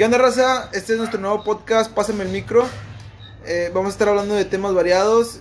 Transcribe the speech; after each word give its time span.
¿Qué 0.00 0.06
onda, 0.06 0.16
raza? 0.16 0.70
Este 0.72 0.94
es 0.94 0.98
nuestro 0.98 1.20
nuevo 1.20 1.44
podcast, 1.44 1.92
Pásame 1.92 2.24
el 2.24 2.30
micro. 2.30 2.66
Eh, 3.44 3.70
vamos 3.74 3.88
a 3.88 3.92
estar 3.92 4.08
hablando 4.08 4.34
de 4.34 4.46
temas 4.46 4.72
variados. 4.72 5.40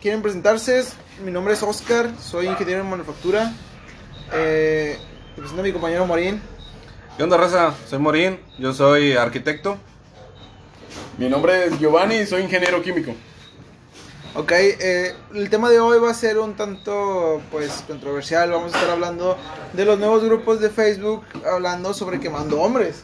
¿Quieren 0.00 0.22
presentarse? 0.22 0.84
Mi 1.24 1.32
nombre 1.32 1.54
es 1.54 1.62
Oscar, 1.64 2.08
soy 2.22 2.46
ingeniero 2.46 2.82
en 2.82 2.88
manufactura. 2.88 3.52
Eh, 4.32 4.96
te 5.34 5.40
presento 5.40 5.60
a 5.60 5.64
mi 5.64 5.72
compañero 5.72 6.06
Morín. 6.06 6.40
¿Qué 7.16 7.24
onda, 7.24 7.36
raza? 7.36 7.74
Soy 7.88 7.98
Morín, 7.98 8.38
yo 8.60 8.72
soy 8.72 9.14
arquitecto. 9.14 9.76
Mi 11.18 11.28
nombre 11.28 11.66
es 11.66 11.76
Giovanni, 11.80 12.26
soy 12.26 12.42
ingeniero 12.42 12.80
químico. 12.80 13.10
Ok, 14.36 14.52
eh, 14.52 15.16
el 15.34 15.50
tema 15.50 15.68
de 15.68 15.80
hoy 15.80 15.98
va 15.98 16.12
a 16.12 16.14
ser 16.14 16.38
un 16.38 16.54
tanto, 16.54 17.42
pues, 17.50 17.82
controversial. 17.88 18.52
Vamos 18.52 18.72
a 18.72 18.76
estar 18.76 18.90
hablando 18.92 19.36
de 19.72 19.84
los 19.84 19.98
nuevos 19.98 20.22
grupos 20.22 20.60
de 20.60 20.70
Facebook, 20.70 21.24
hablando 21.44 21.92
sobre 21.92 22.20
quemando 22.20 22.60
hombres. 22.60 23.02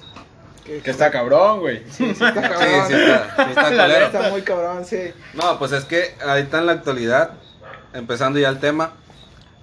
Que 0.82 0.90
está 0.90 1.10
cabrón, 1.10 1.60
güey. 1.60 1.82
Sí, 1.90 2.14
sí 2.14 2.24
está 2.24 2.32
cabrón. 2.48 2.62
sí 2.86 2.94
está, 2.94 3.34
sí 3.36 3.50
está 3.50 3.70
La. 3.88 4.06
Está 4.06 4.30
muy 4.30 4.42
cabrón, 4.42 4.84
sí. 4.84 5.12
No, 5.34 5.58
pues 5.58 5.72
es 5.72 5.84
que 5.84 6.14
ahorita 6.26 6.58
en 6.58 6.66
la 6.66 6.72
actualidad, 6.72 7.30
empezando 7.92 8.38
ya 8.38 8.48
el 8.48 8.60
tema, 8.60 8.92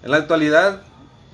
en 0.04 0.12
la 0.12 0.18
actualidad 0.18 0.82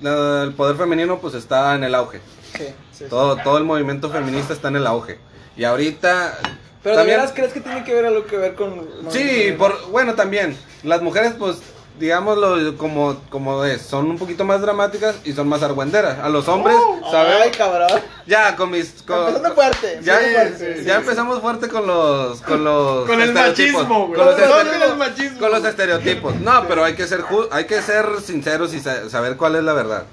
el 0.02 0.52
poder 0.54 0.76
femenino 0.76 1.18
pues 1.20 1.34
está 1.34 1.74
en 1.74 1.84
el 1.84 1.94
auge. 1.94 2.20
Sí, 2.56 2.64
sí, 2.66 2.74
sí. 2.92 3.04
Todo, 3.08 3.36
todo 3.36 3.58
el 3.58 3.64
movimiento 3.64 4.10
feminista 4.10 4.52
está 4.52 4.68
en 4.68 4.76
el 4.76 4.86
auge. 4.86 5.18
Y 5.56 5.64
ahorita... 5.64 6.38
Pero 6.82 6.96
¿de 6.96 7.00
también- 7.00 7.18
veras 7.18 7.32
crees 7.34 7.52
que 7.52 7.60
tiene 7.60 7.82
que 7.84 7.94
ver 7.94 8.04
algo 8.06 8.26
que 8.26 8.36
ver 8.36 8.54
con... 8.54 8.86
Sí, 9.08 9.54
por, 9.56 9.88
bueno, 9.90 10.14
también. 10.14 10.56
Las 10.82 11.00
mujeres, 11.00 11.32
pues, 11.38 11.58
digámoslo 11.98 12.76
como, 12.76 13.16
como 13.30 13.64
es, 13.64 13.82
son 13.82 14.06
un 14.10 14.18
poquito 14.18 14.44
más 14.44 14.60
dramáticas 14.60 15.16
y 15.24 15.32
son 15.32 15.48
más 15.48 15.62
argüenderas. 15.62 16.18
A 16.18 16.28
los 16.28 16.48
hombres, 16.48 16.76
Ay, 17.04 17.10
¿sabes? 17.10 17.56
cabrón. 17.56 18.00
Ya, 18.26 18.56
con 18.56 18.70
mis... 18.70 19.02
con- 19.02 19.20
Empezando 19.28 19.54
fuerte. 19.54 20.00
Ya, 20.02 20.18
fuerte, 20.18 20.82
ya 20.84 20.94
sí, 20.94 21.00
empezamos 21.00 21.40
fuerte 21.40 21.68
con 21.68 21.86
los 21.86 22.40
con 22.42 22.64
los 22.64 23.06
Con 23.06 23.20
el 23.20 23.28
estereotipos, 23.30 23.82
machismo, 23.82 24.06
güey. 24.08 24.18
con 24.18 24.26
los, 24.26 24.96
machismo. 24.98 25.38
con 25.40 25.50
los 25.52 25.64
estereotipos. 25.64 26.34
No, 26.36 26.66
pero 26.66 26.84
hay 26.84 26.94
que 26.94 27.06
ser 27.06 27.24
hay 27.50 27.64
que 27.66 27.80
ser 27.82 28.06
sinceros 28.24 28.74
y 28.74 28.80
sa- 28.80 29.08
saber 29.08 29.36
cuál 29.36 29.56
es 29.56 29.62
la 29.64 29.72
verdad. 29.72 30.04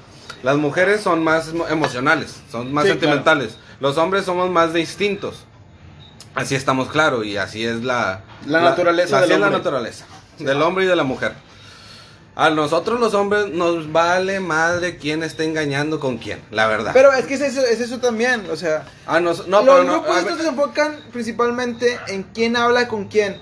Las 0.43 0.57
mujeres 0.57 1.01
son 1.01 1.23
más 1.23 1.53
emo- 1.53 1.69
emocionales, 1.69 2.35
son 2.51 2.73
más 2.73 2.83
Sí, 2.85 2.89
sentimentales. 2.91 3.57
Los 3.79 3.97
hombres 3.97 4.25
somos 4.25 4.49
más 4.49 4.73
de 4.73 4.79
instintos. 4.81 5.43
Así 6.35 6.55
estamos 6.55 6.89
claros 6.89 7.25
y 7.25 7.37
así 7.37 7.65
es 7.65 7.83
la 7.83 8.21
La 8.45 8.61
naturaleza 8.61 9.17
así 9.19 9.23
del 9.23 9.33
es 9.33 9.39
la 9.39 9.45
hombre. 9.47 9.57
naturaleza 9.59 10.05
del 10.39 10.61
hombre 10.61 10.85
y 10.85 10.87
de 10.87 10.95
la 10.95 11.03
mujer. 11.03 11.33
A 12.41 12.49
nosotros 12.49 12.99
los 12.99 13.13
hombres 13.13 13.49
nos 13.49 13.91
vale 13.91 14.39
madre 14.39 14.97
quién 14.97 15.21
está 15.21 15.43
engañando 15.43 15.99
con 15.99 16.17
quién, 16.17 16.39
la 16.49 16.65
verdad. 16.67 16.91
Pero 16.93 17.13
es 17.13 17.25
que 17.25 17.35
es 17.35 17.41
eso, 17.41 17.61
es 17.65 17.79
eso 17.81 17.99
también, 17.99 18.49
o 18.49 18.55
sea... 18.55 18.85
a 19.05 19.19
nos- 19.19 19.47
no, 19.47 19.61
los 19.61 19.75
pero 19.75 19.83
no, 19.83 19.91
grupos 20.01 20.17
a 20.17 20.19
estos 20.21 20.41
se 20.41 20.47
enfocan 20.47 20.97
principalmente 21.11 21.99
en 22.07 22.23
quién 22.23 22.55
habla 22.57 22.87
con 22.87 23.07
quién. 23.07 23.39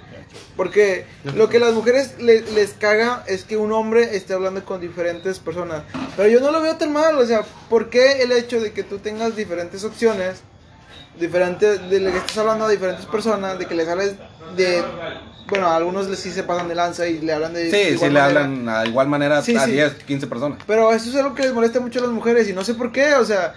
Porque 0.58 1.05
lo 1.36 1.47
que 1.50 1.58
a 1.58 1.59
las 1.61 1.73
mujeres 1.73 2.16
le- 2.20 2.42
les 2.52 2.72
caga 2.73 3.23
es 3.25 3.45
que 3.45 3.55
un 3.55 3.72
hombre 3.72 4.17
esté 4.17 4.33
hablando 4.33 4.66
con 4.66 4.81
diferentes 4.81 5.39
personas. 5.39 5.83
Pero 6.17 6.27
yo 6.27 6.42
no 6.42 6.52
lo 6.52 6.61
veo 6.61 6.75
tan 6.75 6.92
mal, 6.92 7.17
o 7.17 7.25
sea, 7.25 7.44
¿por 7.70 7.89
qué 7.89 8.22
el 8.22 8.33
hecho 8.33 8.59
de 8.59 8.73
que 8.73 8.83
tú 8.83 8.97
tengas 9.00 9.36
diferentes 9.38 9.83
opciones, 9.86 10.42
diferentes, 11.20 11.89
de 11.89 12.00
que 12.12 12.17
estás 12.17 12.38
hablando 12.38 12.66
a 12.66 12.70
diferentes 12.70 13.06
personas, 13.06 13.58
de 13.59 13.66
que 13.66 13.75
les 13.75 13.88
hables 13.88 14.16
de... 14.56 14.84
Bueno, 15.48 15.66
a 15.67 15.76
algunos 15.78 16.08
les 16.08 16.20
sí 16.20 16.31
se 16.31 16.44
pasan 16.44 16.67
de 16.67 16.76
lanza 16.76 17.08
y 17.08 17.20
le 17.22 17.34
hablan 17.34 17.53
de... 17.53 17.72
Sí, 17.72 17.78
sí 17.84 17.94
igual 17.95 18.14
le 18.14 18.20
manera. 18.20 18.44
hablan 18.44 18.70
a 18.70 18.86
igual 18.86 19.08
manera 19.08 19.42
Sí, 19.42 19.56
a 19.56 19.66
sí. 19.66 19.72
10, 19.72 19.94
15 20.06 20.28
personas. 20.28 20.59
Pero 20.67 20.92
eso 20.94 21.09
es 21.09 21.16
algo 21.16 21.34
que 21.34 21.42
les 21.44 21.53
molesta 21.53 21.80
mucho 21.80 22.00
a 22.00 22.03
las 22.03 22.11
mujeres 22.11 22.48
y 22.48 22.53
no 22.53 22.64
sé 22.64 22.76
por 22.76 22.92
qué, 22.92 23.16
o 23.16 23.26
sea, 23.26 23.56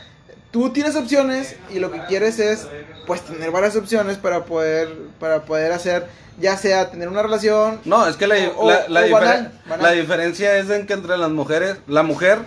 tú 0.50 0.70
tienes 0.70 0.96
opciones 0.96 1.56
y 1.70 1.80
lo 1.80 1.90
que 1.92 2.00
quieres 2.06 2.38
es 2.38 2.66
pues 3.06 3.20
tener 3.22 3.50
varias 3.50 3.76
opciones 3.76 4.16
para 4.16 4.44
poder 4.46 4.88
para 5.20 5.42
poder 5.44 5.72
hacer 5.72 6.06
ya 6.40 6.56
sea 6.56 6.90
tener 6.90 7.08
una 7.08 7.22
relación 7.22 7.78
No, 7.84 8.06
es 8.08 8.16
que 8.16 8.26
la, 8.26 8.36
O- 8.56 8.70
la, 8.70 8.84
o- 8.86 8.88
la 8.88 9.00
o 9.00 9.04
diferen- 9.04 9.10
banal, 9.12 9.52
banal. 9.68 9.82
la 9.82 9.90
diferencia 9.92 10.56
es 10.56 10.70
en 10.70 10.86
que 10.86 10.94
entre 10.94 11.18
las 11.18 11.30
mujeres, 11.30 11.76
la 11.86 12.02
mujer 12.02 12.38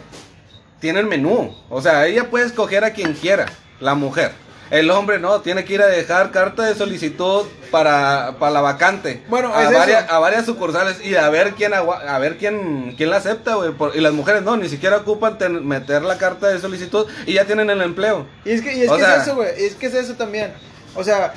tiene 0.80 1.00
el 1.02 1.06
menú. 1.06 1.56
O 1.70 1.82
sea, 1.84 2.08
ella 2.08 2.32
puede 2.32 2.46
escoger 2.48 2.84
a 2.84 2.94
quien 2.94 3.14
quiera, 3.14 3.46
la 3.80 3.94
mujer. 3.94 4.32
El 4.72 4.90
hombre 4.90 5.20
no, 5.20 5.42
tiene 5.42 5.64
que 5.64 5.76
ir 5.76 5.82
a 5.82 5.88
dejar 5.88 6.32
carta 6.32 6.64
de 6.64 6.74
solicitud 6.76 7.46
para, 7.70 8.36
para 8.40 8.52
la 8.52 8.62
vacante. 8.62 9.24
Bueno, 9.30 9.54
a 9.54 9.64
es 9.64 9.72
varias, 9.74 10.10
a 10.10 10.18
varias 10.20 10.46
sucursales 10.46 11.04
y 11.06 11.16
a 11.16 11.30
ver 11.30 11.54
quién 11.54 11.74
a 11.74 12.18
ver 12.20 12.38
quién, 12.38 12.96
quién 12.98 13.12
la 13.12 13.18
acepta, 13.18 13.56
güey. 13.56 13.72
Y 13.94 14.02
las 14.02 14.14
mujeres 14.14 14.42
no, 14.42 14.58
ni 14.58 14.68
siquiera 14.68 14.98
ocupan 14.98 15.38
ten- 15.38 15.68
meter 15.68 16.02
la 16.02 16.18
carta 16.18 16.48
de 16.48 16.60
solicitud 16.60 17.06
y 17.28 17.34
ya 17.34 17.46
tienen 17.46 17.70
el 17.70 17.82
empleo. 17.82 18.26
y 18.44 18.52
es 18.52 18.62
que 18.62 18.74
y 18.76 18.82
es, 18.82 18.90
O 18.90 18.96
que 18.96 19.02
sea- 19.04 19.18
es 19.18 19.22
eso, 19.24 19.36
güey, 19.36 19.50
es 19.56 19.76
que 19.76 19.86
es 19.86 19.94
eso 19.94 20.14
también. 20.16 20.54
O 20.96 21.04
sea, 21.04 21.34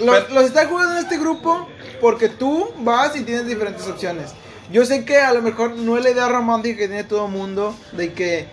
lo- 0.00 0.12
Pero- 0.12 0.26
los 0.34 0.44
están 0.44 0.68
jugando 0.68 0.92
en 0.94 0.98
este 1.04 1.18
grupo 1.18 1.68
porque 2.00 2.28
tú 2.28 2.72
vas 2.78 3.14
y 3.14 3.20
tienes 3.22 3.46
diferentes 3.46 3.86
opciones. 3.86 4.32
Yo 4.72 4.84
sé 4.84 5.04
que 5.04 5.18
a 5.18 5.32
lo 5.32 5.40
mejor 5.42 5.76
no 5.76 5.96
es 5.96 6.02
la 6.02 6.10
idea 6.10 6.28
romántica 6.28 6.78
que 6.78 6.88
tiene 6.88 7.04
todo 7.04 7.26
el 7.26 7.32
mundo 7.32 7.76
de 7.92 8.12
que 8.12 8.48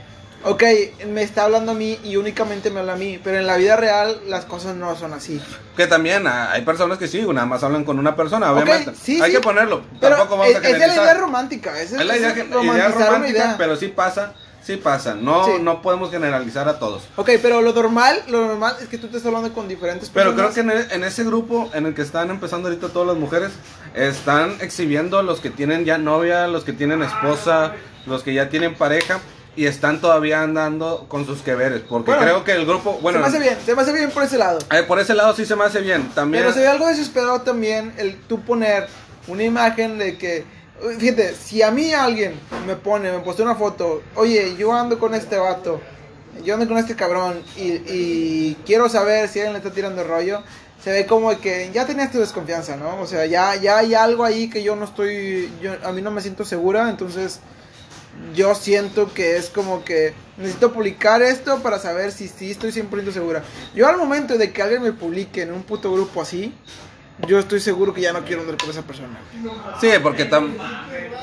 Ok, 0.45 0.61
me 1.07 1.23
está 1.23 1.45
hablando 1.45 1.71
a 1.71 1.75
mí 1.75 1.97
y 2.03 2.17
únicamente 2.17 2.69
me 2.69 2.81
habla 2.81 2.93
a 2.93 2.97
mí, 2.97 3.17
pero 3.23 3.37
en 3.39 3.47
la 3.47 3.55
vida 3.55 3.77
real 3.77 4.19
las 4.27 4.43
cosas 4.43 4.75
no 4.75 4.93
son 4.97 5.13
así. 5.13 5.41
Que 5.77 5.87
también 5.87 6.27
ah, 6.27 6.51
hay 6.51 6.63
personas 6.63 6.97
que 6.97 7.07
sí, 7.07 7.21
nada 7.21 7.45
más 7.45 7.63
hablan 7.63 7.85
con 7.85 7.97
una 7.97 8.15
persona, 8.15 8.51
obviamente. 8.51 8.91
sí, 9.01 9.21
hay 9.21 9.31
sí. 9.31 9.37
que 9.37 9.41
ponerlo. 9.41 9.83
Pero 10.01 10.17
Tampoco 10.17 10.37
vamos 10.39 10.53
es, 10.53 10.57
a 10.57 10.67
esa 10.67 10.85
es 10.85 10.95
la 10.97 11.01
idea 11.03 11.13
romántica, 11.13 11.81
esa 11.81 11.99
Es 12.01 12.05
la 12.05 12.17
idea, 12.17 12.33
romántica, 12.51 13.29
idea. 13.29 13.55
pero 13.57 13.77
sí 13.77 13.87
pasa, 13.87 14.33
sí 14.61 14.75
pasa. 14.75 15.15
No, 15.15 15.45
Sí. 15.45 15.51
no 15.61 15.81
podemos 15.81 16.11
generalizar 16.11 16.67
a 16.67 16.77
todos. 16.77 17.03
Ok, 17.15 17.29
pero 17.41 17.61
lo 17.61 17.71
normal, 17.71 18.21
lo 18.27 18.45
normal 18.45 18.75
es 18.81 18.89
que 18.89 18.97
tú 18.97 19.05
estés 19.05 19.25
hablando 19.25 19.53
con 19.53 19.69
diferentes 19.69 20.09
Pero 20.13 20.31
personas. 20.35 20.53
creo 20.53 20.65
que 20.67 20.73
en, 20.73 20.77
e- 20.91 20.93
en 20.95 21.03
ese 21.05 21.23
grupo 21.23 21.69
en 21.73 21.85
el 21.85 21.93
que 21.95 22.01
están 22.01 22.29
empezando 22.31 22.67
ahorita 22.67 22.89
todas 22.89 23.07
las 23.07 23.17
mujeres, 23.17 23.51
están 23.95 24.57
exhibiendo 24.59 25.23
los 25.23 25.39
que 25.39 25.49
tienen 25.51 25.85
ya 25.85 25.97
novia, 25.97 26.47
los 26.47 26.65
que 26.65 26.73
tienen 26.73 27.01
esposa, 27.01 27.71
los 28.05 28.23
que 28.23 28.33
ya 28.33 28.49
tienen 28.49 28.75
pareja 28.75 29.21
y 29.55 29.65
están 29.67 30.01
todavía 30.01 30.41
andando 30.41 31.05
con 31.07 31.25
sus 31.25 31.41
que 31.41 31.53
veres. 31.55 31.81
Porque 31.87 32.11
Bueno, 32.11 32.25
creo 32.25 32.43
que 32.43 32.51
el 32.53 32.65
grupo, 32.65 32.97
bueno, 33.01 33.19
se 33.19 33.21
me 33.21 33.27
hace 33.27 33.39
bien, 33.39 33.57
se 33.65 33.75
me 33.75 33.81
hace 33.81 33.93
bien 33.93 34.09
por 34.11 34.23
ese 34.23 34.37
lado. 34.37 34.59
eh, 34.71 34.83
por 34.83 34.99
ese 34.99 35.13
lado 35.13 35.35
sí 35.35 35.45
se 35.45 35.55
me 35.55 35.63
hace 35.65 35.81
bien. 35.81 36.09
También, 36.15 36.43
Pero 36.43 36.53
se 36.53 36.61
ve 36.61 36.67
algo 36.67 36.87
desesperado 36.87 37.41
también 37.41 37.93
el 37.97 38.15
tú 38.21 38.41
poner 38.41 38.87
una 39.27 39.43
imagen 39.43 39.97
de 39.99 40.17
que, 40.17 40.43
fíjate, 40.99 41.35
si 41.35 41.61
a 41.61 41.71
mí 41.71 41.93
alguien 41.93 42.33
me 42.65 42.75
pone, 42.75 43.11
me 43.11 43.19
postea 43.19 43.45
una 43.45 43.55
foto, 43.55 44.01
oye, 44.15 44.55
yo 44.57 44.73
ando 44.73 44.97
con 44.99 45.13
este 45.13 45.37
vato, 45.37 45.79
yo 46.43 46.55
ando 46.55 46.67
con 46.67 46.77
este 46.77 46.95
cabrón 46.95 47.41
y, 47.55 47.73
y 47.85 48.57
quiero 48.65 48.89
saber 48.89 49.29
si 49.29 49.39
alguien 49.39 49.53
le 49.53 49.59
está 49.59 49.71
tirando 49.71 50.03
rollo, 50.03 50.41
se 50.83 50.91
ve 50.91 51.05
como 51.05 51.29
que 51.39 51.69
ya 51.73 51.85
tenías 51.85 52.11
tu 52.11 52.19
desconfianza, 52.19 52.75
¿no? 52.75 52.99
O 52.99 53.07
sea, 53.07 53.25
ya, 53.25 53.55
ya 53.55 53.77
hay 53.77 53.93
algo 53.93 54.25
ahí 54.25 54.49
que 54.49 54.63
yo 54.63 54.75
no 54.75 54.83
estoy, 54.85 55.49
yo, 55.61 55.71
a 55.85 55.91
mí 55.93 56.01
no 56.01 56.11
me 56.11 56.21
siento 56.21 56.43
segura, 56.43 56.89
entonces 56.89 57.39
yo 58.35 58.55
siento 58.55 59.13
que 59.13 59.37
es 59.37 59.49
como 59.49 59.83
que 59.83 60.13
necesito 60.37 60.73
publicar 60.73 61.21
esto 61.21 61.61
para 61.61 61.79
saber 61.79 62.11
si 62.11 62.27
sí 62.27 62.51
estoy 62.51 62.71
100% 62.71 63.11
segura. 63.11 63.43
Yo 63.75 63.87
al 63.87 63.97
momento 63.97 64.37
de 64.37 64.51
que 64.51 64.61
alguien 64.61 64.81
me 64.81 64.93
publique 64.93 65.41
en 65.41 65.51
un 65.51 65.63
puto 65.63 65.91
grupo 65.91 66.21
así, 66.21 66.53
yo 67.27 67.39
estoy 67.39 67.59
seguro 67.59 67.93
que 67.93 68.01
ya 68.01 68.13
no 68.13 68.23
quiero 68.25 68.41
andar 68.41 68.57
con 68.57 68.69
esa 68.69 68.81
persona. 68.81 69.19
Sí, 69.79 69.89
porque 70.01 70.29
tam- 70.29 70.53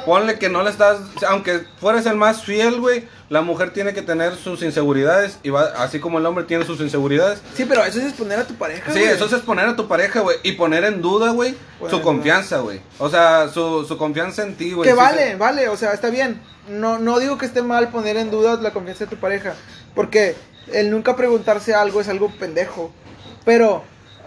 ponle 0.04 0.38
que 0.38 0.48
no 0.48 0.62
le 0.62 0.70
estás, 0.70 0.98
aunque 1.28 1.60
fueres 1.78 2.06
el 2.06 2.16
más 2.16 2.42
fiel, 2.42 2.80
güey, 2.80 3.06
la 3.28 3.42
mujer 3.42 3.72
tiene 3.72 3.92
que 3.92 4.02
tener 4.02 4.34
sus 4.36 4.62
inseguridades 4.62 5.38
y 5.42 5.50
va, 5.50 5.64
así 5.78 6.00
como 6.00 6.18
el 6.18 6.26
hombre 6.26 6.44
tiene 6.44 6.64
sus 6.64 6.80
inseguridades. 6.80 7.40
Sí, 7.54 7.64
pero 7.68 7.84
eso 7.84 7.98
es 8.00 8.06
exponer 8.06 8.38
a 8.40 8.46
tu 8.46 8.54
pareja. 8.54 8.92
Sí, 8.92 9.02
eso 9.02 9.26
es 9.26 9.32
exponer 9.32 9.66
a 9.66 9.76
tu 9.76 9.86
pareja, 9.88 10.20
güey, 10.20 10.38
y 10.42 10.52
poner 10.52 10.84
en 10.84 11.00
duda, 11.02 11.30
güey, 11.32 11.54
Bueno, 11.78 11.96
su 11.96 12.02
confianza, 12.02 12.58
güey. 12.58 12.80
O 12.98 13.08
sea, 13.10 13.48
su, 13.48 13.84
su 13.84 13.96
confianza 13.98 14.42
en 14.42 14.54
ti, 14.56 14.72
güey. 14.72 14.88
Que 14.88 14.94
Sí, 14.94 15.00
vale, 15.00 15.36
vale, 15.36 15.68
o 15.68 15.76
sea, 15.76 15.92
está 15.92 16.08
bien. 16.10 16.40
No, 16.68 16.98
no 16.98 17.18
digo 17.20 17.36
que 17.38 17.46
esté 17.46 17.62
mal 17.62 17.88
poner 17.88 18.16
en 18.16 18.30
duda 18.30 18.58
la 18.60 18.72
confianza 18.72 19.04
de 19.04 19.10
tu 19.10 19.16
pareja. 19.16 19.54
Porque 19.94 20.34
el 20.72 20.90
nunca 20.90 21.14
preguntarse 21.16 21.74
algo 21.74 22.00
es 22.00 22.08
algo 22.08 22.30
pendejo. 22.38 22.92
Pero 23.44 23.82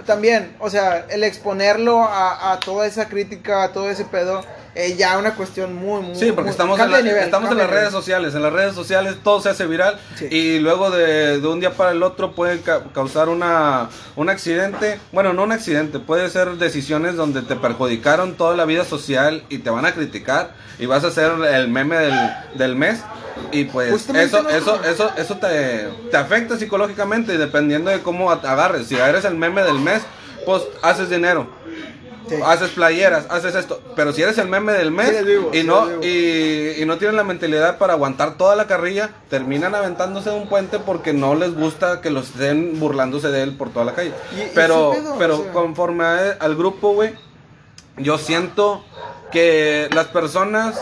también, 0.05 0.55
o 0.59 0.69
sea, 0.69 1.05
el 1.09 1.23
exponerlo 1.23 2.03
a, 2.03 2.51
a 2.53 2.59
toda 2.59 2.85
esa 2.85 3.07
crítica, 3.07 3.63
a 3.63 3.71
todo 3.71 3.89
ese 3.89 4.05
pedo, 4.05 4.43
es 4.75 4.97
ya 4.97 5.17
una 5.17 5.35
cuestión 5.35 5.75
muy, 5.75 6.01
muy. 6.01 6.15
Sí, 6.15 6.27
porque 6.27 6.43
muy- 6.43 6.49
estamos, 6.51 6.79
en, 6.79 6.91
la- 6.91 7.01
nivel, 7.01 7.23
estamos 7.23 7.51
en 7.51 7.57
las 7.57 7.69
de 7.69 7.73
redes 7.75 7.91
sociales. 7.91 8.33
En 8.35 8.41
las 8.41 8.53
redes 8.53 8.73
sociales 8.73 9.15
todo 9.23 9.41
se 9.41 9.49
hace 9.49 9.67
viral 9.67 9.99
Sí. 10.15 10.27
y 10.31 10.59
luego 10.59 10.89
de, 10.91 11.39
de 11.39 11.47
un 11.47 11.59
día 11.59 11.71
para 11.71 11.91
el 11.91 12.01
otro 12.03 12.33
puede 12.33 12.61
ca- 12.61 12.83
causar 12.93 13.29
una, 13.29 13.89
un 14.15 14.29
accidente. 14.29 14.99
Bueno, 15.11 15.33
no 15.33 15.43
un 15.43 15.51
accidente, 15.51 15.99
puede 15.99 16.29
ser 16.29 16.51
decisiones 16.57 17.15
donde 17.15 17.41
te 17.41 17.55
perjudicaron 17.55 18.33
toda 18.35 18.55
la 18.55 18.65
vida 18.65 18.85
social 18.85 19.43
y 19.49 19.59
te 19.59 19.69
van 19.69 19.85
a 19.85 19.93
criticar 19.93 20.53
y 20.79 20.85
vas 20.85 21.03
a 21.03 21.11
ser 21.11 21.31
el 21.53 21.67
meme 21.67 21.97
del, 21.97 22.13
del 22.55 22.75
mes. 22.75 22.99
Y 23.51 23.65
pues 23.65 23.91
Justamente 23.91 24.25
eso, 24.27 24.43
no- 24.43 24.49
eso, 24.49 24.83
eso, 24.83 25.11
eso 25.17 25.37
te, 25.37 25.87
te 26.11 26.17
afecta 26.17 26.57
psicológicamente 26.57 27.37
dependiendo 27.37 27.89
de 27.91 28.01
cómo 28.01 28.31
agarres. 28.31 28.87
Si 28.87 28.95
eres 28.95 29.25
el 29.25 29.35
meme 29.35 29.63
del 29.63 29.79
mes, 29.79 30.01
pues 30.45 30.61
haces 30.81 31.09
dinero. 31.09 31.47
Sí. 32.29 32.35
haces 32.45 32.69
playeras, 32.71 33.25
haces 33.29 33.53
esto. 33.55 33.81
Pero 33.95 34.13
si 34.13 34.21
eres 34.21 34.37
el 34.37 34.47
meme 34.47 34.73
del 34.73 34.91
mes 34.91 35.09
Sí, 35.25 35.59
y, 35.59 35.63
no, 35.63 35.87
y, 36.03 36.81
y 36.81 36.85
no 36.85 36.97
tienen 36.97 37.15
la 37.17 37.23
mentalidad 37.23 37.77
para 37.77 37.93
aguantar 37.93 38.37
toda 38.37 38.55
la 38.55 38.67
carrilla, 38.67 39.09
terminan 39.29 39.75
aventándose 39.75 40.29
de 40.29 40.35
un 40.37 40.47
puente 40.47 40.79
porque 40.79 41.13
no 41.13 41.35
les 41.35 41.53
gusta 41.53 42.01
que 42.01 42.09
los 42.09 42.29
estén 42.29 42.79
burlándose 42.79 43.29
de 43.29 43.43
él 43.43 43.57
por 43.57 43.69
toda 43.71 43.85
la 43.85 43.93
calle. 43.93 44.13
Y- 44.31 44.51
pero 44.55 44.91
pedo, 44.91 45.15
pero 45.17 45.39
o 45.39 45.43
sea. 45.43 45.51
conforme 45.53 46.03
a- 46.05 46.37
al 46.39 46.55
grupo, 46.55 46.93
güey, 46.93 47.13
yo 47.97 48.17
siento 48.17 48.83
que 49.31 49.89
las 49.93 50.07
personas 50.07 50.79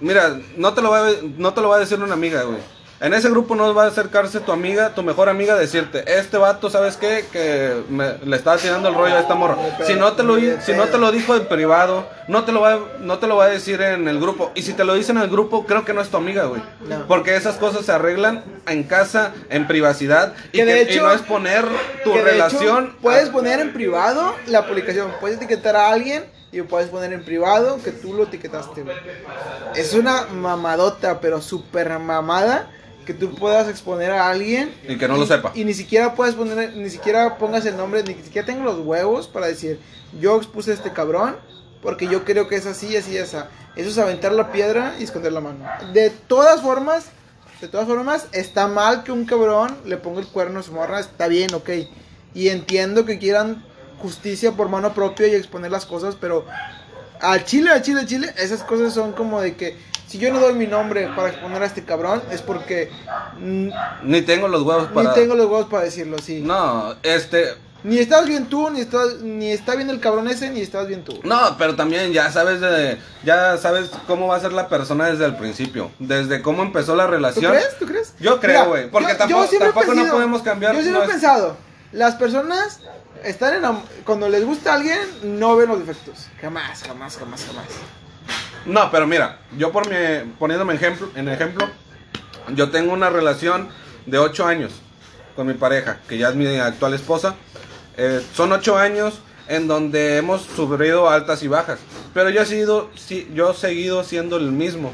Mira, 0.00 0.38
no 0.56 0.74
te 0.74 0.82
lo 0.82 0.90
va 0.90 1.06
a, 1.06 1.12
no 1.38 1.54
te 1.54 1.60
lo 1.62 1.68
va 1.68 1.76
a 1.76 1.78
decir 1.78 1.98
una 2.02 2.12
amiga, 2.14 2.42
güey. 2.42 2.58
En 3.04 3.12
ese 3.12 3.28
grupo 3.28 3.54
no 3.54 3.74
va 3.74 3.84
a 3.84 3.88
acercarse 3.88 4.40
tu 4.40 4.50
amiga, 4.50 4.94
tu 4.94 5.02
mejor 5.02 5.28
amiga, 5.28 5.52
a 5.54 5.58
decirte, 5.58 6.04
este 6.18 6.38
vato, 6.38 6.70
¿sabes 6.70 6.96
qué? 6.96 7.26
Que 7.30 7.82
me- 7.90 8.16
le 8.24 8.34
estaba 8.36 8.56
tirando 8.56 8.88
el 8.88 8.94
rollo 8.94 9.14
a 9.16 9.20
esta 9.20 9.34
morra. 9.34 9.58
Si 9.86 9.94
no 9.94 10.14
te 10.14 10.22
lo, 10.22 10.36
si 10.38 10.72
no 10.72 10.86
te 10.86 10.96
lo 10.96 11.12
dijo 11.12 11.36
en 11.36 11.46
privado, 11.46 12.08
no 12.28 12.44
te 12.44 12.52
lo 12.52 12.62
va, 12.62 12.78
no 13.00 13.18
te 13.18 13.26
lo 13.26 13.36
va 13.36 13.44
a 13.44 13.48
decir 13.48 13.82
en 13.82 14.08
el 14.08 14.18
grupo. 14.18 14.52
Y 14.54 14.62
si 14.62 14.72
te 14.72 14.84
lo 14.84 14.94
dice 14.94 15.12
en 15.12 15.18
el 15.18 15.28
grupo, 15.28 15.66
creo 15.66 15.84
que 15.84 15.92
no 15.92 16.00
es 16.00 16.08
tu 16.08 16.16
amiga, 16.16 16.44
güey. 16.46 16.62
No. 16.88 17.06
Porque 17.06 17.36
esas 17.36 17.56
cosas 17.56 17.84
se 17.84 17.92
arreglan 17.92 18.42
en 18.66 18.84
casa, 18.84 19.32
en 19.50 19.66
privacidad. 19.66 20.32
Y, 20.52 20.62
Que 20.64 20.88
y 20.90 20.96
no 20.98 21.12
es 21.12 21.20
poner 21.20 21.66
tu 22.04 22.12
Que 22.14 22.22
relación. 22.22 22.84
hecho, 22.86 22.96
puedes 23.02 23.28
a- 23.28 23.32
poner 23.32 23.60
en 23.60 23.74
privado 23.74 24.34
la 24.46 24.66
publicación. 24.66 25.12
Puedes 25.20 25.36
etiquetar 25.36 25.76
a 25.76 25.90
alguien 25.90 26.24
y 26.52 26.62
puedes 26.62 26.88
poner 26.88 27.12
en 27.12 27.22
privado 27.22 27.78
que 27.84 27.90
tú 27.90 28.14
lo 28.14 28.22
etiquetaste, 28.22 28.80
güey. 28.82 28.96
Es 29.74 29.92
una 29.92 30.22
mamadota, 30.32 31.20
pero 31.20 31.42
súper 31.42 31.98
mamada 31.98 32.70
que 33.04 33.14
tú 33.14 33.34
puedas 33.34 33.68
exponer 33.68 34.10
a 34.10 34.28
alguien 34.28 34.74
Y 34.88 34.96
que 34.96 35.08
no 35.08 35.16
lo 35.16 35.26
sepa. 35.26 35.52
Y 35.54 35.64
ni 35.64 35.74
siquiera 35.74 36.14
puedes 36.14 36.34
poner, 36.34 36.74
ni 36.74 36.90
siquiera 36.90 37.38
pongas 37.38 37.64
el 37.66 37.76
nombre, 37.76 38.02
ni 38.02 38.14
siquiera 38.14 38.46
tengo 38.46 38.64
los 38.64 38.78
huevos 38.80 39.28
para 39.28 39.46
decir, 39.46 39.78
yo 40.20 40.36
expuse 40.36 40.70
a 40.70 40.74
este 40.74 40.92
cabrón 40.92 41.36
porque 41.82 42.08
yo 42.08 42.24
creo 42.24 42.48
que 42.48 42.56
es 42.56 42.66
así, 42.66 42.96
así, 42.96 43.16
esa. 43.16 43.48
Eso 43.76 43.90
es 43.90 43.98
aventar 43.98 44.32
la 44.32 44.50
piedra 44.50 44.94
y 44.98 45.04
esconder 45.04 45.32
la 45.32 45.40
mano. 45.40 45.66
De 45.92 46.08
todas 46.08 46.62
formas, 46.62 47.06
de 47.60 47.68
todas 47.68 47.86
formas, 47.86 48.26
está 48.32 48.68
mal 48.68 49.04
que 49.04 49.12
un 49.12 49.26
cabrón 49.26 49.76
le 49.84 49.98
ponga 49.98 50.20
el 50.20 50.26
cuerno 50.26 50.60
a 50.60 50.62
su 50.62 50.72
morra, 50.72 51.00
está 51.00 51.28
bien, 51.28 51.52
ok. 51.52 51.70
Y 52.32 52.48
entiendo 52.48 53.04
que 53.04 53.18
quieran 53.18 53.62
justicia 53.98 54.52
por 54.52 54.68
mano 54.68 54.94
propia 54.94 55.26
y 55.26 55.34
exponer 55.34 55.70
las 55.70 55.84
cosas, 55.84 56.16
pero 56.18 56.46
al 57.20 57.44
chile, 57.44 57.70
al 57.70 57.82
chile, 57.82 58.00
al 58.00 58.06
chile, 58.06 58.34
esas 58.38 58.62
cosas 58.62 58.94
son 58.94 59.12
como 59.12 59.40
de 59.40 59.54
que 59.54 59.76
si 60.06 60.18
yo 60.18 60.32
no 60.32 60.38
doy 60.40 60.54
mi 60.54 60.66
nombre 60.66 61.08
para 61.16 61.28
exponer 61.30 61.62
a 61.62 61.66
este 61.66 61.84
cabrón 61.84 62.22
es 62.30 62.42
porque 62.42 62.90
mm, 63.38 63.68
Ni 64.04 64.22
tengo 64.22 64.48
los 64.48 64.62
huevos 64.62 64.88
para. 64.88 65.08
ni 65.10 65.14
tengo 65.14 65.34
los 65.34 65.46
huevos 65.46 65.66
para 65.66 65.84
decirlo, 65.84 66.18
sí. 66.18 66.40
No, 66.40 66.94
este. 67.02 67.54
Ni 67.82 67.98
estás 67.98 68.24
bien 68.26 68.46
tú, 68.46 68.70
ni, 68.70 68.80
estás, 68.80 69.20
ni 69.20 69.50
está 69.52 69.74
bien 69.76 69.90
el 69.90 70.00
cabrón 70.00 70.26
ese, 70.28 70.48
ni 70.48 70.62
estás 70.62 70.86
bien 70.88 71.04
tú. 71.04 71.20
No, 71.22 71.54
pero 71.58 71.76
también 71.76 72.14
ya 72.14 72.32
sabes 72.32 72.58
de, 72.62 72.96
ya 73.24 73.58
sabes 73.58 73.90
cómo 74.06 74.26
va 74.26 74.36
a 74.36 74.40
ser 74.40 74.54
la 74.54 74.68
persona 74.70 75.10
desde 75.10 75.26
el 75.26 75.36
principio, 75.36 75.90
desde 75.98 76.40
cómo 76.40 76.62
empezó 76.62 76.96
la 76.96 77.04
¿Tú 77.04 77.10
relación. 77.10 77.52
crees? 77.52 77.78
¿Tú 77.78 77.84
crees? 77.84 78.14
Yo 78.18 78.40
creo, 78.40 78.68
güey, 78.68 78.90
porque 78.90 79.12
yo- 79.12 79.18
tampoco- 79.18 79.42
yo 79.42 79.48
siempre 79.48 79.68
he 79.68 79.72
tampoco 79.72 79.94
no 79.94 80.00
pensado- 80.00 80.16
podemos 80.16 80.42
cambiar 80.42 80.74
Yo 80.76 80.80
siempre 80.80 81.04
he 81.04 81.08
pensado, 81.08 81.56
las 81.92 82.14
personas 82.14 82.80
están 83.22 83.62
en 83.62 83.70
cuando 84.06 84.30
les 84.30 84.46
gusta 84.46 84.72
a 84.72 84.76
alguien, 84.76 84.98
no 85.22 85.54
ven 85.56 85.68
los 85.68 85.78
defectos. 85.86 86.28
Jamás, 86.40 86.82
jamás, 86.84 87.18
jamás, 87.18 87.44
jamás. 87.44 87.66
No, 88.66 88.90
pero 88.90 89.06
mira, 89.06 89.40
yo 89.58 89.72
por 89.72 89.88
mi, 89.88 90.32
poniéndome 90.38 90.74
ejemplo, 90.74 91.10
en 91.14 91.28
ejemplo, 91.28 91.68
yo 92.54 92.70
tengo 92.70 92.92
una 92.92 93.10
relación 93.10 93.68
de 94.06 94.18
8 94.18 94.46
años 94.46 94.72
con 95.36 95.46
mi 95.46 95.54
pareja, 95.54 96.00
que 96.08 96.16
ya 96.16 96.30
es 96.30 96.34
mi 96.34 96.46
actual 96.56 96.94
esposa. 96.94 97.34
Eh, 97.96 98.24
son 98.34 98.52
8 98.52 98.78
años 98.78 99.20
en 99.48 99.68
donde 99.68 100.16
hemos 100.16 100.42
sufrido 100.42 101.10
altas 101.10 101.42
y 101.42 101.48
bajas, 101.48 101.78
pero 102.14 102.30
yo 102.30 102.40
he 102.40 102.46
sido, 102.46 102.90
sí, 102.94 103.30
yo 103.34 103.50
he 103.50 103.54
seguido 103.54 104.02
siendo 104.02 104.36
el 104.36 104.50
mismo. 104.52 104.92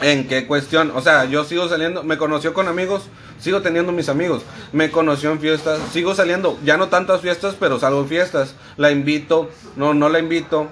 ¿En 0.00 0.28
qué 0.28 0.46
cuestión? 0.46 0.92
O 0.94 1.02
sea, 1.02 1.24
yo 1.24 1.44
sigo 1.44 1.68
saliendo, 1.68 2.04
me 2.04 2.16
conoció 2.18 2.54
con 2.54 2.68
amigos, 2.68 3.02
sigo 3.40 3.62
teniendo 3.62 3.92
mis 3.92 4.08
amigos, 4.08 4.42
me 4.72 4.90
conoció 4.90 5.32
en 5.32 5.40
fiestas, 5.40 5.80
sigo 5.92 6.14
saliendo, 6.14 6.56
ya 6.64 6.76
no 6.76 6.88
tantas 6.88 7.20
fiestas, 7.20 7.56
pero 7.58 7.80
salgo 7.80 8.00
en 8.00 8.08
fiestas, 8.08 8.54
la 8.76 8.92
invito, 8.92 9.50
no, 9.74 9.94
no 9.94 10.08
la 10.08 10.20
invito, 10.20 10.68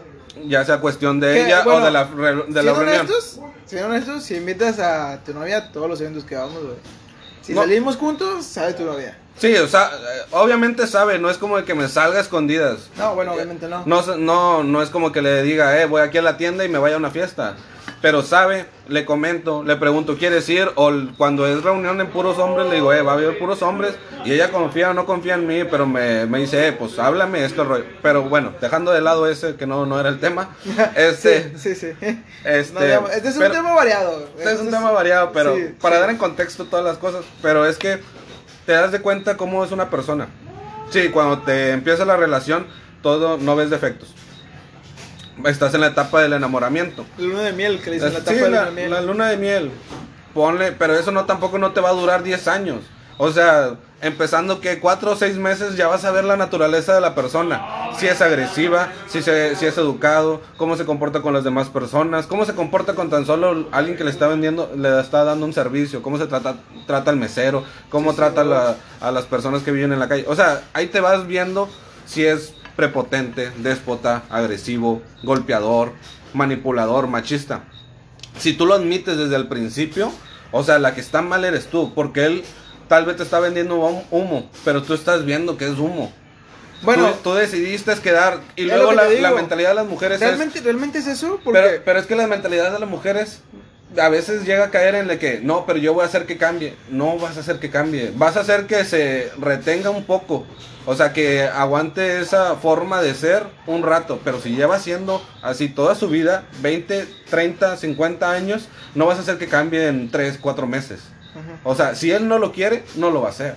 ya 0.47 0.65
sea 0.65 0.81
cuestión 0.81 1.19
de 1.21 1.45
ella 1.47 1.63
bueno, 1.65 1.83
o 1.83 1.85
de 1.85 1.91
la, 1.91 2.05
re- 2.05 2.45
de 2.49 2.63
la 2.63 2.73
reunión. 2.73 3.01
honestos, 3.01 3.41
siendo 3.65 3.89
honestos, 3.89 4.23
si 4.25 4.37
invitas 4.37 4.79
a 4.79 5.21
tu 5.25 5.33
novia 5.35 5.59
a 5.59 5.73
todos 5.73 5.89
los 5.89 6.01
eventos 6.01 6.25
que 6.25 6.37
vamos, 6.37 6.63
güey. 6.63 6.77
Si 7.43 7.53
No. 7.55 7.63
salimos 7.63 7.97
juntos, 7.97 8.45
sabe 8.45 8.75
tu 8.75 8.85
novia. 8.85 9.17
Sí, 9.39 9.55
o 9.57 9.69
sea, 9.69 9.91
obviamente 10.31 10.87
sabe, 10.87 11.19
no 11.19 11.29
es 11.29 11.37
como 11.37 11.59
de 11.59 11.65
que 11.65 11.75
me 11.75 11.89
salga 11.89 12.19
a 12.19 12.23
escondidas. 12.23 12.89
No, 12.97 13.15
bueno, 13.15 13.33
obviamente 13.35 13.69
no. 13.69 13.83
No, 13.85 14.03
no, 14.17 14.65
no 14.65 14.83
es 14.83 14.89
como 14.91 15.13
que 15.13 15.21
le 15.21 15.43
diga, 15.43 15.81
eh, 15.81 15.87
voy 15.87 16.01
aquí 16.01 16.19
a 16.19 16.23
la 16.23 16.37
tienda 16.39 16.65
y 16.65 16.69
me 16.69 16.79
vaya 16.79 16.95
a 16.95 16.99
una 16.99 17.11
fiesta. 17.11 17.55
Pero 18.03 18.23
sabe, 18.23 18.67
le 18.89 19.05
comento, 19.05 19.63
le 19.63 19.77
pregunto, 19.77 20.17
¿quieres 20.17 20.49
ir? 20.49 20.71
O 20.77 20.91
cuando 21.17 21.47
es 21.47 21.63
reunión 21.63 22.01
en 22.01 22.09
puros 22.09 22.39
hombres, 22.39 22.69
le 22.69 22.77
digo, 22.77 22.93
eh, 22.93 23.03
va 23.03 23.13
a 23.13 23.15
haber 23.15 23.39
puros 23.39 23.63
hombres. 23.63 23.95
Y 24.25 24.33
ella 24.33 24.51
confía 24.51 24.91
o 24.91 24.95
no 24.95 25.07
confía 25.07 25.35
en 25.35 25.47
mí, 25.47 25.65
pero 25.65 25.87
me, 25.87 26.27
me 26.27 26.39
dice, 26.41 26.69
eh, 26.69 26.73
pues 26.73 26.99
háblame 26.99 27.45
esto 27.45 27.65
rollo. 27.65 27.85
Pero 28.03 28.23
bueno, 28.25 28.53
dejando 28.61 28.93
de 28.93 29.01
lado 29.01 29.27
ese 29.29 29.57
que 29.57 29.67
no, 29.67 29.87
no 29.87 29.99
era 30.01 30.09
el 30.09 30.19
tema. 30.21 30.57
Este, 30.97 31.53
sí, 31.59 31.75
sí, 31.75 31.95
sí. 32.01 32.23
este, 32.45 32.75
No, 32.75 32.81
digamos, 32.81 33.11
este 33.13 33.29
es 33.29 33.35
un 33.35 33.41
pero- 33.43 33.55
tema 33.55 33.75
variado. 33.75 34.29
este 34.39 34.53
es 34.53 34.61
un 34.61 34.71
tema 34.71 34.91
variado, 34.93 35.33
pero 35.33 35.57
sí, 35.57 35.75
para 35.81 35.97
sí. 35.97 36.01
dar 36.01 36.11
en 36.11 36.17
contexto 36.19 36.65
todas 36.67 36.85
las 36.85 36.99
cosas. 36.99 37.25
Pero 37.43 37.67
es 37.67 37.77
que 37.77 38.01
te 38.67 38.73
das 38.73 38.93
de 38.93 39.01
cuenta 39.01 39.37
cómo 39.37 39.65
es 39.65 39.73
una 39.73 39.89
persona. 39.91 40.27
Sí, 40.91 41.09
cuando 41.09 41.39
te 41.39 41.71
empieza 41.73 42.05
la 42.05 42.17
relación, 42.17 42.67
todo 43.03 43.39
no 43.39 43.57
ves 43.57 43.71
defectos. 43.71 44.13
Estás 45.45 45.75
en 45.75 45.81
la 45.83 45.89
etapa 45.89 46.23
del 46.23 46.33
enamoramiento. 46.33 47.05
La 47.19 47.25
luna 47.27 47.43
de 47.43 47.53
miel, 47.53 47.81
que 47.81 47.91
le 47.91 47.97
dicen 47.97 48.13
la 48.15 48.21
Sí, 48.21 48.25
tapa 48.25 48.37
de 48.37 48.51
la, 48.51 48.65
luna 48.65 48.67
de 48.71 48.73
miel. 48.75 48.91
la 48.91 49.01
luna 49.03 49.29
de 49.29 49.37
miel. 49.37 49.71
Ponle, 50.35 50.73
pero 50.73 50.95
eso 50.99 51.11
no 51.13 51.25
tampoco 51.25 51.59
no 51.59 51.73
te 51.73 51.81
va 51.81 51.91
a 51.91 51.95
durar 51.95 52.23
10 52.23 52.49
años. 52.49 52.81
O 53.19 53.31
sea, 53.31 53.77
empezando 54.03 54.61
que 54.61 54.79
4 54.79 55.13
o 55.13 55.17
6 55.17 55.37
meses 55.39 55.77
ya 55.77 55.89
vas 55.89 56.05
a 56.05 56.11
ver 56.11 56.25
la 56.25 56.37
naturaleza 56.37 56.95
de 56.95 57.01
la 57.01 57.15
persona. 57.15 57.91
Si 57.99 58.07
es 58.07 58.21
agresiva, 58.21 58.91
si, 59.09 59.23
se, 59.23 59.57
si 59.57 59.65
es 59.67 59.79
educado, 59.79 60.43
cómo 60.59 60.77
se 60.77 60.85
comporta 60.85 61.23
con 61.23 61.33
las 61.33 61.45
demás 61.45 61.69
personas, 61.71 62.27
cómo 62.27 62.45
se 62.45 62.55
comporta 62.55 62.95
con 62.95 63.09
tan 63.09 63.25
solo 63.25 63.69
alguien 63.73 63.97
que 63.97 64.05
le 64.05 64.11
está 64.11 64.27
vendiendo, 64.29 64.71
le 64.77 65.01
está 65.01 65.25
dando 65.25 65.47
un 65.47 65.55
servicio, 65.55 66.03
cómo 66.03 66.19
se 66.19 66.27
trata, 66.27 66.57
trata 66.87 67.11
al 67.11 67.17
mesero, 67.17 67.65
cómo 67.89 68.15
trata 68.15 68.45
la- 68.45 68.77
a 69.01 69.11
las 69.11 69.25
personas 69.25 69.63
que 69.63 69.73
viven 69.73 69.93
en 69.93 69.99
la 69.99 70.09
calle. 70.09 70.27
O 70.29 70.37
sea, 70.37 70.63
ahí 70.75 70.89
te 70.89 71.01
vas 71.01 71.27
viendo 71.27 71.69
si 72.05 72.27
es 72.27 72.53
prepotente, 72.77 73.51
déspota, 73.59 74.25
agresivo, 74.29 75.01
golpeador, 75.23 75.93
manipulador, 76.35 77.07
machista 77.07 77.63
si 78.39 78.53
tú 78.53 78.67
lo 78.67 78.75
admites 78.75 79.17
desde 79.17 79.37
el 79.37 79.49
principio, 79.49 80.13
o 80.53 80.63
sea, 80.63 80.79
la 80.79 80.95
que 80.95 81.01
está 81.01 81.23
mal 81.23 81.47
eres 81.47 81.69
tú, 81.69 81.95
porque 81.95 82.27
él 82.27 82.45
tal 82.89 83.05
vez 83.05 83.17
te 83.17 83.23
está 83.23 83.41
vendiendo 83.41 83.77
hum- 83.77 84.05
humo, 84.11 84.51
pero 84.65 84.83
tú 84.83 84.95
estás 84.95 85.25
viendo 85.25 85.57
que 85.57 85.67
es 85.67 85.79
humo. 85.79 86.13
Bueno, 86.83 87.11
tú, 87.23 87.31
tú 87.31 87.35
decidiste 87.35 87.95
quedar 87.97 88.41
y 88.55 88.69
es 88.69 88.77
luego 88.77 88.93
la, 88.93 89.09
la 89.09 89.31
mentalidad 89.33 89.71
de 89.71 89.77
las 89.77 89.87
mujeres 89.87 90.21
¿realmente, 90.21 90.61
¿realmente 90.61 90.99
es 90.99 91.07
eso? 91.07 91.41
Porque... 91.43 91.59
es... 91.59 91.67
Pero, 91.67 91.83
pero 91.85 91.99
es 91.99 92.07
que 92.07 92.17
la 92.17 92.27
mentalidad 92.27 92.71
de 92.71 92.79
las 92.79 92.89
mujeres 92.89 93.41
a 93.99 94.09
veces 94.09 94.45
llega 94.45 94.65
a 94.65 94.71
caer 94.71 94.95
en 94.95 95.09
la 95.09 95.19
que, 95.19 95.41
no, 95.41 95.65
pero 95.67 95.79
yo 95.79 95.95
voy 95.95 96.03
a 96.03 96.07
hacer 96.07 96.27
que 96.27 96.37
cambie. 96.37 96.75
No 96.91 97.19
vas 97.19 97.37
a 97.37 97.41
hacer 97.41 97.59
que 97.59 97.71
cambie, 97.71 98.13
vas 98.15 98.37
a 98.37 98.41
hacer 98.41 98.67
que 98.67 98.85
se 98.85 99.31
retenga 99.39 99.91
un 99.91 100.05
poco. 100.05 100.47
O 100.85 100.95
sea, 100.95 101.13
que 101.13 101.43
aguante 101.43 102.21
esa 102.21 102.55
forma 102.57 103.03
de 103.03 103.15
ser 103.15 103.45
un 103.67 103.83
rato, 103.83 104.21
pero 104.23 104.41
si 104.41 104.51
lleva 104.55 104.79
siendo 104.79 105.21
así 105.43 105.69
toda 105.69 105.97
su 105.97 106.09
vida, 106.09 106.45
20, 106.61 107.07
30, 107.29 107.77
50 107.77 108.31
años, 108.31 108.69
no 108.95 109.07
vas 109.07 109.19
a 109.19 109.23
hacer 109.23 109.39
que 109.39 109.49
cambie 109.49 109.89
en 109.89 110.11
3, 110.11 110.39
4 110.41 110.67
meses. 110.67 111.01
O 111.65 111.75
sea, 111.75 111.95
si 111.95 112.11
él 112.11 112.29
no 112.29 112.39
lo 112.39 112.53
quiere, 112.53 112.85
no 112.97 113.11
lo 113.11 113.21
va 113.21 113.29
a 113.29 113.31
hacer. 113.31 113.57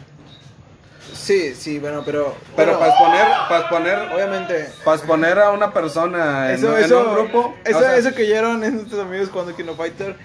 Sí, 1.13 1.53
sí, 1.55 1.79
bueno, 1.79 2.03
pero... 2.05 2.35
Pero 2.55 2.77
bueno, 2.77 2.79
para 2.79 2.91
exponer, 2.91 3.27
para 3.47 3.59
exponer, 3.61 3.99
Obviamente... 4.13 4.69
para 4.83 4.97
exponer 4.97 5.39
a 5.39 5.51
una 5.51 5.73
persona 5.73 6.49
en, 6.49 6.55
Eso, 6.55 6.77
en 6.77 6.83
eso, 6.83 7.07
un 7.07 7.13
grupo, 7.13 7.55
eso, 7.65 7.77
o 7.77 7.81
sea, 7.81 7.97
eso 7.97 8.13
que 8.13 8.23
oyeron 8.23 8.63
en 8.63 8.75
nuestros 8.75 9.01
amigos 9.01 9.29
cuando 9.29 9.55
Kino 9.55 9.75
Fighter. 9.75 10.15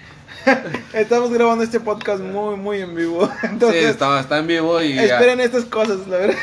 Estamos 0.92 1.32
grabando 1.32 1.64
este 1.64 1.80
podcast 1.80 2.20
muy, 2.20 2.56
muy 2.56 2.80
en 2.80 2.94
vivo. 2.94 3.28
Entonces, 3.42 3.82
sí, 3.82 3.86
está, 3.86 4.20
está 4.20 4.38
en 4.38 4.46
vivo 4.46 4.80
y 4.82 4.98
esperen 4.98 5.40
estas 5.40 5.64
cosas, 5.64 6.06
la 6.06 6.18
verdad. 6.18 6.36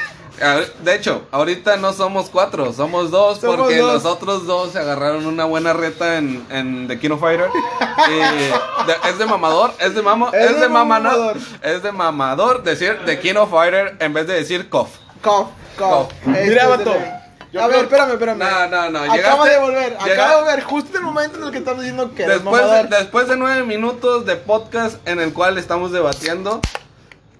De 0.84 0.96
hecho, 0.96 1.24
ahorita 1.32 1.78
no 1.78 1.94
somos 1.94 2.30
cuatro, 2.30 2.74
somos 2.74 3.12
dos 3.12 3.40
Somos 3.40 3.58
porque 3.58 3.78
dos. 3.78 3.94
los 3.94 4.06
otros 4.06 4.48
dos 4.48 4.72
se 4.72 4.80
agarraron 4.80 5.26
una 5.28 5.46
buena 5.46 5.74
reta 5.74 6.18
en, 6.18 6.46
en 6.50 6.88
The 6.88 6.98
Kino 7.00 7.18
Fighter. 7.18 7.50
Y 8.10 8.14
de- 8.88 9.10
es 9.10 9.18
de 9.20 9.26
mamador, 9.26 9.74
es 9.80 9.94
de 9.94 10.02
mama, 10.02 10.30
Es 10.34 10.50
es, 10.50 10.56
de 10.56 10.62
de 10.62 10.70
mamador. 10.70 11.38
Es 11.62 11.84
de 11.84 11.92
mamador 11.92 12.64
decir 12.64 12.98
The 13.06 13.20
Kino 13.20 13.46
Fighter 13.48 13.96
en 14.00 14.14
vez 14.14 14.26
de 14.26 14.34
decir 14.34 14.70
cough. 14.70 14.90
Cough, 15.22 15.50
cough. 15.78 16.08
Cough. 16.08 16.36
Este 16.36 16.50
Mira, 16.50 16.64
es 16.64 16.70
vato, 16.70 16.94
el- 16.96 17.22
yo 17.52 17.62
A 17.62 17.68
ver, 17.68 17.80
espérame, 17.84 18.12
espérame. 18.14 18.38
No, 18.40 18.68
no, 18.68 18.90
no, 18.90 19.00
Acaba 19.00 19.16
llegaste- 19.18 19.50
de 19.50 19.58
volver, 19.60 19.98
llega- 20.00 20.14
acaba 20.14 20.30
de 20.36 20.42
volver, 20.42 20.64
justo 20.64 20.90
en 20.92 20.96
el 20.96 21.02
momento 21.04 21.38
en 21.38 21.44
el 21.44 21.52
que 21.52 21.58
estamos 21.60 21.82
diciendo 21.82 22.12
que 22.16 22.24
eres 22.24 22.36
Después 22.42 22.62
de, 22.64 22.68
mamador. 22.70 22.90
después 22.90 23.28
de 23.28 23.38
nueve 23.38 23.64
minutos 23.64 24.26
de 24.26 24.36
podcast 24.38 25.06
en 25.08 25.20
el 25.20 25.34
cual 25.34 25.58
estamos 25.58 25.92
debatiendo 25.92 26.62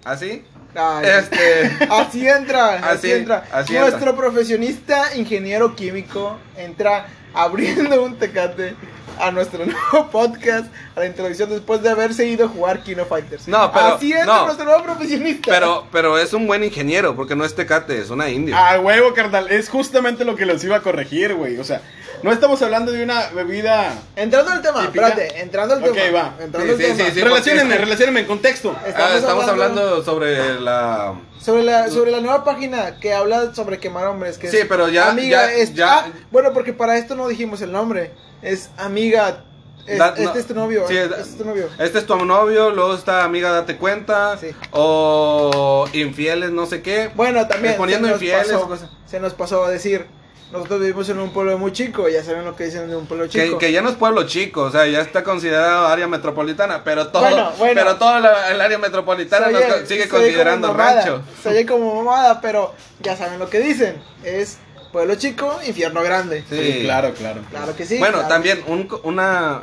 ¿Así? 0.04 0.44
Ay, 0.76 1.06
Este. 1.20 1.72
Así 1.90 2.28
entra, 2.28 2.76
así, 2.76 2.86
Así, 2.88 3.12
entra. 3.12 3.44
así 3.52 3.74
Nuestro 3.74 4.16
profesionista 4.16 5.16
ingeniero 5.16 5.76
químico 5.76 6.38
entra 6.58 7.08
abriendo 7.34 8.04
un 8.04 8.18
tecate 8.18 8.76
a 9.20 9.32
nuestro 9.32 9.66
nuevo 9.66 10.10
podcast, 10.12 10.68
a 10.96 11.00
la 11.02 11.06
introducción 11.08 11.50
después 11.50 11.82
de 11.82 11.90
haberse 11.90 12.26
ido 12.26 12.46
a 12.46 12.50
jugar 12.50 12.84
Kino 12.84 13.06
Fighters. 13.06 13.48
No, 13.48 13.72
pero- 13.72 13.96
Así 13.96 14.12
entra 14.14 14.26
no. 14.26 14.46
nuestro 14.46 14.66
nuevo 14.66 14.84
profesionista. 14.84 15.52
Pero, 15.52 15.88
pero 15.92 16.18
es 16.18 16.34
un 16.34 16.48
buen 16.48 16.64
ingeniero, 16.64 17.16
porque 17.16 17.36
no 17.36 17.46
es 17.46 17.56
tecate, 17.56 18.00
es 18.00 18.10
una 18.10 18.30
india. 18.30 18.58
A 18.70 18.80
huevo, 18.80 19.14
carnal. 19.14 19.50
Es 19.52 19.70
justamente 19.70 20.26
lo 20.26 20.36
que 20.36 20.46
los 20.46 20.64
iba 20.64 20.78
a 20.78 20.82
corregir, 20.82 21.34
güey. 21.36 21.58
O 21.58 21.64
sea, 21.64 21.82
no 22.24 22.32
estamos 22.32 22.62
hablando 22.62 22.92
de 22.92 23.04
una 23.04 23.30
bebida. 23.30 23.94
Entrando 24.16 24.52
al 24.52 24.62
tema, 24.62 24.82
Típica. 24.88 25.08
espérate, 25.10 25.42
entrando 25.42 25.76
al 25.76 25.84
Ok, 25.84 25.94
tema. 25.94 26.20
va. 26.38 26.44
Entrando 26.44 26.78
Sí, 26.78 26.84
al 26.86 26.92
sí, 26.92 26.98
tema. 26.98 27.10
sí, 27.10 27.16
sí. 27.16 27.22
relaciónenme, 27.22 27.70
porque- 27.70 27.84
relaciónenme 27.86 28.20
en 28.22 28.26
contexto. 28.28 28.76
Ah, 28.78 28.88
estamos 28.88 29.16
estamos, 29.16 29.48
hablando- 29.48 29.82
hablando, 29.82 30.04
sobre 30.04 30.60
la. 30.60 31.14
Sobre 31.42 31.64
la, 31.64 31.90
sobre 31.90 32.12
la 32.12 32.20
nueva 32.22 32.44
página 32.44 33.00
que 33.00 33.14
habla 33.14 33.54
sobre 33.56 33.80
quemar 33.80 34.06
hombres. 34.06 34.38
Que 34.38 34.50
Sí, 34.52 34.58
es 34.58 34.66
pero 34.68 34.90
ya- 34.90 35.10
Amiga, 35.10 35.48
ya- 35.48 35.54
es, 35.54 35.74
ya- 35.74 36.00
ah, 36.00 36.08
bueno, 36.32 36.54
porque 36.54 36.72
para 36.74 36.98
esto 36.98 37.16
no 37.16 37.28
dijimos 37.28 37.62
el 37.62 37.72
nombre. 37.72 38.12
Es 38.42 38.70
amiga. 38.78 39.44
es- 39.88 39.98
Da- 39.98 40.10
este 40.10 40.24
no, 40.26 40.34
es 40.36 40.46
tu 40.46 40.54
novio. 40.54 40.86
sí, 40.88 40.96
este 40.96 41.20
es 41.22 41.38
tu 41.38 41.44
novio. 41.44 41.68
Este 41.80 41.98
es 41.98 42.06
tu 42.06 42.16
novio, 42.24 42.70
luego 42.70 42.94
está 42.94 43.24
amiga, 43.24 43.52
date 43.52 43.78
cuenta. 43.78 44.38
Sí. 44.38 44.52
O 44.72 45.88
infieles, 45.94 46.52
no 46.52 46.66
sé 46.68 46.82
qué. 46.84 47.10
Bueno, 47.16 47.48
también. 47.48 47.76
Poniendo 47.78 48.08
infieles 48.10 48.52
pasó- 48.52 48.66
o 48.66 48.68
cosas. 48.68 48.90
Se 49.08 49.20
nos 49.20 49.34
pasó 49.34 49.66
a 49.66 49.72
decir. 49.72 50.06
Nosotros 50.52 50.82
vivimos 50.82 51.08
en 51.10 51.20
un 51.20 51.32
pueblo 51.32 51.58
muy 51.58 51.72
chico. 51.72 52.10
Ya 52.10 52.24
saben 52.24 52.44
lo 52.44 52.56
que 52.56 52.66
dicen 52.66 52.90
de 52.90 52.96
un 52.96 53.06
pueblo 53.06 53.28
chico. 53.28 53.58
que 53.58 53.72
ya 53.72 53.82
no 53.82 53.90
es 53.90 53.96
pueblo 53.96 54.24
chico, 54.28 54.64
o 54.64 54.72
sea, 54.72 54.86
ya 54.86 55.00
está 55.02 55.24
considerado 55.24 55.88
área 55.88 56.08
metropolitana, 56.08 56.84
pero 56.84 57.08
todo, 57.08 57.22
Bueno, 57.22 57.52
bueno. 57.58 57.74
pero 57.76 57.96
todo 57.96 58.20
la- 58.20 58.52
el 58.52 58.60
área 58.60 58.78
metropolitana 58.78 59.48
nos 59.50 59.88
sigue 59.88 60.10
considerando 60.10 60.68
mamada, 60.70 60.96
rancho. 61.06 61.24
Se 61.42 61.50
oye 61.50 61.66
como 61.66 61.96
mamada, 62.04 62.42
pero 62.42 62.74
ya 63.00 63.16
saben 63.16 63.40
lo 63.40 63.50
que 63.50 63.60
dicen. 63.60 64.02
Es 64.24 64.58
pueblo 64.92 65.16
chico, 65.16 65.58
infierno 65.66 66.04
grande. 66.04 66.44
Sí. 66.50 66.58
Sí, 66.58 66.80
claro, 66.84 67.14
claro. 67.14 67.42
Claro 67.50 67.76
que 67.76 67.86
sí. 67.86 67.98
bueno, 67.98 68.16
claro. 68.18 68.28
también 68.28 68.62
un, 68.68 68.88
co- 68.88 69.00
una, 69.06 69.62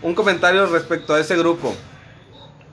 un 0.00 0.14
comentario 0.14 0.64
respecto 0.66 1.14
a 1.14 1.20
ese 1.20 1.36
grupo. 1.36 1.74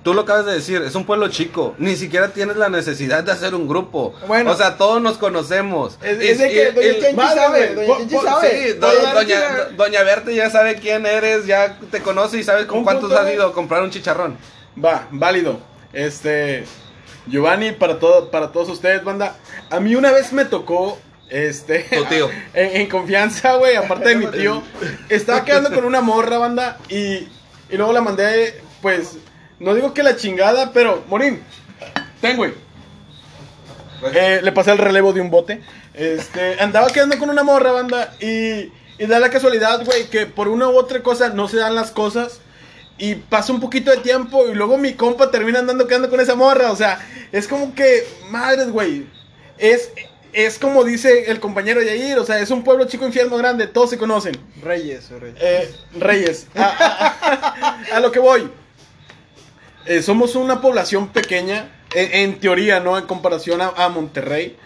Tú 0.04 0.14
lo 0.14 0.22
acabas 0.22 0.46
de 0.46 0.52
decir, 0.54 0.82
es 0.82 0.96
un 0.96 1.06
pueblo 1.06 1.30
chico, 1.30 1.76
ni 1.78 1.96
siquiera 1.96 2.28
tienes 2.34 2.58
la 2.58 2.68
necesidad 2.70 3.24
de 3.24 3.32
hacer 3.32 3.56
un 3.56 3.68
grupo. 3.70 4.14
Bueno. 4.28 4.52
o 4.52 4.56
sea, 4.56 4.76
todos 4.78 5.02
nos 5.02 5.18
conocemos. 5.18 5.98
Es, 6.04 6.20
es 6.20 6.38
de 6.40 6.50
que 6.50 6.70
y- 6.70 6.74
Doña 6.74 7.00
Chenchi 7.00 7.40
sabe. 7.40 7.76
Doña 7.76 7.98
Chenchi 8.00 8.16
sabe. 8.18 8.50
Sí, 8.52 8.74
do- 8.74 8.88
Doña 8.88 9.14
doña, 9.14 9.40
doña 9.78 10.04
Berta 10.04 10.32
ya 10.32 10.50
sabe 10.50 10.76
quién 10.76 11.06
eres, 11.06 11.46
ya 11.46 11.78
te 11.90 12.02
conoce 12.02 12.38
y 12.38 12.44
sabe 12.44 12.68
con 12.68 12.84
cuántos 12.84 13.12
has 13.14 13.32
ido 13.34 13.48
a 13.48 13.54
comprar 13.54 13.82
un 13.82 13.92
chicharrón. 13.92 14.38
Va, 14.84 15.08
válido. 15.12 15.60
Este. 15.94 16.66
Giovanni, 17.28 17.72
para, 17.72 18.00
todo, 18.00 18.30
para 18.30 18.52
todos 18.52 18.68
ustedes, 18.70 19.04
banda. 19.06 19.38
A 19.70 19.80
mí 19.80 19.96
una 19.96 20.12
vez 20.12 20.34
me 20.34 20.44
tocó. 20.44 21.00
Este. 21.30 21.84
Tu 21.90 22.04
tío. 22.06 22.30
En, 22.54 22.82
en 22.82 22.90
confianza, 22.90 23.56
güey, 23.56 23.78
aparte 23.78 24.10
de 24.10 24.16
mi 24.16 24.26
tío. 24.28 24.62
Estaba 25.08 25.46
quedando 25.46 25.72
con 25.74 25.86
una 25.86 26.02
morra, 26.02 26.38
banda. 26.40 26.78
Y, 26.90 26.96
y 27.70 27.78
luego 27.78 27.94
la 27.94 28.02
mandé, 28.02 28.62
pues. 28.82 29.16
No 29.64 29.74
digo 29.76 29.94
que 29.94 30.04
la 30.04 30.16
chingada, 30.18 30.72
pero. 30.74 31.04
Morín. 31.08 31.42
Ten, 32.22 32.36
güey. 32.38 32.54
Eh, 34.14 34.42
le 34.44 34.52
pasé 34.52 34.72
el 34.72 34.78
relevo 34.78 35.14
de 35.14 35.22
un 35.22 35.30
bote. 35.30 35.62
Este, 35.94 36.60
andaba 36.60 36.88
quedando 36.90 37.18
con 37.18 37.30
una 37.30 37.44
morra, 37.44 37.72
banda. 37.72 38.14
Y, 38.20 38.72
y 39.00 39.06
da 39.08 39.20
la 39.20 39.30
casualidad, 39.30 39.84
güey, 39.86 40.06
que 40.10 40.26
por 40.26 40.50
una 40.50 40.68
u 40.68 40.76
otra 40.78 41.02
cosa 41.02 41.30
no 41.30 41.48
se 41.48 41.58
dan 41.58 41.76
las 41.76 41.92
cosas. 41.92 42.40
Y 42.98 43.16
pasa 43.16 43.54
un 43.54 43.60
poquito 43.62 43.90
de 43.92 43.98
tiempo 43.98 44.48
y 44.48 44.54
luego 44.54 44.78
mi 44.78 44.94
compa 44.94 45.32
termina 45.32 45.60
andando 45.60 45.88
quedando 45.88 46.10
con 46.10 46.20
esa 46.20 46.36
morra. 46.36 46.72
O 46.72 46.76
sea, 46.76 47.00
es 47.32 47.48
como 47.48 47.74
que, 47.74 48.06
madres, 48.30 48.70
güey. 48.70 49.06
Es, 49.58 49.92
es 50.34 50.60
como 50.60 50.84
dice 50.84 51.32
el 51.32 51.40
compañero 51.40 51.82
Yair. 51.82 52.20
O 52.20 52.26
sea, 52.26 52.40
es 52.40 52.52
un 52.52 52.66
pueblo 52.66 52.84
chico, 52.86 53.06
infierno 53.06 53.38
grande. 53.38 53.68
Todos 53.68 53.90
se 53.92 53.98
conocen. 53.98 54.36
Reyes, 54.62 55.10
o 55.12 55.20
Reyes. 55.20 55.38
Eh, 55.42 55.72
Reyes, 55.98 56.48
a, 56.56 56.64
a- 56.66 57.78
a- 57.94 57.96
a 57.96 58.00
lo 58.02 58.12
que 58.12 58.20
voy. 58.20 58.52
Eh, 59.86 60.02
somos 60.02 60.36
una 60.36 60.62
población 60.62 61.10
pequeña, 61.10 61.70
en, 61.94 62.14
en 62.32 62.40
teoría, 62.40 62.80
¿no? 62.80 62.98
En 62.98 63.06
comparación 63.06 63.62
a, 63.62 63.68
a 63.76 63.90
Monterrey. 63.90 64.58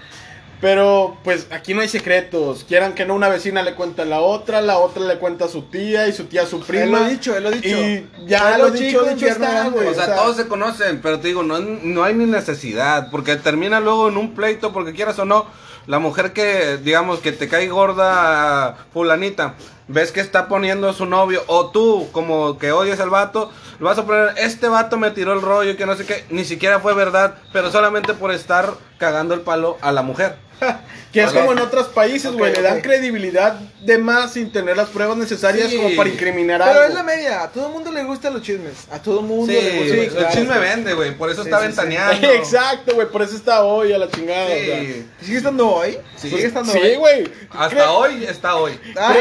Pero, 0.59 1.17
pues, 1.24 1.45
aquí 1.51 1.75
no 1.75 1.81
hay 1.81 1.88
secretos. 1.88 2.65
Quieran 2.67 2.93
que 2.95 3.05
no, 3.05 3.13
una 3.13 3.29
vecina 3.29 3.62
le 3.62 3.75
cuenta 3.75 4.01
a 4.01 4.05
la 4.05 4.21
otra, 4.21 4.59
la 4.62 4.79
otra 4.79 5.03
le 5.03 5.19
cuenta 5.19 5.45
a 5.45 5.47
su 5.50 5.63
tía 5.63 6.07
y 6.07 6.13
su 6.13 6.24
tía 6.25 6.43
a 6.43 6.45
su 6.47 6.62
prima. 6.62 6.83
Él 6.83 6.91
lo 6.91 6.97
ha 6.97 7.09
dicho, 7.09 7.38
él 7.38 7.43
lo 7.43 7.50
ha 7.50 7.51
dicho. 7.51 7.67
Y 7.67 8.09
ya 8.25 8.39
Pueblo 8.41 8.65
lo 8.65 8.71
dicho, 8.71 9.03
dicho 9.03 9.27
está, 9.27 9.69
güey. 9.69 9.88
O 9.88 9.93
sea, 9.93 10.03
o 10.03 10.05
sea- 10.07 10.15
todos 10.15 10.36
se 10.38 10.47
conocen, 10.47 11.00
pero 11.01 11.19
te 11.19 11.27
digo, 11.27 11.43
no, 11.43 11.59
no 11.59 12.03
hay 12.03 12.15
ni 12.15 12.25
necesidad, 12.25 13.12
porque 13.12 13.36
termina 13.36 13.79
luego 13.79 14.09
en 14.09 14.17
un 14.17 14.33
pleito, 14.33 14.74
porque 14.74 14.93
quieras 14.93 15.19
o 15.19 15.25
no, 15.25 15.45
la 15.88 16.00
mujer 16.00 16.34
que, 16.34 16.77
digamos, 16.77 17.20
que 17.20 17.32
te 17.32 17.48
cae 17.48 17.67
gorda, 17.70 18.75
fulanita, 18.94 19.56
ves 19.88 20.12
que 20.12 20.20
está 20.20 20.48
poniendo 20.48 20.89
a 20.89 20.94
su 20.94 21.06
novio, 21.06 21.44
o 21.48 21.72
tú, 21.72 22.10
como 22.12 22.58
que 22.58 22.74
odias 22.74 23.00
al 23.00 23.10
vato, 23.10 23.51
lo 23.79 23.88
vas 23.88 23.98
a 23.98 24.06
poner, 24.06 24.34
este 24.38 24.67
vato 24.67 24.98
me 24.98 25.12
tiró 25.12 25.34
el 25.34 25.41
rollo, 25.41 25.77
que 25.77 25.86
no 25.86 25.96
sé 25.96 26.06
qué, 26.06 26.25
ni 26.29 26.44
siquiera 26.44 26.79
fue 26.79 26.94
verdad, 26.94 27.36
pero 27.53 27.72
solamente 27.72 28.13
por 28.13 28.32
estar 28.32 28.74
cagando 28.98 29.34
el 29.34 29.41
palo 29.41 29.77
a 29.82 29.91
la 29.91 30.01
mujer. 30.01 30.38
Que 31.17 31.24
es 31.25 31.31
como 31.33 31.51
en 31.51 31.59
otros 31.59 31.88
países, 31.88 32.31
güey. 32.31 32.53
Le 32.53 32.62
dan 32.62 32.81
credibilidad 32.81 33.53
de 33.81 33.97
más 33.97 34.33
sin 34.33 34.51
tener 34.51 34.75
las 34.77 34.89
pruebas 34.89 35.17
necesarias 35.17 35.69
Sí. 35.69 35.77
como 35.77 35.95
para 35.95 36.09
incriminar 36.09 36.59
Pero 36.62 36.71
algo. 36.79 36.83
es 36.89 36.93
la 36.93 37.03
media. 37.03 37.43
A 37.43 37.50
todo 37.51 37.67
el 37.67 37.74
mundo 37.74 37.91
le 37.91 38.03
gustan 38.03 38.33
los 38.33 38.41
chismes. 38.41 38.74
A 38.91 39.00
todo 39.01 39.21
el 39.21 39.25
mundo 39.25 39.51
Sí, 39.51 39.59
le 39.62 39.71
gustan 39.79 39.88
sí, 40.12 40.17
el 40.25 40.27
chisme 40.33 40.59
vende, 40.59 40.93
güey, 40.93 41.17
por 41.17 41.29
eso 41.29 41.43
Sí, 41.43 41.50
está 41.50 41.59
sí, 41.59 41.63
sí. 41.63 41.67
ventaneando. 41.67 42.27
Exacto, 42.33 42.95
güey. 42.95 43.07
Por 43.07 43.21
eso 43.21 43.36
está 43.36 43.63
hoy 43.63 43.93
a 43.93 43.97
la 43.97 44.09
chingada. 44.09 44.47
Sí. 44.50 45.05
¿Sigue 45.21 45.38
estando 45.38 45.67
hoy? 45.69 45.97
Sí. 46.17 46.29
¿Sigue 46.29 46.45
estando 46.47 46.71
Sí, 46.71 46.79
hoy? 46.79 46.95
güey. 46.95 47.31
Hasta 47.51 47.69
Creo- 47.69 47.93
hoy 47.97 48.24
está 48.25 48.55
hoy. 48.55 48.79
Ah, 48.97 49.15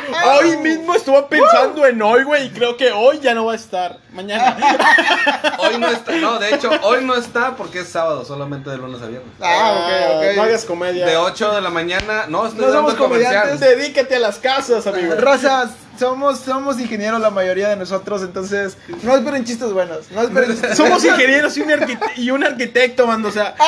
Hoy 0.40 0.56
mismo 0.58 0.94
estuve 0.94 1.22
pensando 1.24 1.86
en 1.86 2.00
hoy, 2.02 2.24
güey, 2.24 2.46
y 2.46 2.50
creo 2.50 2.76
que 2.76 2.90
hoy 2.92 3.20
ya 3.20 3.34
no 3.34 3.46
va 3.46 3.52
a 3.52 3.56
estar. 3.56 3.98
Mañana. 4.12 4.56
Hoy 5.58 5.78
no 5.78 5.88
está, 5.88 6.12
no, 6.16 6.38
de 6.38 6.54
hecho, 6.54 6.70
hoy 6.82 7.04
no 7.04 7.14
está 7.14 7.54
porque 7.56 7.80
es 7.80 7.88
sábado, 7.88 8.24
solamente 8.24 8.70
de 8.70 8.76
lunes 8.78 9.00
a 9.02 9.06
viernes. 9.06 9.30
ah, 9.40 10.16
ok, 10.16 10.16
ok. 10.30 10.36
No 10.36 10.42
hagas 10.42 10.64
comedia. 10.64 11.06
De 11.10 11.16
8 11.16 11.52
de 11.54 11.60
la 11.60 11.70
mañana, 11.70 12.26
no, 12.28 12.46
estoy 12.46 12.60
No 12.60 12.66
dando 12.72 12.90
somos 12.90 12.94
comercial. 12.94 13.42
comediantes. 13.48 13.78
Dedícate 13.78 14.16
a 14.16 14.18
las 14.20 14.38
casas, 14.38 14.86
amigo. 14.86 15.14
Razas, 15.16 15.70
somos, 15.98 16.38
somos 16.40 16.78
ingenieros 16.80 17.20
la 17.20 17.30
mayoría 17.30 17.68
de 17.68 17.76
nosotros, 17.76 18.22
entonces 18.22 18.76
no 19.02 19.14
esperen 19.16 19.44
chistes 19.44 19.72
buenos. 19.72 20.10
No 20.10 20.22
esperen 20.22 20.50
chistes 20.52 20.76
Somos 20.76 21.04
ingenieros 21.04 21.56
y 21.56 21.60
un, 21.62 21.70
y 22.16 22.30
un 22.30 22.44
arquitecto, 22.44 23.06
mando, 23.06 23.28
o 23.28 23.32
sea. 23.32 23.54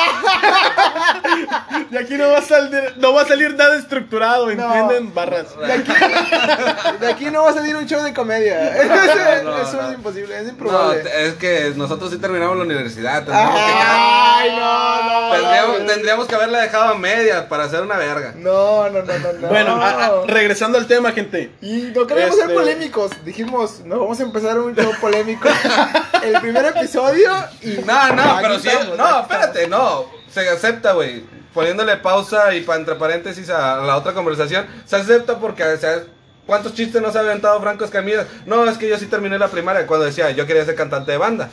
De 1.89 1.99
aquí 1.99 2.15
no 2.15 2.29
va 2.29 2.39
a 2.39 2.41
salir, 2.41 2.93
no 2.97 3.13
va 3.13 3.21
a 3.21 3.25
salir 3.25 3.55
nada 3.55 3.77
estructurado, 3.77 4.49
¿entienden? 4.49 5.13
Barras. 5.13 5.47
De 5.57 5.73
aquí, 5.73 5.91
de 6.99 7.07
aquí 7.07 7.25
no 7.25 7.43
va 7.43 7.51
a 7.51 7.53
salir 7.53 7.75
un 7.75 7.85
show 7.85 8.01
de 8.03 8.13
comedia. 8.13 8.75
Eso, 8.75 9.43
no, 9.43 9.57
eso 9.61 9.81
no. 9.81 9.89
es 9.89 9.95
imposible, 9.95 10.39
es 10.39 10.49
improbable. 10.49 11.03
es 11.27 11.33
que 11.35 11.73
nosotros 11.75 12.11
sí 12.11 12.17
terminamos 12.17 12.57
la 12.57 12.63
universidad. 12.63 13.23
Tendríamos, 13.23 13.59
Ay, 13.59 14.49
no, 14.51 15.03
no. 15.03 15.31
que, 15.31 15.37
tendríamos, 15.41 15.85
tendríamos 15.93 16.27
que 16.27 16.35
haberla 16.35 16.61
dejado 16.61 16.93
a 16.93 16.97
media 16.97 17.47
para 17.49 17.65
hacer 17.65 17.81
una 17.81 17.97
verga. 17.97 18.33
No, 18.35 18.89
no, 18.89 19.01
no, 19.03 19.19
no, 19.19 19.33
no. 19.33 19.47
Bueno, 19.47 19.81
a- 19.81 20.05
a- 20.05 20.25
regresando 20.27 20.77
al 20.77 20.87
tema, 20.87 21.11
gente. 21.11 21.51
Y 21.61 21.91
no 21.95 22.07
queremos 22.13 22.35
ser 22.35 22.45
Este- 22.45 22.53
polémicos. 22.59 23.11
Dijimos, 23.25 23.81
no 23.85 23.99
vamos 23.99 24.19
a 24.19 24.23
empezar 24.23 24.59
un 24.59 24.75
show 24.75 24.91
polémico. 25.01 25.47
El 26.23 26.39
primer 26.41 26.65
episodio 26.65 27.31
y. 27.61 27.79
No, 27.85 28.13
no, 28.13 28.37
pero 28.41 28.59
sí. 28.59 28.67
estamos, 28.69 28.97
No, 28.97 29.19
espérate, 29.21 29.67
no. 29.67 30.05
Se 30.29 30.47
acepta, 30.49 30.93
güey. 30.93 31.23
Poniéndole 31.53 31.97
pausa 31.97 32.53
y 32.55 32.61
pa- 32.61 32.75
entre 32.75 32.95
paréntesis 32.95 33.49
a 33.49 33.77
la 33.77 33.97
otra 33.97 34.13
conversación. 34.13 34.65
Se 34.85 34.95
acepta 34.95 35.37
porque, 35.39 35.63
o 35.63 35.77
sea, 35.77 36.03
¿cuántos 36.47 36.73
chistes 36.73 36.99
no 37.01 37.11
se 37.11 37.19
ha 37.19 37.21
aventado 37.21 37.61
Franco 37.61 37.85
Escamilla? 37.85 38.25
No, 38.47 38.65
es 38.65 38.77
que 38.79 38.89
yo 38.89 38.97
sí 38.97 39.05
terminé 39.05 39.37
la 39.37 39.49
primaria 39.49 39.85
cuando 39.85 40.05
decía, 40.07 40.31
yo 40.31 40.47
quería 40.47 40.65
ser 40.65 40.73
cantante 40.75 41.11
de 41.11 41.17
banda. 41.19 41.49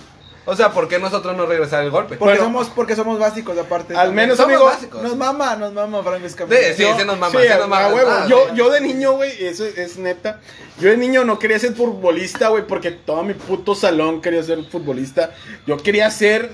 O 0.47 0.57
sea, 0.57 0.73
¿por 0.73 0.89
qué 0.89 0.99
nosotros 0.99 1.37
no 1.37 1.45
regresar 1.47 1.85
el 1.85 1.91
golpe? 1.91 2.17
Porque, 2.17 2.39
somos, 2.39 2.69
porque 2.71 2.97
somos 2.97 3.19
básicos, 3.19 3.57
aparte. 3.59 3.95
Al 3.95 4.07
también. 4.09 4.15
menos, 4.29 4.37
Somos 4.39 4.53
amigo. 4.55 4.65
básicos. 4.65 5.03
Nos 5.03 5.15
mama, 5.17 5.55
nos 5.57 5.73
mama, 5.73 6.03
Frank 6.03 6.25
Escamilla. 6.25 6.57
Sí, 6.75 6.83
sí, 6.83 6.85
sí 6.99 7.05
nos 7.05 7.19
mama, 7.19 7.31
Sí, 7.41 7.47
nos 7.49 7.69
mama. 7.69 7.89
huevo. 7.95 8.11
Ah, 8.11 8.27
yo, 8.29 8.55
yo 8.55 8.71
de 8.71 8.81
niño, 8.81 9.13
güey, 9.13 9.33
eso 9.45 9.65
es 9.67 9.99
neta. 9.99 10.41
Yo 10.81 10.89
de 10.89 10.97
niño 10.97 11.25
no 11.25 11.39
quería 11.39 11.59
ser 11.59 11.75
futbolista, 11.75 12.49
güey, 12.49 12.67
porque 12.67 12.91
todo 12.91 13.23
mi 13.23 13.35
puto 13.35 13.75
salón 13.75 14.23
quería 14.23 14.43
ser 14.43 14.65
futbolista. 14.65 15.31
Yo 15.67 15.77
quería 15.77 16.11
ser, 16.11 16.51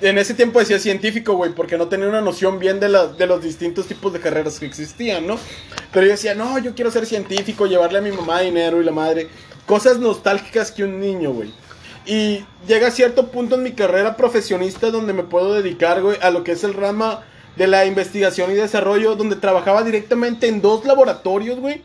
en 0.00 0.16
ese 0.16 0.34
tiempo 0.34 0.60
decía 0.60 0.78
científico, 0.78 1.34
güey, 1.34 1.52
porque 1.52 1.76
no 1.76 1.88
tenía 1.88 2.08
una 2.08 2.20
noción 2.20 2.60
bien 2.60 2.78
de, 2.78 2.88
la- 2.88 3.08
de 3.08 3.26
los 3.26 3.42
distintos 3.42 3.86
tipos 3.86 4.12
de 4.12 4.20
carreras 4.20 4.60
que 4.60 4.66
existían, 4.66 5.26
¿no? 5.26 5.38
Pero 5.92 6.06
yo 6.06 6.12
decía, 6.12 6.34
no, 6.36 6.58
yo 6.60 6.74
quiero 6.74 6.90
ser 6.92 7.04
científico, 7.04 7.66
llevarle 7.66 7.98
a 7.98 8.02
mi 8.02 8.12
mamá 8.12 8.40
dinero 8.40 8.80
y 8.80 8.84
la 8.84 8.92
madre. 8.92 9.28
Cosas 9.66 9.98
nostálgicas 9.98 10.70
que 10.70 10.84
un 10.84 11.00
niño, 11.00 11.32
güey. 11.32 11.52
Y 12.08 12.42
llega 12.66 12.88
a 12.88 12.90
cierto 12.90 13.26
punto 13.30 13.56
en 13.56 13.62
mi 13.62 13.72
carrera 13.72 14.16
profesionista 14.16 14.90
donde 14.90 15.12
me 15.12 15.24
puedo 15.24 15.52
dedicar, 15.52 16.00
güey, 16.00 16.16
a 16.22 16.30
lo 16.30 16.42
que 16.42 16.52
es 16.52 16.64
el 16.64 16.72
rama 16.72 17.22
de 17.56 17.66
la 17.66 17.84
investigación 17.84 18.50
y 18.50 18.54
desarrollo, 18.54 19.14
donde 19.14 19.36
trabajaba 19.36 19.82
directamente 19.82 20.48
en 20.48 20.62
dos 20.62 20.86
laboratorios, 20.86 21.60
güey. 21.60 21.82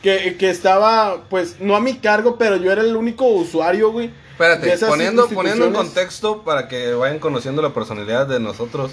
Que, 0.00 0.36
que 0.38 0.48
estaba, 0.48 1.24
pues, 1.28 1.56
no 1.58 1.74
a 1.74 1.80
mi 1.80 1.96
cargo, 1.96 2.38
pero 2.38 2.54
yo 2.54 2.70
era 2.70 2.82
el 2.82 2.94
único 2.94 3.26
usuario, 3.26 3.90
güey. 3.90 4.12
Espérate, 4.30 4.78
poniendo, 4.86 5.28
poniendo 5.28 5.64
en 5.64 5.72
contexto 5.72 6.44
para 6.44 6.68
que 6.68 6.94
vayan 6.94 7.18
conociendo 7.18 7.60
la 7.60 7.74
personalidad 7.74 8.28
de 8.28 8.38
nosotros. 8.38 8.92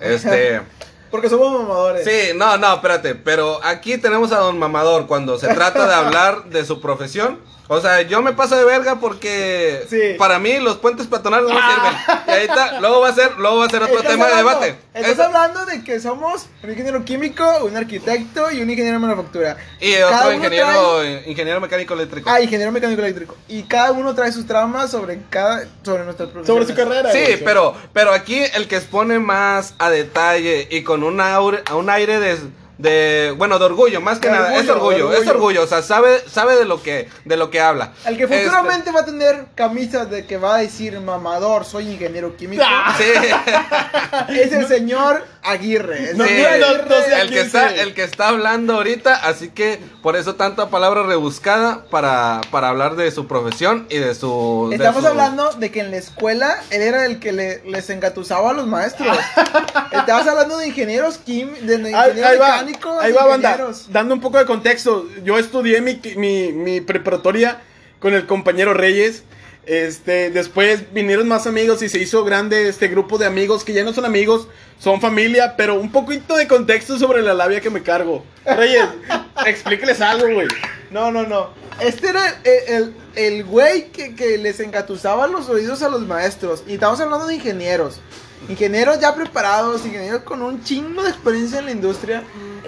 Este. 0.00 0.62
Porque 1.10 1.28
somos 1.28 1.60
mamadores. 1.60 2.04
Sí, 2.04 2.32
no, 2.34 2.56
no, 2.56 2.74
espérate. 2.74 3.14
Pero 3.14 3.60
aquí 3.62 3.98
tenemos 3.98 4.32
a 4.32 4.38
Don 4.38 4.58
Mamador 4.58 5.06
cuando 5.06 5.38
se 5.38 5.48
trata 5.48 5.86
de 5.86 5.94
hablar 6.06 6.46
de 6.46 6.64
su 6.64 6.80
profesión. 6.80 7.38
O 7.68 7.80
sea, 7.80 8.02
yo 8.02 8.22
me 8.22 8.32
paso 8.32 8.56
de 8.56 8.64
verga 8.64 9.00
porque 9.00 9.84
Sí. 9.90 10.16
para 10.18 10.38
mí 10.38 10.58
los 10.60 10.76
puentes 10.76 11.06
peatonales 11.08 11.48
no 11.50 11.56
sirven. 11.56 12.24
Y 12.26 12.30
ahorita, 12.30 12.80
luego 12.80 13.00
va 13.00 13.08
a 13.08 13.14
ser, 13.14 13.32
luego 13.38 13.58
va 13.58 13.66
a 13.66 13.68
ser 13.70 13.82
otro 13.82 14.02
tema 14.02 14.26
de 14.28 14.36
debate. 14.36 14.76
Estás 14.94 15.12
Es- 15.12 15.18
hablando 15.20 15.66
de 15.66 15.82
que 15.82 15.98
somos 15.98 16.46
un 16.62 16.70
ingeniero 16.70 17.04
químico, 17.04 17.44
un 17.64 17.76
arquitecto 17.76 18.50
y 18.52 18.62
un 18.62 18.70
ingeniero 18.70 19.00
de 19.00 19.06
manufactura. 19.06 19.56
y 19.80 19.94
Cada 19.94 20.16
otro 20.18 20.28
uno 20.28 20.36
ingeniero, 20.36 21.00
trae- 21.02 21.22
ingeniero 21.26 21.60
mecánico 21.60 21.94
eléctrico. 21.94 22.30
Ah, 22.30 22.40
ingeniero 22.40 22.70
mecánico 22.70 23.02
eléctrico. 23.02 23.36
Y 23.48 23.64
cada 23.64 23.90
uno 23.92 24.14
trae 24.14 24.30
sus 24.30 24.46
traumas 24.46 24.90
sobre 24.90 25.20
cada 25.28 25.64
sobre 25.82 26.04
nuestras 26.04 26.28
Sobre 26.46 26.66
su 26.66 26.74
carrera. 26.74 27.10
Sí, 27.10 27.40
pero, 27.44 27.74
pero 27.92 28.12
aquí 28.12 28.40
el 28.54 28.68
que 28.68 28.76
expone 28.76 29.18
más 29.18 29.74
a 29.78 29.90
detalle 29.90 30.68
y 30.70 30.82
con 30.82 31.02
un, 31.02 31.18
aure- 31.18 31.68
un 31.74 31.90
aire 31.90 32.20
de, 32.20 32.38
de, 32.78 33.34
bueno, 33.38 33.58
de 33.58 33.64
orgullo, 33.64 34.00
más 34.00 34.18
que 34.18 34.28
De 34.28 34.34
nada, 34.34 34.54
es 34.56 34.68
orgullo, 34.68 35.06
orgullo, 35.06 35.08
de 35.08 35.14
es 35.14 35.20
orgullo. 35.28 35.36
orgullo, 35.36 35.62
o 35.64 35.66
sea, 35.66 35.82
sabe, 35.82 36.20
sabe 36.30 36.56
de 36.56 36.64
lo 36.66 36.82
que, 36.82 37.08
de 37.24 37.36
lo 37.36 37.50
que 37.50 37.60
habla. 37.60 37.92
El 38.04 38.16
que 38.16 38.24
Este, 38.24 38.44
futuramente 38.44 38.90
va 38.92 39.00
a 39.00 39.04
tener 39.04 39.46
camisas 39.54 40.10
de 40.10 40.26
que 40.26 40.36
va 40.36 40.56
a 40.56 40.58
decir 40.58 40.98
mamador, 41.00 41.64
soy 41.64 41.88
ingeniero 41.88 42.36
químico. 42.36 42.62
Ah. 42.66 42.94
sí, 42.98 43.04
Es 44.40 44.52
el 44.52 44.66
señor 44.68 45.24
Aguirre. 45.42 46.10
El 46.10 46.18
No, 46.18 46.24
sí, 46.24 46.30
señor 46.30 46.50
no, 46.58 46.66
Aguirre. 46.66 46.84
no 46.88 46.96
sé 47.04 47.20
el 47.20 47.30
que 47.30 47.40
está, 47.40 47.74
el 47.74 47.94
que 47.94 48.02
está 48.04 48.28
hablando 48.28 48.74
ahorita, 48.74 49.14
así 49.14 49.48
que 49.50 49.78
por 50.02 50.16
eso 50.16 50.34
tanta 50.34 50.68
palabra 50.68 51.02
rebuscada 51.04 51.84
para, 51.90 52.40
para 52.50 52.68
hablar 52.68 52.96
de 52.96 53.10
su 53.10 53.26
profesión 53.26 53.86
y 53.88 53.98
de 53.98 54.14
su. 54.14 54.66
de 54.70 54.76
Estamos 54.76 55.02
su- 55.02 55.08
hablando 55.08 55.52
de 55.52 55.70
que 55.70 55.80
en 55.80 55.90
la 55.90 55.96
escuela 55.98 56.58
él 56.70 56.82
era 56.82 57.06
el 57.06 57.20
que 57.20 57.32
le- 57.32 57.62
les 57.64 57.88
engatusaba 57.90 58.50
a 58.50 58.52
los 58.52 58.66
maestros. 58.66 59.16
Estabas 59.92 60.26
hablando 60.26 60.58
de 60.58 60.68
ingenieros 60.68 61.18
químicos, 61.18 61.66
de 61.66 61.74
ingenieros 61.76 62.65
mecánicos, 62.66 63.02
ahí 63.02 63.12
va, 63.12 63.26
banda. 63.26 63.72
Dando 63.88 64.14
un 64.14 64.20
poco 64.20 64.38
de 64.38 64.46
contexto, 64.46 65.08
yo 65.24 65.38
estudié 65.38 65.80
mi, 65.80 66.00
mi, 66.16 66.52
mi 66.52 66.80
preparatoria 66.80 67.60
con 67.98 68.14
el 68.14 68.26
compañero 68.26 68.74
Reyes. 68.74 69.22
Este, 69.66 70.30
después 70.30 70.92
vinieron 70.92 71.26
más 71.26 71.48
amigos 71.48 71.82
y 71.82 71.88
se 71.88 71.98
hizo 71.98 72.24
grande 72.24 72.68
este 72.68 72.86
grupo 72.86 73.18
de 73.18 73.26
amigos 73.26 73.64
que 73.64 73.72
ya 73.72 73.82
no 73.82 73.92
son 73.92 74.04
amigos, 74.04 74.46
son 74.78 75.00
familia, 75.00 75.56
pero 75.56 75.74
un 75.74 75.90
poquito 75.90 76.36
de 76.36 76.46
contexto 76.46 76.96
sobre 76.98 77.20
la 77.20 77.34
labia 77.34 77.60
que 77.60 77.68
me 77.68 77.82
cargo. 77.82 78.24
Reyes, 78.44 78.86
explíqueles 79.46 80.00
algo, 80.00 80.32
güey. 80.32 80.46
No, 80.92 81.10
no, 81.10 81.24
no. 81.24 81.50
Este 81.80 82.10
era 82.10 82.40
el, 82.44 82.74
el, 82.74 82.94
el 83.16 83.44
güey 83.44 83.88
que, 83.90 84.14
que 84.14 84.38
les 84.38 84.60
engatusaba 84.60 85.26
los 85.26 85.48
oídos 85.48 85.82
a 85.82 85.88
los 85.88 86.02
maestros. 86.02 86.62
Y 86.68 86.74
estamos 86.74 87.00
hablando 87.00 87.26
de 87.26 87.34
ingenieros. 87.34 88.00
Ingenieros 88.48 89.00
ya 89.00 89.14
preparados, 89.14 89.84
ingenieros 89.84 90.22
con 90.22 90.42
un 90.42 90.62
chingo 90.62 91.02
de 91.02 91.10
experiencia 91.10 91.58
en 91.58 91.64
la 91.64 91.70
industria. 91.72 92.22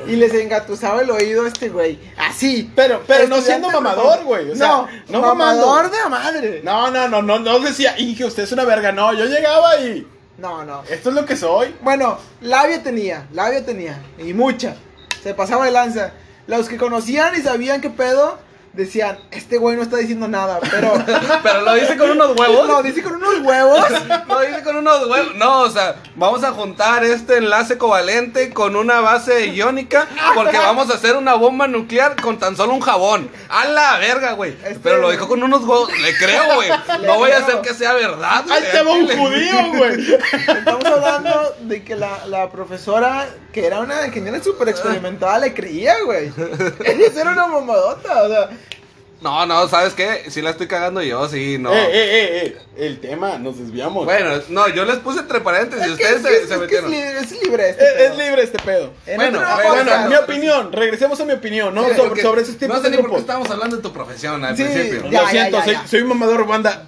Y 0.06 0.16
les 0.16 0.32
engatusaba 0.34 1.02
el 1.02 1.10
oído 1.10 1.44
a 1.44 1.48
este 1.48 1.68
güey. 1.68 1.98
Así. 2.16 2.70
Pero, 2.76 3.02
pero 3.06 3.26
no 3.28 3.40
siendo 3.40 3.70
mamador, 3.70 4.24
güey. 4.24 4.50
O 4.50 4.56
sea, 4.56 4.68
no, 4.68 4.88
no 5.08 5.20
mamador 5.20 5.66
mamando. 5.66 5.96
de 5.96 6.02
la 6.02 6.08
madre. 6.08 6.60
No, 6.64 6.90
no, 6.90 7.08
no, 7.08 7.22
no, 7.22 7.38
no 7.38 7.58
decía, 7.60 7.98
Inge, 7.98 8.24
usted 8.24 8.44
es 8.44 8.52
una 8.52 8.64
verga. 8.64 8.92
No, 8.92 9.12
yo 9.14 9.24
llegaba 9.26 9.76
y 9.80 10.06
No, 10.38 10.64
no. 10.64 10.82
esto 10.88 11.08
es 11.08 11.14
lo 11.14 11.24
que 11.26 11.36
soy. 11.36 11.74
Bueno, 11.82 12.18
labia 12.40 12.82
tenía, 12.82 13.26
labia 13.32 13.64
tenía. 13.64 14.00
Y 14.18 14.32
mucha. 14.34 14.76
Se 15.22 15.34
pasaba 15.34 15.64
de 15.66 15.72
lanza. 15.72 16.12
Los 16.46 16.68
que 16.68 16.76
conocían 16.78 17.34
y 17.38 17.42
sabían 17.42 17.80
qué 17.80 17.90
pedo, 17.90 18.38
decían, 18.72 19.18
este 19.30 19.58
güey 19.58 19.76
no 19.76 19.82
está 19.82 19.96
diciendo 19.96 20.28
nada. 20.28 20.60
Pero 20.70 20.92
Pero 21.42 21.60
lo 21.62 21.74
dice 21.74 21.96
con 21.96 22.10
unos 22.10 22.38
huevos. 22.38 22.66
lo 22.66 22.82
dice 22.82 23.02
con 23.02 23.14
unos 23.14 23.40
huevos. 23.40 23.78
Lo 24.28 24.40
dice 24.40 24.62
con 24.62 24.76
unos 24.76 25.06
huevos. 25.06 25.34
No, 25.36 25.60
o 25.62 25.70
sea, 25.70 25.96
vamos 26.16 26.44
a 26.44 26.52
juntar 26.52 27.02
este 27.04 27.38
enlace 27.38 27.78
covalente 27.78 28.50
con 28.52 28.76
una 28.76 29.00
base 29.00 29.46
iónica 29.48 30.06
porque 30.34 30.56
vamos 30.56 30.90
a 30.90 30.94
hacer 30.94 31.16
una 31.16 31.34
bomba 31.34 31.66
nuclear 31.66 32.20
con 32.20 32.38
tan 32.38 32.56
solo 32.56 32.74
un 32.74 32.80
jabón. 32.80 33.30
A 33.48 33.64
la 33.66 33.98
verga, 33.98 34.32
güey. 34.32 34.52
Este- 34.64 34.78
Pero 34.82 34.98
lo 34.98 35.10
dijo 35.10 35.26
con 35.28 35.42
unos 35.42 35.62
huevos. 35.62 35.90
Le 35.98 36.16
creo, 36.16 36.54
güey. 36.54 36.68
No 37.04 37.16
voy 37.16 37.30
a 37.30 37.38
hacer 37.38 37.60
que 37.62 37.74
sea 37.74 37.94
verdad. 37.94 38.44
Ahí 38.50 38.60
güey. 38.60 38.72
te 38.72 38.82
va 38.82 38.92
un 38.92 39.06
judío, 39.08 39.68
güey. 39.76 40.12
Estamos 40.48 40.84
hablando 40.84 41.54
de 41.60 41.82
que 41.84 41.96
la, 41.96 42.26
la 42.26 42.50
profesora, 42.50 43.26
que 43.52 43.66
era 43.66 43.80
una 43.80 44.06
ingeniera 44.06 44.42
súper 44.42 44.68
experimentada, 44.68 45.38
le 45.38 45.54
creía, 45.54 45.94
güey. 46.04 46.32
Esa 46.84 47.20
era 47.22 47.30
una 47.32 47.46
mamadota, 47.46 48.22
o 48.22 48.28
sea. 48.28 48.50
No, 49.20 49.44
no, 49.46 49.66
¿sabes 49.68 49.94
qué? 49.94 50.26
Sí 50.30 50.40
la 50.42 50.50
estoy 50.50 50.68
cagando 50.68 51.02
yo, 51.02 51.28
sí, 51.28 51.56
no. 51.58 51.72
Eh, 51.72 51.76
eh, 51.76 51.90
eh, 51.92 52.46
eh. 52.46 52.58
El 52.86 53.00
tema, 53.00 53.36
nos 53.38 53.58
desviamos. 53.58 54.04
Bueno, 54.04 54.30
no, 54.48 54.68
yo 54.68 54.84
les 54.84 54.98
puse 54.98 55.18
entre 55.20 55.40
paréntesis. 55.40 55.86
Es 55.88 55.96
que, 55.96 56.04
Ustedes 56.04 56.22
que- 56.22 56.28
se, 56.28 56.42
es 56.44 56.48
se 56.48 56.56
metieron. 56.56 56.94
es, 56.94 57.02
libre, 57.02 57.18
es 57.20 57.42
libre 57.42 57.70
este 57.70 57.84
Eh, 57.84 57.88
pedo. 57.96 58.12
es 58.12 58.18
libre 58.18 58.42
este 58.44 58.58
pedo. 58.60 58.92
En 59.06 59.16
Bueno, 59.16 59.40
bueno, 59.68 60.08
mi 60.08 60.14
opinión, 60.14 60.72
regresemos 60.72 61.20
a 61.20 61.24
mi 61.24 61.32
opinión, 61.32 61.74
¿no? 61.74 61.88
Sí, 61.88 61.96
sobre, 61.96 62.22
sobre 62.22 62.42
ese 62.42 62.52
tipo 62.54 62.72
No 62.72 62.80
sé 62.80 62.84
de 62.84 62.90
ni 62.90 62.96
por 62.98 63.06
qué 63.06 63.08
grupos. 63.08 63.20
estábamos 63.22 63.50
hablando 63.50 63.76
de 63.76 63.82
tu 63.82 63.92
profesión 63.92 64.44
al 64.44 64.56
Sí, 64.56 64.62
principio. 64.62 65.10
ya. 65.10 65.22
Lo 65.22 65.28
siento, 65.28 65.62
soy, 65.64 65.72
ya. 65.72 65.86
soy 65.88 66.00
un 66.02 66.08
mamador, 66.08 66.46
banda. 66.46 66.84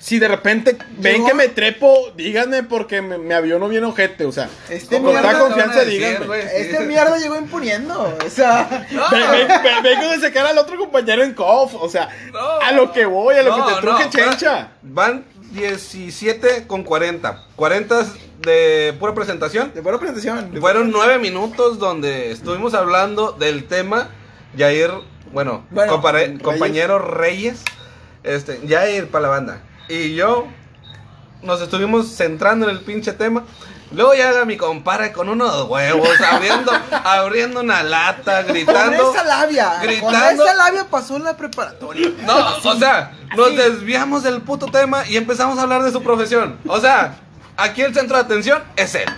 Si 0.00 0.18
de 0.20 0.28
repente 0.28 0.76
ven 0.98 1.14
Llegó- 1.16 1.26
que 1.28 1.34
me 1.34 1.48
trepo, 1.48 2.12
díganme 2.16 2.62
porque 2.62 3.02
me, 3.02 3.18
me 3.18 3.34
aviono 3.34 3.68
bien 3.68 3.82
ojete, 3.84 4.24
o 4.24 4.32
sea. 4.32 4.48
Este 4.70 5.00
con 5.00 5.10
mierda 5.10 5.38
confianza, 5.38 5.80
decir, 5.80 5.94
díganme. 6.04 6.38
Este 6.56 6.80
mierda 6.80 7.18
llegó 7.18 7.36
imponiendo, 7.36 8.16
o 8.24 8.30
sea. 8.30 8.86
No. 8.92 9.10
Ve- 9.10 9.44
ve- 9.44 9.46
ve- 9.46 9.82
Vengo 9.82 10.08
de 10.10 10.20
sacar 10.20 10.46
al 10.46 10.56
otro 10.58 10.78
compañero 10.78 11.22
en 11.24 11.34
COF, 11.34 11.74
o 11.74 11.88
sea, 11.88 12.08
No. 12.32 12.38
a 12.60 12.72
lo 12.72 12.92
que 12.92 13.06
voy, 13.06 13.34
a 13.36 13.42
lo 13.42 13.56
No, 13.56 13.66
que 13.66 13.74
te 13.74 13.80
truje 13.80 14.04
no, 14.04 14.10
chencha. 14.10 14.68
Van 14.82 15.24
17 15.50 16.66
con 16.66 16.84
40. 16.84 17.44
40 17.56 18.06
de 18.38 18.94
pura 19.00 19.14
presentación. 19.14 19.72
De 19.74 19.80
buena 19.80 19.98
presentación. 19.98 20.52
Fueron 20.60 20.90
9 20.92 21.18
minutos 21.18 21.78
donde 21.78 22.30
estuvimos 22.30 22.74
hablando 22.74 23.32
del 23.32 23.64
tema. 23.66 24.10
Jair, 24.56 24.90
bueno, 25.32 25.66
Bueno, 25.70 25.92
compare- 25.92 26.26
Reyes. 26.28 26.42
compañero 26.42 26.98
Reyes. 26.98 27.60
Este, 28.22 28.60
Jair 28.68 29.08
para 29.08 29.22
la 29.22 29.28
banda. 29.28 29.60
Y 29.88 30.14
yo 30.14 30.46
nos 31.42 31.60
estuvimos 31.60 32.08
centrando 32.14 32.68
en 32.68 32.76
el 32.76 32.82
pinche 32.82 33.12
tema. 33.12 33.44
Luego 33.90 34.12
llega 34.12 34.44
mi 34.44 34.58
compadre 34.58 35.12
con 35.12 35.30
unos 35.30 35.66
huevos, 35.68 36.10
abriendo, 36.30 36.70
abriendo 37.04 37.60
una 37.60 37.82
lata, 37.82 38.42
Con 38.44 38.52
gritando. 38.52 39.12
esa 39.14 39.24
labia, 39.24 39.70
con 39.78 39.82
gritando. 39.82 40.44
esa 40.44 40.54
labia 40.54 40.84
pasó 40.90 41.16
en 41.16 41.24
la 41.24 41.36
preparatoria. 41.38 42.10
No, 42.26 42.36
o 42.70 42.76
sea, 42.76 43.12
nos 43.34 43.56
desviamos 43.56 44.22
del 44.24 44.42
puto 44.42 44.66
tema 44.66 45.06
y 45.08 45.16
empezamos 45.16 45.58
a 45.58 45.62
hablar 45.62 45.82
de 45.82 45.90
su 45.90 46.02
profesión. 46.02 46.58
O 46.66 46.78
sea, 46.80 47.14
aquí 47.56 47.80
el 47.80 47.94
centro 47.94 48.16
de 48.18 48.24
atención 48.24 48.62
es 48.76 48.94
él. 48.94 49.08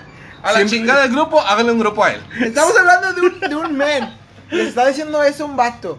A 0.42 0.52
la 0.52 0.58
Siempre- 0.58 0.78
chingada 0.78 1.02
del 1.02 1.10
grupo, 1.10 1.40
háganle 1.40 1.72
un 1.72 1.80
grupo 1.80 2.04
a 2.04 2.12
él. 2.12 2.22
Estamos 2.40 2.72
hablando 2.78 3.12
de 3.12 3.20
un, 3.22 3.40
de 3.40 3.56
un 3.56 3.76
men. 3.76 4.16
Les 4.50 4.68
está 4.68 4.86
diciendo 4.86 5.20
eso 5.24 5.46
un 5.46 5.56
vato. 5.56 5.98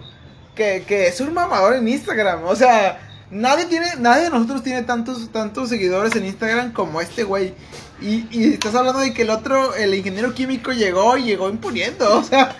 Que, 0.55 0.85
que 0.87 1.07
es 1.07 1.19
un 1.19 1.33
mamador 1.33 1.73
en 1.75 1.87
Instagram. 1.89 2.45
O 2.45 2.55
sea, 2.55 2.99
nadie 3.31 3.65
tiene, 3.65 3.87
nadie 3.99 4.25
de 4.25 4.29
nosotros 4.29 4.63
tiene 4.63 4.83
tantos, 4.83 5.29
tantos 5.31 5.69
seguidores 5.69 6.15
en 6.15 6.25
Instagram 6.25 6.73
como 6.73 7.01
este 7.01 7.23
güey. 7.23 7.53
Y, 8.01 8.25
y 8.31 8.53
estás 8.53 8.73
hablando 8.75 8.99
de 8.99 9.13
que 9.13 9.21
el 9.23 9.29
otro, 9.29 9.75
el 9.75 9.93
ingeniero 9.93 10.33
químico 10.33 10.71
llegó 10.71 11.17
y 11.17 11.23
llegó 11.23 11.49
imponiendo. 11.49 12.17
O 12.19 12.23
sea, 12.23 12.55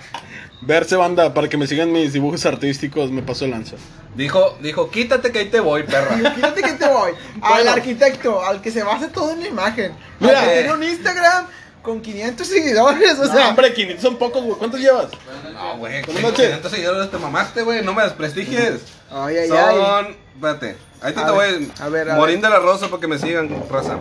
Verse, 0.63 0.95
banda, 0.95 1.33
para 1.33 1.49
que 1.49 1.57
me 1.57 1.65
sigan 1.65 1.91
mis 1.91 2.13
dibujos 2.13 2.45
artísticos, 2.45 3.09
me 3.09 3.23
paso 3.23 3.45
el 3.45 3.51
lanza. 3.51 3.77
Dijo, 4.15 4.57
dijo, 4.61 4.91
quítate 4.91 5.31
que 5.31 5.39
ahí 5.39 5.49
te 5.49 5.59
voy, 5.59 5.81
perra. 5.83 6.15
fíjate 6.35 6.61
que 6.61 6.73
te 6.73 6.87
voy. 6.87 7.11
Al 7.41 7.53
Bueno. 7.53 7.71
arquitecto, 7.71 8.45
al 8.45 8.61
que 8.61 8.69
se 8.69 8.83
basa 8.83 9.07
todo 9.07 9.31
en 9.31 9.39
la 9.39 9.47
imagen. 9.47 9.93
Mira, 10.19 10.39
al 10.41 10.45
que 10.49 10.53
tiene 10.57 10.73
un 10.73 10.83
Instagram 10.83 11.45
con 11.81 11.99
500 12.01 12.45
seguidores. 12.47 13.17
O 13.17 13.25
No, 13.25 13.33
sea, 13.33 13.49
hombre, 13.49 13.73
500 13.73 14.03
son 14.03 14.17
pocos, 14.19 14.43
güey. 14.43 14.55
¿Cuántos 14.59 14.79
llevas? 14.79 15.07
No, 15.51 15.77
güey, 15.77 15.93
Buenas 16.03 16.05
con 16.05 16.21
noches. 16.21 16.45
500 16.45 16.71
seguidores 16.71 17.09
te 17.09 17.17
mamaste, 17.17 17.63
güey, 17.63 17.83
no 17.83 17.95
me 17.95 18.03
desprestigies. 18.03 18.81
Ay, 19.09 19.37
ay, 19.37 19.49
ay. 19.51 20.17
Espérate, 20.35 20.77
ahí 21.01 21.13
te, 21.13 21.19
A 21.19 21.25
te 21.27 21.31
ver, 21.37 21.59
voy 21.59 21.71
a 21.79 21.89
ver, 21.89 22.09
a 22.11 22.15
Morín 22.15 22.41
ver. 22.41 22.49
de 22.51 22.57
la 22.57 22.63
Rosa 22.63 22.87
para 22.87 22.99
que 22.99 23.07
me 23.07 23.19
sigan, 23.19 23.49
raza. 23.69 23.97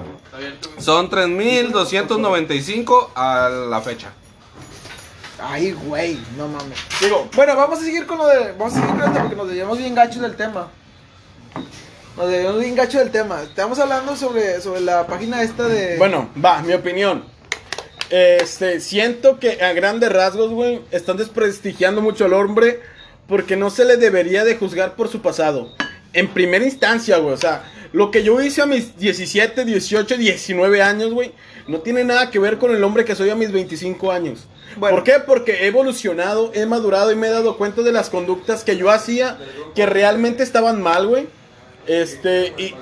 Son 0.78 1.10
3295 1.10 3.12
a 3.14 3.48
la 3.48 3.80
fecha. 3.80 4.12
Ay, 5.42 5.72
güey, 5.72 6.18
no 6.36 6.48
mames. 6.48 6.78
Digo, 7.00 7.28
Bueno, 7.34 7.56
vamos 7.56 7.80
a 7.80 7.82
seguir 7.82 8.06
con 8.06 8.18
lo 8.18 8.26
de. 8.26 8.52
Vamos 8.52 8.74
a 8.76 8.80
seguir 8.80 8.90
con 8.94 9.02
esto 9.02 9.18
porque 9.20 9.36
nos 9.36 9.48
debíamos 9.48 9.78
bien 9.78 9.94
gacho 9.94 10.20
del 10.20 10.36
tema. 10.36 10.68
Nos 12.16 12.28
debíamos 12.28 12.60
bien 12.60 12.76
gacho 12.76 12.98
del 12.98 13.10
tema. 13.10 13.42
Estamos 13.42 13.78
hablando 13.78 14.16
sobre, 14.16 14.60
sobre 14.60 14.82
la 14.82 15.06
página 15.06 15.42
esta 15.42 15.66
de. 15.66 15.96
Bueno, 15.96 16.28
va, 16.42 16.60
mi 16.62 16.74
opinión. 16.74 17.24
Este, 18.10 18.80
siento 18.80 19.38
que 19.38 19.62
a 19.62 19.72
grandes 19.72 20.12
rasgos, 20.12 20.50
güey, 20.50 20.82
están 20.90 21.16
desprestigiando 21.16 22.02
mucho 22.02 22.24
al 22.26 22.34
hombre 22.34 22.80
porque 23.28 23.56
no 23.56 23.70
se 23.70 23.84
le 23.84 23.96
debería 23.96 24.44
de 24.44 24.56
juzgar 24.56 24.94
por 24.96 25.08
su 25.08 25.22
pasado. 25.22 25.72
En 26.12 26.28
primera 26.28 26.64
instancia, 26.64 27.18
güey, 27.18 27.34
o 27.34 27.36
sea, 27.36 27.64
lo 27.92 28.10
que 28.10 28.22
yo 28.22 28.40
hice 28.40 28.62
a 28.62 28.66
mis 28.66 28.96
17, 28.96 29.64
18, 29.64 30.16
19 30.16 30.82
años, 30.82 31.12
güey, 31.12 31.32
no 31.66 31.80
tiene 31.80 32.04
nada 32.04 32.30
que 32.30 32.38
ver 32.38 32.58
con 32.58 32.74
el 32.74 32.82
hombre 32.82 33.04
que 33.04 33.14
soy 33.14 33.30
a 33.30 33.36
mis 33.36 33.52
25 33.52 34.10
años. 34.10 34.46
Bueno. 34.76 34.96
¿Por 34.96 35.04
qué? 35.04 35.14
Porque 35.24 35.64
he 35.64 35.66
evolucionado, 35.66 36.50
he 36.54 36.66
madurado 36.66 37.12
y 37.12 37.16
me 37.16 37.28
he 37.28 37.30
dado 37.30 37.56
cuenta 37.56 37.82
de 37.82 37.92
las 37.92 38.10
conductas 38.10 38.64
que 38.64 38.76
yo 38.76 38.90
hacía 38.90 39.38
que 39.74 39.86
realmente 39.86 40.42
estaban 40.42 40.82
mal, 40.82 41.06
güey. 41.06 41.26
Este, 41.86 42.52
y 42.56 42.74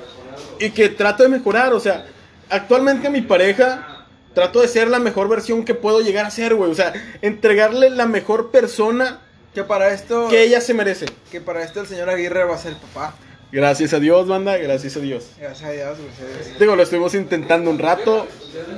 y 0.58 0.70
que 0.70 0.88
trato 0.88 1.22
de 1.22 1.28
mejorar. 1.28 1.72
O 1.72 1.80
sea, 1.80 2.06
actualmente 2.48 3.06
a 3.06 3.10
mi 3.10 3.22
pareja 3.22 4.06
trato 4.34 4.60
de 4.60 4.68
ser 4.68 4.88
la 4.88 4.98
mejor 4.98 5.28
versión 5.28 5.64
que 5.64 5.74
puedo 5.74 6.00
llegar 6.00 6.26
a 6.26 6.30
ser, 6.30 6.54
güey. 6.54 6.70
O 6.70 6.74
sea, 6.74 6.92
entregarle 7.22 7.90
la 7.90 8.06
mejor 8.06 8.50
persona 8.50 9.20
Que 9.54 9.64
para 9.64 9.92
esto. 9.92 10.28
que 10.28 10.42
ella 10.42 10.60
se 10.60 10.74
merece. 10.74 11.06
Que 11.30 11.40
para 11.40 11.62
esto 11.62 11.80
el 11.80 11.86
señor 11.86 12.08
Aguirre 12.10 12.44
va 12.44 12.54
a 12.54 12.58
ser 12.58 12.74
papá. 12.74 13.14
Gracias 13.50 13.94
a 13.94 13.98
Dios, 13.98 14.28
banda, 14.28 14.58
gracias 14.58 14.94
a 14.96 15.00
Dios. 15.00 15.30
Gracias 15.40 15.66
a 15.66 15.72
Dios, 15.72 15.96
gracias 15.98 16.20
a 16.20 16.44
Dios. 16.48 16.58
Digo, 16.60 16.76
lo 16.76 16.82
estuvimos 16.82 17.14
intentando 17.14 17.70
un 17.70 17.78
rato, 17.78 18.26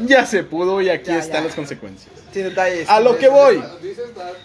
ya 0.04 0.24
se 0.26 0.44
pudo 0.44 0.80
y 0.80 0.88
aquí 0.88 1.08
Ya, 1.08 1.18
están 1.18 1.40
ya. 1.42 1.46
las 1.48 1.56
consecuencias. 1.56 2.12
Sin 2.32 2.44
detalles. 2.44 2.88
A 2.88 3.00
lo 3.00 3.18
que 3.18 3.28
voy, 3.28 3.60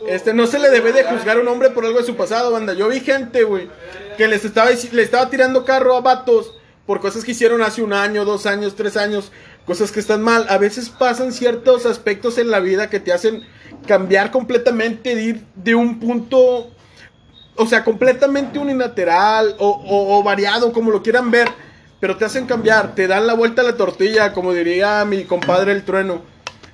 este, 0.08 0.34
no 0.34 0.48
se 0.48 0.58
le 0.58 0.72
debe 0.72 0.94
de 0.94 1.04
juzgar 1.04 1.38
a 1.38 1.42
un 1.42 1.48
hombre 1.48 1.70
por 1.70 1.86
algo 1.86 2.00
de 2.00 2.06
su 2.06 2.16
pasado, 2.16 2.50
banda. 2.52 2.74
Yo 2.74 2.88
vi 2.88 3.02
gente, 3.02 3.44
güey, 3.44 3.70
que 4.18 4.28
les 4.28 4.44
estaba, 4.44 4.72
le 4.72 5.04
estaba 5.04 5.30
tirando 5.30 5.64
carro 5.64 5.96
a 5.96 6.02
vatos 6.02 6.56
por 6.88 7.02
cosas 7.02 7.24
que 7.24 7.32
hicieron 7.32 7.62
hace 7.62 7.84
un 7.84 7.94
año, 7.94 8.26
dos 8.26 8.48
años, 8.48 8.76
tres 8.76 8.98
años, 8.98 9.32
cosas 9.68 9.92
que 9.92 10.00
están 10.00 10.24
mal. 10.24 10.48
A 10.50 10.58
veces 10.58 10.90
pasan 10.90 11.34
ciertos 11.34 11.86
aspectos 11.86 12.40
en 12.40 12.50
la 12.50 12.60
vida 12.62 12.90
que 12.90 13.00
te 13.00 13.14
hacen 13.14 13.44
cambiar 13.86 14.32
completamente, 14.32 15.16
de 15.16 15.22
ir 15.22 15.46
de 15.56 15.76
un 15.76 16.00
punto, 16.00 16.70
o 17.56 17.66
sea, 17.68 17.84
completamente 17.84 18.60
unilateral 18.60 19.56
o, 19.60 19.70
o- 19.70 20.18
o 20.20 20.24
variado, 20.24 20.72
como 20.74 20.92
lo 20.92 21.02
quieran 21.02 21.32
ver, 21.32 21.48
pero 22.00 22.18
te 22.18 22.26
hacen 22.26 22.46
cambiar, 22.46 22.94
te 22.96 23.08
dan 23.08 23.26
la 23.28 23.34
vuelta 23.34 23.62
a 23.62 23.66
la 23.66 23.76
tortilla, 23.78 24.34
como 24.34 24.54
diría 24.54 25.04
mi 25.06 25.24
compadre 25.24 25.72
el 25.72 25.84
trueno. 25.84 26.22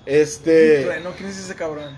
Este. 0.05 0.85
Bueno, 0.85 1.11
¿quién 1.15 1.29
es 1.29 1.37
ese 1.37 1.55
cabrón? 1.55 1.95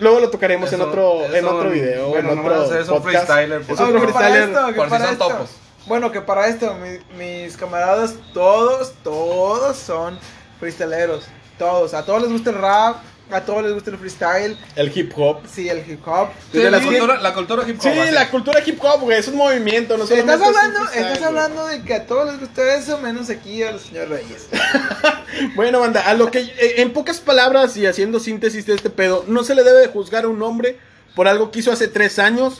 Luego 0.00 0.20
lo 0.20 0.30
tocaremos 0.30 0.72
en 0.72 0.80
Eso- 0.80 0.88
otro, 0.90 1.34
en 1.34 1.44
otro 1.44 1.70
video, 1.70 2.08
bueno, 2.08 2.30
en 2.30 2.36
no 2.36 2.42
otro 2.42 2.54
me 2.54 2.60
lo 2.60 2.68
sé, 2.68 2.80
es 2.80 2.88
un 2.88 3.02
podcast. 3.02 3.26
freestyler, 3.26 3.60
Es 3.62 3.66
por 3.66 3.76
freestyler. 4.00 4.42
esto, 4.50 4.66
si 4.68 4.74
son 4.90 5.02
esto. 5.02 5.28
topos. 5.28 5.50
Bueno, 5.86 6.12
que 6.12 6.20
para 6.20 6.46
esto, 6.46 6.76
mi- 6.76 7.16
mis 7.16 7.56
camaradas, 7.56 8.14
todos, 8.34 8.92
todos 9.02 9.76
son 9.76 10.18
freestyleros. 10.60 11.24
Todos. 11.58 11.94
A 11.94 12.04
todos 12.04 12.22
les 12.22 12.30
gusta 12.30 12.50
el 12.50 12.56
rap, 12.56 12.96
a 13.30 13.40
todos 13.42 13.62
les 13.62 13.72
gusta 13.74 13.90
el 13.90 13.98
freestyle. 13.98 14.58
El 14.76 14.96
hip 14.96 15.12
hop. 15.16 15.40
Sí, 15.52 15.68
el 15.68 15.78
hip 15.90 16.06
hop. 16.06 16.28
Sí, 16.52 16.58
la, 16.58 16.80
cultura, 16.80 17.20
la 17.20 17.34
cultura 17.34 17.68
hip 17.68 17.76
hop. 17.76 17.82
Sí, 17.82 17.88
así. 17.88 18.12
la 18.12 18.30
cultura 18.30 18.60
hip 18.64 18.78
hop, 18.82 19.00
güey, 19.02 19.18
es 19.18 19.28
un 19.28 19.36
movimiento, 19.36 19.96
no 19.96 20.04
Estás 20.04 20.18
es 20.18 20.24
un 20.24 20.30
hablando, 20.30 20.80
freestyle, 20.80 21.04
estás 21.06 21.22
hablando 21.22 21.66
de 21.66 21.82
que 21.82 21.94
a 21.94 22.06
todos 22.06 22.26
les 22.30 22.40
gusta 22.40 22.74
eso, 22.74 22.98
menos 22.98 23.28
aquí 23.30 23.62
al 23.62 23.78
señor 23.80 24.08
Reyes. 24.08 24.48
Bueno, 25.54 25.80
banda, 25.80 26.00
a 26.08 26.14
lo 26.14 26.30
que 26.30 26.40
eh, 26.40 26.74
en 26.78 26.92
pocas 26.92 27.20
palabras 27.20 27.76
y 27.76 27.86
haciendo 27.86 28.18
síntesis 28.18 28.66
de 28.66 28.74
este 28.74 28.90
pedo, 28.90 29.24
no 29.28 29.44
se 29.44 29.54
le 29.54 29.62
debe 29.62 29.80
de 29.80 29.86
juzgar 29.88 30.24
a 30.24 30.28
un 30.28 30.42
hombre 30.42 30.78
por 31.14 31.28
algo 31.28 31.50
que 31.50 31.60
hizo 31.60 31.70
hace 31.70 31.86
tres 31.88 32.18
años. 32.18 32.58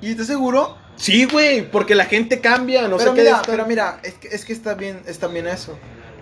¿Y 0.00 0.10
estás 0.12 0.26
seguro? 0.28 0.76
Sí, 0.96 1.24
güey, 1.24 1.68
porque 1.70 1.94
la 1.94 2.04
gente 2.04 2.40
cambia, 2.40 2.86
no 2.88 2.96
pero 2.98 3.10
sé 3.10 3.16
qué. 3.16 3.22
mira, 3.22 3.36
está- 3.36 3.50
pero 3.50 3.66
mira, 3.66 4.00
es 4.02 4.14
que, 4.14 4.28
es 4.28 4.44
que 4.44 4.52
está 4.52 4.74
bien, 4.74 5.02
es 5.06 5.18
también 5.18 5.46
eso. 5.48 5.78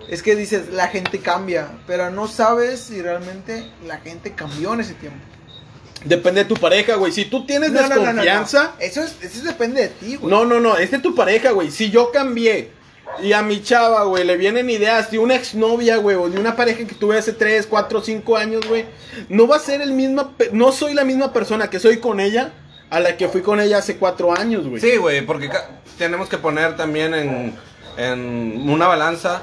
Es 0.07 0.23
que 0.23 0.35
dices, 0.35 0.69
la 0.71 0.87
gente 0.87 1.19
cambia, 1.19 1.67
pero 1.85 2.09
no 2.11 2.27
sabes 2.27 2.79
si 2.79 3.01
realmente 3.01 3.69
la 3.85 3.97
gente 3.97 4.33
cambió 4.33 4.73
en 4.73 4.81
ese 4.81 4.93
tiempo. 4.93 5.19
Depende 6.05 6.43
de 6.43 6.45
tu 6.47 6.55
pareja, 6.55 6.95
güey. 6.95 7.11
Si 7.11 7.25
tú 7.25 7.45
tienes 7.45 7.71
No, 7.71 7.81
no, 7.81 7.87
no, 7.89 7.95
no, 7.95 8.01
no. 8.01 8.05
desconfianza. 8.05 8.75
Eso, 8.79 9.03
es, 9.03 9.15
eso 9.21 9.43
depende 9.43 9.81
de 9.81 9.87
ti, 9.89 10.15
güey. 10.15 10.31
No, 10.31 10.45
no, 10.45 10.59
no, 10.59 10.77
es 10.77 10.91
de 10.91 10.99
tu 10.99 11.13
pareja, 11.15 11.51
güey. 11.51 11.71
Si 11.71 11.89
yo 11.89 12.11
cambié 12.11 12.71
y 13.21 13.33
a 13.33 13.41
mi 13.41 13.61
chava, 13.63 14.03
güey, 14.03 14.23
le 14.23 14.37
vienen 14.37 14.69
ideas 14.69 15.11
de 15.11 15.19
una 15.19 15.35
exnovia, 15.35 15.97
güey, 15.97 16.15
o 16.15 16.29
de 16.29 16.39
una 16.39 16.55
pareja 16.55 16.85
que 16.85 16.95
tuve 16.95 17.17
hace 17.17 17.33
3, 17.33 17.67
4, 17.67 18.01
5 18.01 18.37
años, 18.37 18.67
güey, 18.67 18.85
no 19.29 19.47
va 19.47 19.55
a 19.57 19.59
ser 19.59 19.81
el 19.81 19.91
mismo, 19.91 20.33
no 20.51 20.71
soy 20.71 20.93
la 20.93 21.03
misma 21.03 21.33
persona 21.33 21.69
que 21.69 21.79
soy 21.79 21.97
con 21.97 22.19
ella 22.19 22.53
a 22.89 22.99
la 22.99 23.17
que 23.17 23.27
fui 23.27 23.41
con 23.41 23.59
ella 23.59 23.79
hace 23.79 23.97
4 23.97 24.37
años, 24.37 24.67
güey. 24.67 24.81
Sí, 24.81 24.97
güey, 24.97 25.25
porque 25.25 25.49
tenemos 25.97 26.29
que 26.29 26.37
poner 26.37 26.77
también 26.77 27.13
en, 27.13 27.53
en 27.97 28.69
una 28.69 28.87
balanza 28.87 29.41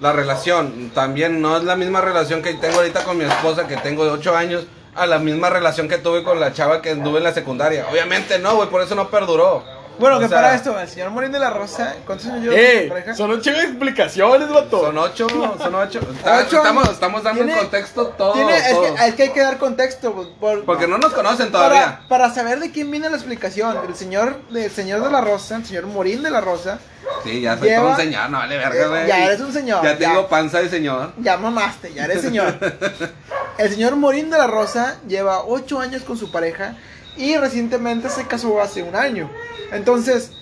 la 0.00 0.12
relación. 0.12 0.90
También 0.94 1.40
no 1.40 1.56
es 1.56 1.64
la 1.64 1.76
misma 1.76 2.00
relación 2.00 2.42
que 2.42 2.54
tengo 2.54 2.76
ahorita 2.76 3.04
con 3.04 3.18
mi 3.18 3.24
esposa, 3.24 3.66
que 3.66 3.76
tengo 3.76 4.04
de 4.04 4.10
8 4.10 4.36
años, 4.36 4.66
a 4.94 5.06
la 5.06 5.18
misma 5.18 5.50
relación 5.50 5.88
que 5.88 5.98
tuve 5.98 6.22
con 6.22 6.40
la 6.40 6.52
chava 6.52 6.80
que 6.80 6.90
anduve 6.90 7.18
en 7.18 7.24
la 7.24 7.32
secundaria. 7.32 7.86
Obviamente 7.90 8.38
no, 8.38 8.56
güey, 8.56 8.68
por 8.68 8.82
eso 8.82 8.94
no 8.94 9.10
perduró. 9.10 9.83
Bueno, 9.98 10.16
O 10.16 10.20
que 10.20 10.28
sea, 10.28 10.36
para 10.38 10.54
esto, 10.54 10.78
el 10.78 10.88
señor 10.88 11.10
Morín 11.10 11.30
de 11.30 11.38
la 11.38 11.50
Rosa, 11.50 11.94
¿cuántos 12.06 12.26
años 12.26 12.42
lleva 12.42 12.54
¡Eh! 12.56 12.86
pareja? 12.88 13.14
Son 13.14 13.30
de 13.30 13.36
explicaciones, 13.50 14.48
vato. 14.48 14.80
Son 14.80 14.98
ocho, 14.98 15.28
son 15.28 15.74
ocho. 15.76 16.00
Ocho 16.24 16.56
estamos, 16.56 16.88
estamos 16.88 17.22
dando 17.22 17.40
en 17.42 17.46
Tiene- 17.46 17.60
contexto 17.62 18.06
todo. 18.08 18.32
Tiene- 18.32 18.56
es, 18.56 18.70
todo. 18.70 18.82
que, 18.94 19.06
es 19.08 19.14
que 19.14 19.22
hay 19.24 19.28
que 19.30 19.40
dar 19.40 19.58
contexto. 19.58 20.12
por- 20.40 20.64
Porque 20.64 20.86
no 20.88 20.98
nos 20.98 21.12
conocen 21.12 21.52
todavía. 21.52 22.00
Para, 22.08 22.08
para 22.08 22.34
saber 22.34 22.58
de 22.60 22.70
quién 22.72 22.90
viene 22.90 23.08
la 23.08 23.16
explicación. 23.16 23.78
El 23.88 23.94
señor, 23.94 24.40
del 24.50 24.70
señor 24.70 25.02
de 25.04 25.10
la 25.10 25.20
Rosa, 25.20 25.56
el 25.56 25.64
señor 25.66 25.86
Morín 25.86 26.22
de 26.22 26.30
la 26.30 26.40
Rosa. 26.40 26.78
Sí, 27.22 27.42
ya 27.42 27.56
soy 27.58 27.68
Lleva- 27.68 27.80
todo 27.82 27.90
un 27.90 27.96
señor, 27.96 28.30
no 28.30 28.38
vale 28.38 28.56
verga, 28.56 28.84
Eh, 28.84 28.88
güey. 28.88 29.06
ya 29.06 29.24
eres 29.26 29.40
un 29.40 29.52
señor, 29.52 29.82
Ya 29.84 29.92
ya. 29.92 29.98
tengo 29.98 30.26
panza 30.26 30.58
de 30.60 30.68
señor. 30.70 31.12
Ya 31.18 31.36
mamaste, 31.36 31.92
ya 31.92 32.04
eres 32.06 32.22
señor. 32.22 32.58
El 33.58 33.70
señor 33.70 33.94
Morín 33.96 34.30
de 34.30 34.38
la 34.38 34.46
Rosa 34.46 34.96
lleva 35.06 35.44
8 35.44 35.78
años 35.80 36.02
con 36.02 36.16
su 36.18 36.32
pareja 36.32 36.76
y 37.16 37.36
recientemente 37.36 38.08
se 38.08 38.26
casó 38.26 38.60
hace 38.60 38.82
un 38.82 38.94
año. 38.96 39.30
Entonces, 39.72 40.32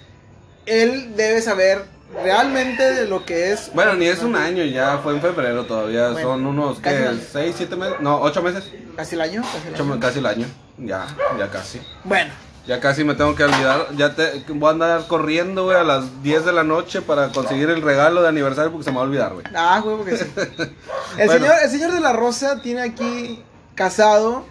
él 0.66 1.14
debe 1.16 1.40
saber 1.42 1.84
realmente 2.22 2.82
de 2.94 3.06
lo 3.06 3.24
que 3.24 3.52
es. 3.52 3.70
Bueno, 3.74 3.94
ni 3.94 4.06
es 4.06 4.22
un 4.22 4.36
año, 4.36 4.64
ya 4.64 4.98
fue 4.98 5.14
en 5.14 5.20
febrero 5.20 5.64
todavía. 5.64 6.10
Bueno, 6.10 6.28
son 6.28 6.46
unos, 6.46 6.78
¿qué? 6.80 7.08
un. 7.10 7.20
¿Seis, 7.20 7.54
siete 7.56 7.76
meses? 7.76 7.96
No, 8.00 8.20
ocho 8.20 8.42
meses. 8.42 8.64
Casi 8.96 9.14
el 9.14 9.22
año. 9.22 9.42
Casi 9.42 9.68
el 9.68 9.74
año. 9.74 9.84
me- 9.94 10.00
casi 10.00 10.18
el 10.18 10.26
año. 10.26 10.46
Ya, 10.78 11.06
ya 11.38 11.48
casi. 11.50 11.80
Bueno, 12.04 12.32
Ya 12.66 12.78
casi 12.80 13.02
me 13.02 13.14
tengo 13.14 13.34
que 13.34 13.42
olvidar. 13.44 13.88
Ya 13.96 14.14
te, 14.14 14.44
voy 14.48 14.68
a 14.68 14.72
andar 14.72 15.06
corriendo, 15.08 15.64
güey, 15.64 15.76
a 15.76 15.82
las 15.82 16.22
10 16.22 16.44
de 16.44 16.52
la 16.52 16.62
noche 16.62 17.02
para 17.02 17.28
conseguir 17.30 17.68
el 17.70 17.82
regalo 17.82 18.22
de 18.22 18.28
aniversario 18.28 18.70
porque 18.70 18.84
se 18.84 18.90
me 18.92 18.96
va 18.98 19.02
a 19.02 19.06
olvidar, 19.06 19.32
güey. 19.32 19.44
ah, 19.54 19.80
güey, 19.82 19.96
porque 19.96 20.16
sí. 20.16 20.24
El, 20.36 21.26
Bueno. 21.26 21.32
señor, 21.32 21.54
el 21.64 21.70
señor 21.70 21.92
de 21.92 22.00
la 22.00 22.12
Rosa 22.12 22.62
tiene 22.62 22.82
aquí 22.82 23.42
casado 23.74 24.44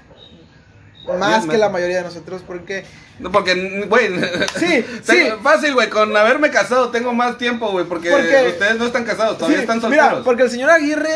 más 1.19 1.45
que 1.45 1.57
la 1.57 1.69
mayoría 1.69 1.97
de 1.97 2.03
nosotros 2.03 2.41
porque 2.45 2.85
No, 3.19 3.31
porque, 3.31 3.85
güey. 3.87 4.09
Sí, 4.59 4.85
sí. 5.03 5.29
Fácil, 5.43 5.73
güey. 5.73 5.89
Con 5.89 6.15
haberme 6.15 6.49
casado 6.49 6.89
tengo 6.89 7.13
más 7.13 7.37
tiempo, 7.37 7.69
güey. 7.71 7.85
Porque, 7.85 8.09
Porque- 8.11 8.47
ustedes 8.49 8.77
no 8.77 8.85
están 8.85 9.03
casados, 9.03 9.37
todavía 9.37 9.57
Sí, 9.57 9.63
están 9.63 9.77
mira, 9.89 10.03
solteros. 10.03 10.25
porque 10.25 10.43
el 10.43 10.49
señor 10.51 10.69
Aguirre, 10.71 11.15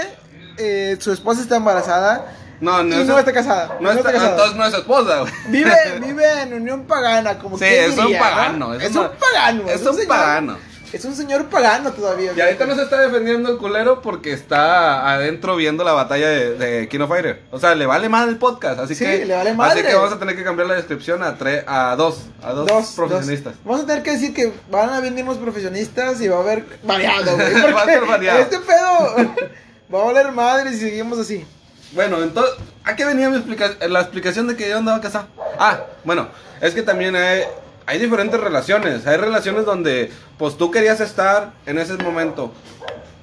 eh, 0.58 0.98
su 1.00 1.12
esposa 1.12 1.42
está 1.42 1.56
embarazada 1.58 2.26
No, 2.62 2.84
no, 2.84 2.96
y 2.96 3.02
es- 3.02 3.08
no 3.08 3.18
está 3.20 3.34
casada. 3.34 3.78
No, 3.80 3.92
está, 3.92 4.12
casada. 4.12 4.32
entonces 4.32 4.56
no 4.56 4.66
es 4.66 4.74
esposa, 4.74 5.20
güey. 5.20 5.34
Vive, 5.50 5.76
vive 6.02 6.42
en 6.42 6.54
unión 6.54 6.86
pagana, 6.86 7.38
como 7.38 7.58
Sí, 7.58 7.66
es 7.66 7.98
un 7.98 8.06
diría, 8.08 8.20
pagano, 8.20 8.68
¿no? 8.70 8.74
es 8.76 8.84
Es, 8.90 8.96
un 8.96 9.10
pagano. 9.20 9.70
es 9.70 9.82
un 9.82 9.94
señor- 9.96 10.08
pagano. 10.08 10.58
Es 10.94 11.04
un 11.06 11.16
señor 11.16 11.46
pagano 11.50 11.92
todavía. 11.92 12.32
Y 12.36 12.40
ahorita 12.42 12.66
no 12.66 12.76
se 12.76 12.84
está 12.84 13.02
defendiendo 13.02 13.50
el 13.50 13.58
culero 13.58 14.02
porque 14.02 14.32
está 14.32 15.12
adentro 15.14 15.56
viendo 15.56 15.84
la 15.84 15.92
batalla 15.94 16.30
de, 16.30 16.56
de 16.56 16.88
King 16.88 17.02
of 17.02 17.10
Fighter. 17.10 17.42
O 17.52 17.60
sea, 17.60 17.76
le 17.76 17.86
vale 17.86 18.08
mal 18.08 18.30
el 18.30 18.38
podcast, 18.38 18.80
así 18.80 18.96
Sí, 18.96 19.04
que 19.06 19.26
le 19.26 19.36
vale 19.36 19.50
así 19.50 19.58
madre. 19.58 19.84
que 19.84 19.94
vamos 19.94 20.14
a 20.14 20.20
tener 20.20 20.36
que 20.36 20.44
cambiar 20.44 20.68
la 20.68 20.76
descripción 20.76 21.22
a 21.24 21.38
tres, 21.38 21.64
a 21.68 21.96
dos, 21.98 22.24
a 22.44 22.52
dos, 22.54 22.68
Dos 22.68 22.92
profesionistas. 22.96 23.54
dos. 23.56 23.64
Vamos 23.66 23.82
a 23.84 23.86
tener 23.88 24.04
que 24.04 24.12
decir 24.12 24.34
que 24.34 24.54
van 24.72 24.90
a 24.90 25.00
venir 25.02 25.24
unos 25.24 25.38
profesionistas 25.38 26.22
y 26.22 26.28
va 26.28 26.38
a 26.38 26.40
haber 26.42 26.66
variado, 26.84 27.36
güey. 27.36 27.54
Va 27.74 27.82
a 27.82 27.86
ser 27.86 28.06
variado. 28.06 28.40
Este 28.40 28.60
pedo 28.60 29.36
va 29.94 30.02
a 30.02 30.06
valer 30.06 30.32
madre 30.32 30.72
si 30.72 30.80
seguimos 30.80 31.20
así. 31.20 31.46
Bueno, 31.92 32.22
entonces, 32.24 32.54
¿a 32.84 32.96
qué 32.96 33.06
venía 33.06 33.30
mi 33.30 33.38
explica- 33.38 33.76
la 33.88 34.02
explicación 34.02 34.48
de 34.48 34.56
que 34.56 34.70
yo 34.70 34.78
andaba 34.78 35.00
casado? 35.02 35.28
Ah, 35.60 35.80
bueno, 36.04 36.28
es 36.62 36.74
que 36.74 36.82
también 36.82 37.16
hay, 37.16 37.44
hay 37.88 38.00
diferentes 38.00 38.40
relaciones. 38.40 39.06
Hay 39.08 39.18
relaciones 39.18 39.66
donde, 39.66 40.12
pues 40.38 40.58
tú 40.58 40.72
querías 40.72 41.00
estar 41.00 41.54
en 41.66 41.78
ese 41.80 41.94
momento, 41.98 42.52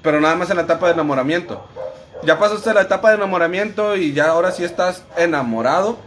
pero 0.02 0.20
nada 0.20 0.36
más 0.36 0.50
en 0.50 0.56
la 0.56 0.62
etapa 0.62 0.86
de 0.86 0.92
enamoramiento. 0.94 1.66
Ya 2.24 2.38
pasaste 2.38 2.72
la 2.72 2.82
etapa 2.82 3.10
de 3.10 3.16
enamoramiento 3.16 3.96
y 3.96 4.12
ya 4.12 4.26
ahora 4.28 4.52
sí 4.52 4.62
estás 4.64 5.02
enamorado. 5.16 5.98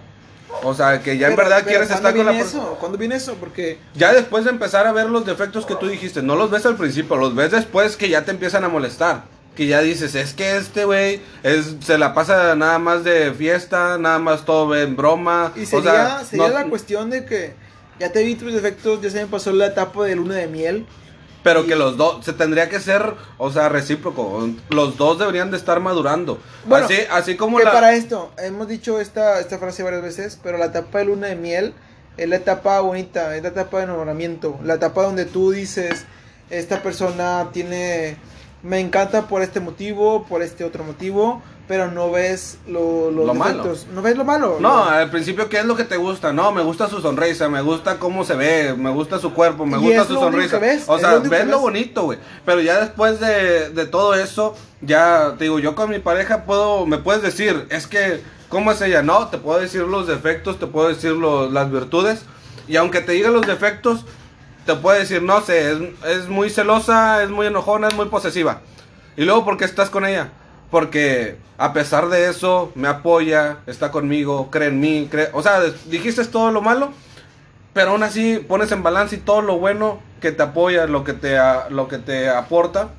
O 0.63 0.74
sea, 0.74 1.02
que 1.02 1.18
ya 1.18 1.28
en 1.28 1.36
Pero- 1.36 1.50
verdad 1.50 1.63
pero 1.65 1.68
quieres 1.70 1.88
¿cuándo 1.89 2.08
estar 2.10 2.26
con 2.26 2.34
la 2.34 2.41
persona. 2.41 2.65
¿Cuándo 2.80 2.98
viene 2.98 3.15
eso? 3.15 3.34
Porque 3.39 3.78
Ya 3.94 4.13
después 4.13 4.46
de 4.46 4.52
empezar 4.52 4.88
a 4.88 4.94
ver 4.94 5.08
los 5.10 5.26
defectos 5.26 5.65
que 5.65 5.76
tú 5.76 5.88
dijiste, 5.88 6.22
no 6.22 6.36
los 6.38 6.50
ves 6.50 6.65
al 6.65 6.76
principio, 6.78 7.18
los 7.18 7.36
ves 7.36 7.52
después 7.52 7.98
que 7.98 8.08
ya 8.08 8.24
te 8.24 8.32
empiezan 8.32 8.63
a 8.63 8.70
molestar. 8.70 9.24
Que 9.58 9.68
ya 9.68 9.82
dices, 9.82 10.15
es 10.15 10.34
que 10.34 10.56
este 10.58 10.86
güey 10.86 11.22
es, 11.44 11.76
se 11.82 11.98
la 11.98 12.13
pasa 12.13 12.56
nada 12.56 12.80
más 12.80 13.04
de 13.04 13.34
fiesta, 13.34 13.98
nada 13.98 14.20
más 14.20 14.46
todo 14.46 14.74
en 14.76 14.96
broma. 14.96 15.52
Y 15.56 15.63
o 15.63 15.65
sería, 15.65 15.91
sea, 15.91 16.24
sería 16.26 16.48
no- 16.48 16.54
la 16.54 16.65
cuestión 16.65 17.10
de 17.10 17.26
que 17.26 17.54
ya 18.00 18.12
te 18.12 18.24
vi 18.24 18.36
tus 18.36 18.54
defectos, 18.54 19.02
ya 19.02 19.10
se 19.10 19.22
me 19.22 19.28
pasó 19.28 19.52
la 19.52 19.68
etapa 19.68 20.06
de 20.06 20.16
luna 20.16 20.36
de 20.36 20.48
miel. 20.48 20.86
Pero 21.44 21.68
que 21.68 21.76
los 21.76 21.96
dos, 21.96 22.26
se 22.26 22.34
tendría 22.34 22.70
que 22.70 22.80
ser, 22.80 23.14
o 23.38 23.52
sea, 23.52 23.70
recíproco. 23.70 24.50
Los 24.70 24.98
dos 24.98 25.20
deberían 25.20 25.52
de 25.52 25.58
estar 25.58 25.80
madurando. 25.80 26.40
Bueno, 26.66 26.86
así, 26.86 26.96
así 27.12 27.36
como 27.36 27.60
que 27.60 27.66
la... 27.66 27.72
para 27.72 27.94
esto, 27.94 28.32
hemos 28.40 28.68
dicho 28.68 29.00
esta, 29.00 29.40
esta 29.40 29.60
frase 29.60 29.84
varias 29.84 30.02
veces, 30.02 30.40
pero 30.42 30.58
la 30.58 30.66
etapa 30.66 31.00
de 31.00 31.06
luna 31.06 31.28
de 31.28 31.36
miel 31.36 31.76
es 32.18 32.28
la 32.28 32.38
etapa 32.38 32.80
bonita, 32.80 33.36
es 33.36 33.44
la 33.44 33.50
etapa 33.50 33.78
de 33.78 33.84
enamoramiento, 33.84 34.60
la 34.64 34.76
etapa 34.76 35.04
donde 35.04 35.26
tú 35.26 35.52
dices, 35.52 36.06
esta 36.50 36.82
persona 36.82 37.50
tiene, 37.54 38.18
me 38.64 38.80
encanta 38.80 39.28
por 39.28 39.42
este 39.42 39.60
motivo, 39.60 40.26
por 40.26 40.42
este 40.42 40.64
otro 40.64 40.84
motivo, 40.84 41.44
pero 41.67 41.89
no 41.89 42.12
ves 42.12 42.58
lo, 42.67 43.10
los 43.12 43.25
Lo 43.25 43.34
malo. 43.34 43.73
No 43.93 44.01
ves 44.01 44.15
lo 44.17 44.23
malo. 44.23 44.58
No, 44.60 44.86
al 44.86 45.10
principio, 45.10 45.49
¿qué 45.49 45.58
es 45.60 45.65
lo 45.65 45.75
que 45.75 45.84
te 45.84 45.97
gusta? 45.97 46.32
No, 46.32 46.51
me 46.51 46.62
gusta 46.62 46.88
su 46.88 47.01
sonrisa, 47.01 47.49
me 47.49 47.62
gusta 47.62 47.97
cómo 47.97 48.23
se 48.23 48.36
ve, 48.36 48.75
me 48.78 48.91
gusta 48.91 49.17
su 49.19 49.34
cuerpo, 49.34 49.65
me 49.65 49.78
gusta 49.78 50.06
su 50.06 50.13
sonrisa. 50.15 50.60
ves, 50.60 50.84
o 50.88 50.99
sea, 50.99 51.13
lo 51.13 51.21
ves 51.21 51.30
que 51.32 51.45
lo 51.45 51.51
ves. 51.54 51.62
bonito, 51.62 52.04
güey. 52.04 52.19
Pero 52.45 52.62
ya 52.62 52.80
después 52.82 53.19
de, 53.19 53.69
de 53.71 53.86
todo 53.88 54.13
eso, 54.13 54.56
ya 54.82 55.34
te 55.38 55.45
digo, 55.45 55.58
yo 55.60 55.73
con 55.75 55.89
mi 55.89 55.99
pareja 55.99 56.45
puedo, 56.45 56.86
me 56.86 56.99
puedes 56.99 57.21
decir, 57.23 57.65
es 57.69 57.88
que, 57.88 58.21
¿cómo 58.49 58.71
es 58.71 58.82
ella? 58.82 59.01
No, 59.01 59.28
te 59.30 59.38
puedo 59.39 59.60
decir 59.60 59.82
los 59.82 60.06
defectos, 60.08 60.60
te 60.60 60.67
puedo 60.67 60.89
decir 60.89 61.12
los- 61.12 61.51
las 61.51 61.71
virtudes. 61.71 62.21
Y 62.67 62.75
aunque 62.78 63.01
te 63.01 63.12
diga 63.13 63.30
los 63.30 63.45
defectos, 63.45 64.06
te 64.67 64.75
puede 64.75 64.99
decir, 64.99 65.21
no 65.21 65.41
sé, 65.41 65.71
es, 65.71 65.78
es 66.08 66.28
muy 66.30 66.49
celosa, 66.49 67.23
es 67.23 67.30
muy 67.30 67.47
enojona, 67.47 67.88
es 67.88 67.95
muy 67.95 68.06
posesiva. 68.08 68.62
Y 69.17 69.23
luego, 69.23 69.45
¿por 69.45 69.58
qué 69.58 69.65
estás 69.65 69.89
con 69.89 70.06
ella? 70.06 70.32
Porque 70.71 71.38
a 71.58 71.73
pesar 71.73 72.10
de 72.10 72.30
eso, 72.30 72.71
me 72.75 72.88
apoya, 72.88 73.58
está 73.67 73.91
conmigo, 73.91 74.49
cree 74.51 74.69
en 74.69 74.80
mí, 74.80 75.08
cree... 75.10 75.30
O 75.34 75.41
sea, 75.41 75.62
dijiste 75.86 76.23
todo 76.25 76.51
lo 76.51 76.62
malo, 76.62 76.91
pero 77.73 77.91
aún 77.91 78.04
así 78.04 78.38
pones 78.47 78.71
en 78.71 78.84
balance 78.84 79.15
y 79.15 79.19
todo 79.19 79.41
lo 79.41 79.58
bueno 79.58 79.99
que 80.21 80.32
te 80.32 80.43
apoya, 80.43 80.86
lo 80.88 81.04
que 81.04 81.13
te, 81.13 81.38
lo 81.69 81.88
que 81.88 81.97
te 81.99 82.30
aporta, 82.30 82.89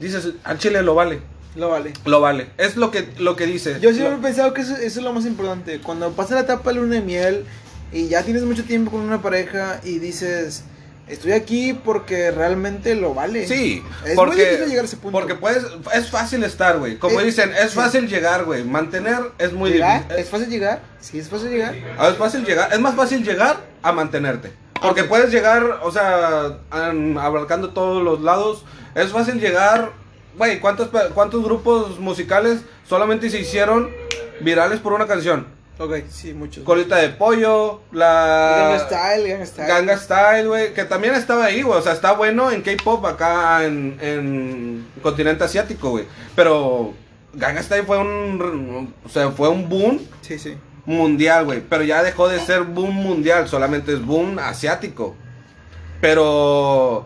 dices, 0.00 0.30
al 0.44 0.58
chile 0.58 0.82
lo 0.82 0.94
vale, 0.94 1.20
Lo 1.54 1.70
vale. 1.70 1.92
lo 2.04 2.20
vale. 2.20 2.50
Es 2.58 2.76
lo 2.76 2.90
que, 2.90 3.08
lo 3.18 3.36
que 3.36 3.46
dice. 3.46 3.78
Yo 3.80 3.92
siempre 3.92 4.12
Lo- 4.12 4.18
he 4.18 4.22
pensado 4.22 4.52
que 4.52 4.62
eso, 4.62 4.74
eso 4.76 4.98
es 5.00 5.04
lo 5.04 5.12
más 5.12 5.24
importante. 5.24 5.80
Cuando 5.80 6.10
pasa 6.12 6.34
la 6.34 6.40
etapa 6.42 6.70
de 6.70 6.76
luna 6.80 6.96
de 6.96 7.00
miel 7.00 7.44
y 7.92 8.08
ya 8.08 8.22
tienes 8.22 8.42
mucho 8.42 8.64
tiempo 8.64 8.90
con 8.90 9.00
una 9.00 9.22
pareja 9.22 9.80
y 9.84 9.98
dices, 9.98 10.64
estoy 11.08 11.32
aquí 11.32 11.72
porque 11.72 12.30
realmente 12.30 12.94
lo 12.94 13.14
vale. 13.14 13.46
Sí, 13.46 13.82
es 14.04 14.14
porque, 14.14 14.36
muy 14.36 14.44
difícil 14.44 14.68
llegar 14.68 14.84
a 14.84 14.86
ese 14.88 14.96
punto. 14.96 15.18
porque 15.18 15.34
puedes, 15.34 15.64
es 15.94 16.10
fácil 16.10 16.42
estar, 16.44 16.78
güey. 16.78 16.96
Como 16.98 17.20
dicen, 17.20 17.52
es 17.52 17.70
sí. 17.70 17.76
fácil 17.76 18.08
llegar, 18.08 18.44
güey. 18.44 18.64
Mantener 18.64 19.18
es 19.38 19.52
muy 19.52 19.70
¿Llegar? 19.72 20.02
difícil. 20.02 20.18
¿Es 20.24 20.28
fácil 20.30 20.48
llegar? 20.48 20.80
Sí, 21.00 21.18
es 21.18 21.28
fácil 21.28 21.50
llegar. 21.50 21.74
Ah, 21.98 22.08
Es 22.08 22.16
fácil 22.16 22.44
llegar, 22.44 22.72
es 22.72 22.80
más 22.80 22.94
fácil 22.94 23.22
llegar 23.24 23.58
a 23.82 23.92
mantenerte. 23.92 24.52
Porque 24.82 25.04
puedes 25.04 25.30
llegar, 25.30 25.80
o 25.82 25.90
sea, 25.92 26.58
an- 26.70 27.16
abarcando 27.18 27.70
todos 27.70 28.02
los 28.02 28.20
lados. 28.20 28.64
Es 28.94 29.10
fácil 29.12 29.40
llegar, 29.40 29.92
güey, 30.36 30.60
¿cuántos, 30.60 30.88
¿cuántos 31.14 31.42
grupos 31.44 31.98
musicales 31.98 32.60
solamente 32.86 33.30
se 33.30 33.40
hicieron 33.40 33.90
virales 34.40 34.80
por 34.80 34.92
una 34.92 35.06
canción? 35.06 35.46
Ok, 35.78 35.92
sí, 36.08 36.32
muchos. 36.34 36.62
Colita 36.62 36.96
de 36.96 37.08
pollo, 37.08 37.80
la... 37.90 38.78
Gangnam 38.78 38.86
Style, 38.86 39.28
Gangnam 39.28 39.46
Style. 39.46 39.68
Ganga 39.68 39.96
Style, 39.98 40.46
güey, 40.46 40.72
que 40.74 40.84
también 40.84 41.14
estaba 41.14 41.46
ahí, 41.46 41.62
güey. 41.62 41.78
O 41.78 41.82
sea, 41.82 41.92
está 41.92 42.12
bueno 42.12 42.50
en 42.52 42.62
K-pop 42.62 43.04
acá 43.04 43.64
en, 43.64 43.98
en 44.00 44.86
continente 45.02 45.42
asiático, 45.42 45.90
güey. 45.90 46.04
Pero 46.36 46.94
Ganga 47.32 47.60
Style 47.62 47.82
fue 47.84 47.98
un, 47.98 48.94
o 49.04 49.08
sea, 49.08 49.30
fue 49.32 49.48
un 49.48 49.68
boom 49.68 50.00
Sí, 50.20 50.38
sí. 50.38 50.56
mundial, 50.86 51.44
güey. 51.46 51.60
Pero 51.68 51.82
ya 51.82 52.04
dejó 52.04 52.28
de 52.28 52.38
ser 52.38 52.62
boom 52.62 52.94
mundial, 52.94 53.48
solamente 53.48 53.92
es 53.94 54.04
boom 54.04 54.38
asiático. 54.38 55.16
Pero 56.00 57.04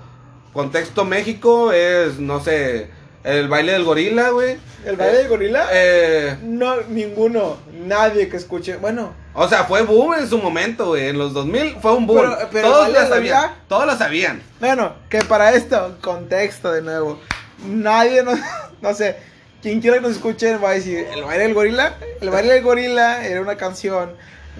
contexto 0.52 1.04
México 1.06 1.72
es, 1.72 2.18
no 2.18 2.40
sé, 2.40 2.90
el 3.28 3.48
baile 3.48 3.72
del 3.72 3.84
gorila, 3.84 4.30
güey. 4.30 4.56
¿El 4.84 4.96
baile 4.96 5.18
del 5.18 5.28
gorila? 5.28 5.66
Eh, 5.72 6.36
No, 6.42 6.76
ninguno. 6.88 7.58
Nadie 7.72 8.28
que 8.28 8.36
escuche. 8.36 8.76
Bueno, 8.76 9.14
o 9.34 9.48
sea, 9.48 9.64
fue 9.64 9.82
boom 9.82 10.14
en 10.14 10.28
su 10.28 10.38
momento, 10.38 10.86
güey. 10.88 11.08
En 11.08 11.18
los 11.18 11.32
2000 11.32 11.76
fue 11.80 11.92
un 11.94 12.06
boom. 12.06 12.18
Pero- 12.20 12.48
pero 12.52 12.68
todos 12.70 12.88
lo 12.92 13.08
sabían. 13.08 13.50
Todos 13.68 13.86
lo 13.86 13.96
sabían. 13.96 14.42
bueno, 14.60 14.94
que 15.08 15.20
para 15.22 15.52
esto, 15.52 15.96
contexto 16.02 16.72
de 16.72 16.82
nuevo. 16.82 17.18
Nadie 17.66 18.22
nos, 18.22 18.38
no 18.80 18.94
sé, 18.94 19.16
quien 19.62 19.80
quiera 19.80 19.96
que 19.98 20.02
nos 20.02 20.12
escuche 20.12 20.56
va 20.56 20.70
a 20.70 20.74
decir, 20.74 21.06
¿el 21.12 21.22
baile 21.24 21.44
del 21.44 21.54
gorila? 21.54 21.94
El 22.20 22.30
baile 22.30 22.54
del 22.54 22.62
gorila 22.62 23.26
era 23.26 23.40
una 23.40 23.56
canción 23.56 24.12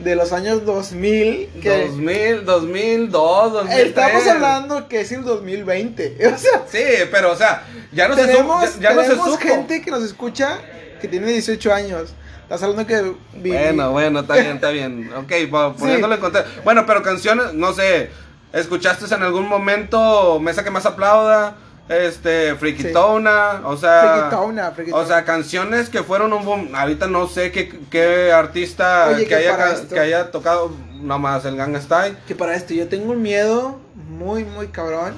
de 0.02 0.14
los 0.16 0.32
años 0.32 0.64
2000 0.64 1.48
que 1.62 1.87
2000, 1.88 2.44
2002, 2.44 3.52
2003. 3.52 3.87
estamos 3.88 4.26
hablando 4.26 4.88
que 4.88 5.00
es 5.00 5.12
el 5.12 5.24
2020. 5.24 6.16
O 6.34 6.38
sea, 6.38 6.64
Sí, 6.70 6.84
pero 7.11 7.32
o 7.32 7.37
sea, 7.37 7.64
ya 7.92 8.08
no 8.08 8.14
tenemos, 8.16 8.68
se. 8.68 8.80
Ya, 8.80 8.90
ya 8.90 8.94
no 8.96 9.02
se 9.02 9.08
tenemos 9.11 9.30
supo. 9.32 9.44
gente 9.46 9.82
que 9.82 9.90
nos 9.90 10.02
escucha 10.04 10.58
que 11.00 11.08
tiene 11.08 11.26
18 11.32 11.72
años. 11.72 12.11
Estás 12.42 12.62
hablando 12.62 12.87
que 12.87 13.02
viví- 13.42 13.52
Bueno, 13.52 13.90
bueno, 13.92 14.20
está 14.20 14.34
bien, 14.34 14.54
está 14.56 14.70
bien. 14.70 15.11
Ok, 15.14 15.32
po- 15.50 15.74
poniéndolo 15.78 16.14
en 16.14 16.20
contexto. 16.20 16.50
Bueno, 16.64 16.84
pero 16.87 17.02
canciones, 17.02 17.52
no 17.52 17.72
sé, 17.74 18.11
¿escuchaste 18.52 19.12
en 19.14 19.22
algún 19.22 19.46
momento 19.46 20.40
Mesa 20.40 20.64
que 20.64 20.70
más 20.70 20.87
aplauda? 20.87 21.56
Este, 21.88 22.55
Friquitona, 22.57 23.62
o 23.64 23.77
sea... 23.77 24.29
Friquitona, 24.29 24.70
Friquitona. 24.72 25.03
O 25.03 25.07
sea, 25.07 25.24
canciones 25.24 25.88
que 25.88 26.03
fueron 26.03 26.33
un 26.33 26.44
boom. 26.44 26.74
Ahorita 26.74 27.07
no 27.07 27.27
sé 27.29 27.51
qué, 27.51 27.81
qué 27.90 28.31
artista 28.31 29.09
Oye, 29.09 29.24
que, 29.24 29.29
que 29.29 29.35
haya, 29.37 29.88
que 29.88 29.98
haya 29.98 30.31
tocado 30.31 30.72
nomás 31.01 31.44
el 31.46 31.57
Gang 31.57 31.77
Style. 31.81 32.16
que 32.27 32.35
para 32.35 32.55
esto 32.55 32.74
yo 32.74 32.88
tengo 32.88 33.12
un 33.12 33.22
miedo 33.22 33.81
muy, 33.94 34.44
muy 34.44 34.68
cabrón. 34.68 35.14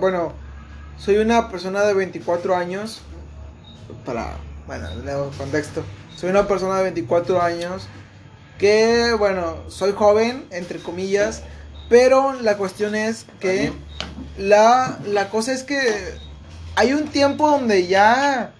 bueno, 0.00 0.32
soy 0.96 1.18
una 1.18 1.50
persona 1.50 1.82
de 1.82 1.94
24 1.94 2.56
años. 2.56 3.02
Para, 4.06 4.36
bueno, 4.66 4.88
leo 5.04 5.30
contexto. 5.36 5.82
Soy 6.16 6.30
una 6.30 6.46
persona 6.48 6.78
de 6.78 6.84
24 6.84 7.42
años 7.42 7.88
que, 8.58 9.14
bueno, 9.18 9.56
soy 9.68 9.92
joven, 9.92 10.46
entre 10.50 10.78
comillas. 10.78 11.42
Pero 11.88 12.32
la 12.40 12.56
cuestión 12.56 12.94
es 12.94 13.26
que 13.40 13.72
la, 14.38 14.98
la 15.06 15.28
cosa 15.28 15.52
es 15.52 15.62
que 15.62 15.78
hay 16.76 16.92
un 16.92 17.08
tiempo 17.08 17.48
donde 17.50 17.86
ya 17.86 18.52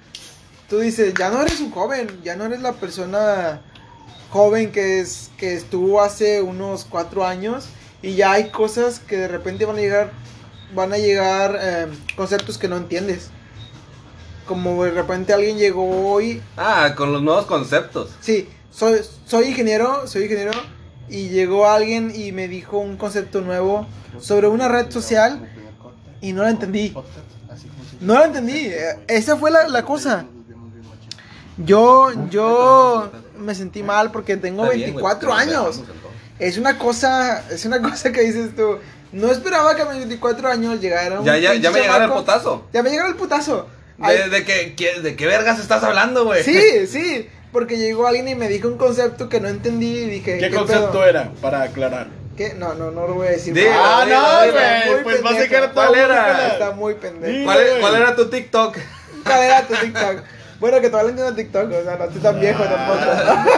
tú 0.68 0.78
dices, 0.78 1.14
ya 1.18 1.30
no 1.30 1.42
eres 1.42 1.60
un 1.60 1.70
joven, 1.70 2.20
ya 2.22 2.36
no 2.36 2.44
eres 2.44 2.60
la 2.60 2.72
persona 2.72 3.60
joven 4.30 4.72
que 4.72 5.00
es 5.00 5.30
que 5.38 5.54
estuvo 5.54 6.02
hace 6.02 6.42
unos 6.42 6.84
cuatro 6.84 7.24
años 7.24 7.66
y 8.02 8.14
ya 8.16 8.32
hay 8.32 8.50
cosas 8.50 8.98
que 8.98 9.16
de 9.16 9.28
repente 9.28 9.64
van 9.64 9.76
a 9.76 9.80
llegar 9.80 10.10
van 10.74 10.92
a 10.92 10.98
llegar 10.98 11.56
eh, 11.62 11.86
conceptos 12.16 12.58
que 12.58 12.66
no 12.66 12.76
entiendes 12.76 13.28
como 14.46 14.84
de 14.84 14.90
repente 14.90 15.32
alguien 15.32 15.56
llegó 15.56 16.10
hoy 16.12 16.42
Ah, 16.56 16.94
con 16.96 17.12
los 17.12 17.22
nuevos 17.22 17.46
conceptos. 17.46 18.10
sí 18.20 18.48
soy 18.72 19.00
soy 19.24 19.48
ingeniero 19.48 20.08
soy 20.08 20.24
ingeniero 20.24 20.50
y 21.08 21.28
llegó 21.28 21.68
alguien 21.68 22.12
y 22.14 22.32
me 22.32 22.48
dijo 22.48 22.78
un 22.78 22.96
concepto 22.96 23.40
nuevo 23.40 23.86
sobre 24.18 24.48
una 24.48 24.68
red 24.68 24.90
social 24.90 25.48
y 26.20 26.32
no 26.32 26.42
la 26.42 26.50
entendí 26.50 26.94
no 28.00 28.14
la 28.14 28.24
entendí 28.26 28.66
eh, 28.66 28.98
esa 29.08 29.36
fue 29.36 29.50
la, 29.50 29.68
la 29.68 29.84
cosa 29.84 30.24
yo 31.56 32.10
yo 32.30 33.10
me 33.38 33.54
sentí 33.54 33.82
mal 33.82 34.10
porque 34.10 34.36
tengo 34.36 34.64
Está 34.64 34.76
bien, 34.76 34.92
güey, 34.92 35.04
24 35.04 35.28
porque 35.28 35.46
nos 35.46 35.56
años 35.78 35.82
es 36.38 36.58
una 36.58 36.78
cosa, 36.78 37.44
es 37.50 37.64
una 37.64 37.80
cosa 37.80 38.10
que 38.12 38.22
dices 38.22 38.56
tú. 38.56 38.78
No 39.12 39.30
esperaba 39.30 39.76
que 39.76 39.82
a 39.82 39.84
mis 39.84 39.98
24 39.98 40.48
años 40.48 40.80
llegara 40.80 41.20
un 41.20 41.24
Ya, 41.24 41.38
ya, 41.38 41.54
ya 41.54 41.70
me 41.70 41.80
llegara 41.80 42.06
el 42.06 42.10
putazo. 42.10 42.66
Ya 42.72 42.82
me 42.82 42.90
llegara 42.90 43.08
el 43.08 43.14
putazo. 43.14 43.68
De, 43.98 44.44
que- 44.44 45.00
¿De 45.00 45.14
qué 45.14 45.26
vergas 45.26 45.60
estás 45.60 45.84
hablando, 45.84 46.24
güey? 46.24 46.42
sí, 46.42 46.86
sí, 46.88 47.28
porque 47.54 47.78
llegó 47.78 48.06
alguien 48.06 48.28
y 48.28 48.34
me 48.34 48.48
dijo 48.48 48.68
un 48.68 48.76
concepto 48.76 49.30
que 49.30 49.40
no 49.40 49.48
entendí 49.48 49.86
y 49.86 50.04
dije, 50.10 50.36
¿Qué 50.38 50.50
concepto 50.50 50.90
pedo? 50.90 51.06
era? 51.06 51.30
Para 51.40 51.62
aclarar. 51.62 52.08
¿Qué? 52.36 52.52
No, 52.54 52.74
no, 52.74 52.90
no 52.90 53.06
lo 53.06 53.14
voy 53.14 53.28
a 53.28 53.30
decir. 53.30 53.56
Ah, 53.72 54.04
no, 54.06 54.52
güey. 54.52 55.02
Pues 55.04 55.22
a 55.22 55.22
pendejo. 55.22 55.72
¿Cuál 55.72 55.94
era? 55.94 56.48
Está 56.48 56.70
muy 56.72 56.94
pendejo. 56.94 57.32
Sí. 57.32 57.44
¿Cuál, 57.44 57.60
es- 57.60 57.68
güey. 57.70 57.80
cuál 57.80 57.94
era 57.94 58.16
tu 58.16 58.28
TikTok? 58.28 58.76
¿Cuál 59.24 59.42
era 59.44 59.62
tu 59.66 59.74
TikTok? 59.74 60.16
Bueno, 60.64 60.80
que 60.80 60.88
todavía 60.88 61.10
entiendo 61.10 61.34
TikTok, 61.34 61.70
o 61.70 61.84
sea, 61.84 61.96
no 61.98 62.04
estoy 62.04 62.22
tan 62.22 62.40
viejo 62.40 62.64
tampoco. 62.64 63.00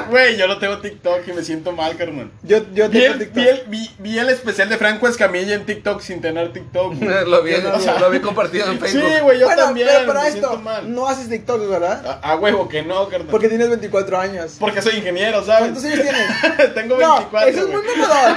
Güey, 0.10 0.36
yo 0.36 0.48
no 0.48 0.58
tengo 0.58 0.78
TikTok 0.78 1.20
y 1.28 1.32
me 1.34 1.44
siento 1.44 1.70
mal, 1.70 1.96
carnal. 1.96 2.32
Yo, 2.42 2.58
yo 2.74 2.88
Vi 2.88 2.98
tengo 2.98 3.12
el, 3.14 3.18
TikTok. 3.20 3.34
vi, 3.36 3.48
el, 3.48 3.62
vi- 3.68 3.90
vi 4.00 4.18
el 4.18 4.28
especial 4.28 4.68
de 4.68 4.76
Franco 4.76 5.06
Escamilla 5.06 5.54
en 5.54 5.64
TikTok 5.64 6.00
sin 6.00 6.20
tener 6.20 6.52
TikTok. 6.52 6.94
lo, 7.26 7.42
vi, 7.44 7.52
no- 7.62 7.74
o 7.76 7.78
sea, 7.78 8.00
lo 8.00 8.10
vi 8.10 8.18
compartido 8.18 8.66
en 8.66 8.72
Sí, 8.72 8.78
Facebook. 8.80 9.20
güey, 9.22 9.38
yo 9.38 9.46
bueno, 9.46 9.62
también. 9.66 9.86
pero 9.88 10.06
para 10.08 10.22
me 10.22 10.28
esto, 10.30 10.48
siento 10.48 10.58
mal. 10.64 10.92
no 10.92 11.06
haces 11.06 11.28
TikTok, 11.28 11.68
¿verdad? 11.68 12.18
A, 12.24 12.32
a 12.32 12.36
huevo 12.38 12.68
que 12.68 12.82
no, 12.82 13.08
carnal. 13.08 13.28
Porque 13.30 13.48
tienes 13.48 13.68
24 13.68 14.18
años. 14.18 14.56
Porque 14.58 14.82
soy 14.82 14.96
ingeniero, 14.96 15.44
¿sabes? 15.44 15.60
¿Cuántos 15.60 15.84
años 15.84 16.00
tienes? 16.00 16.74
Tengo 16.74 16.96
No, 16.98 17.14
24. 17.30 17.48
eso 17.50 17.60
es 17.60 17.68
muy 17.68 17.82
mamador. 17.98 18.36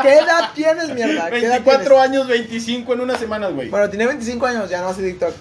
¿Qué 0.00 0.14
edad 0.14 0.50
tienes, 0.54 0.88
mierda? 0.94 1.28
¿Qué 1.28 1.38
edad 1.44 1.60
24 1.62 1.80
tienes? 1.84 2.00
años, 2.02 2.26
25 2.28 2.92
en 2.94 3.00
unas 3.02 3.20
semanas, 3.20 3.52
güey. 3.52 3.68
Bueno, 3.68 3.90
tiene 3.90 4.06
25 4.06 4.46
años, 4.46 4.70
ya 4.70 4.80
no 4.80 4.88
hace 4.88 5.02
TikTok. 5.02 5.34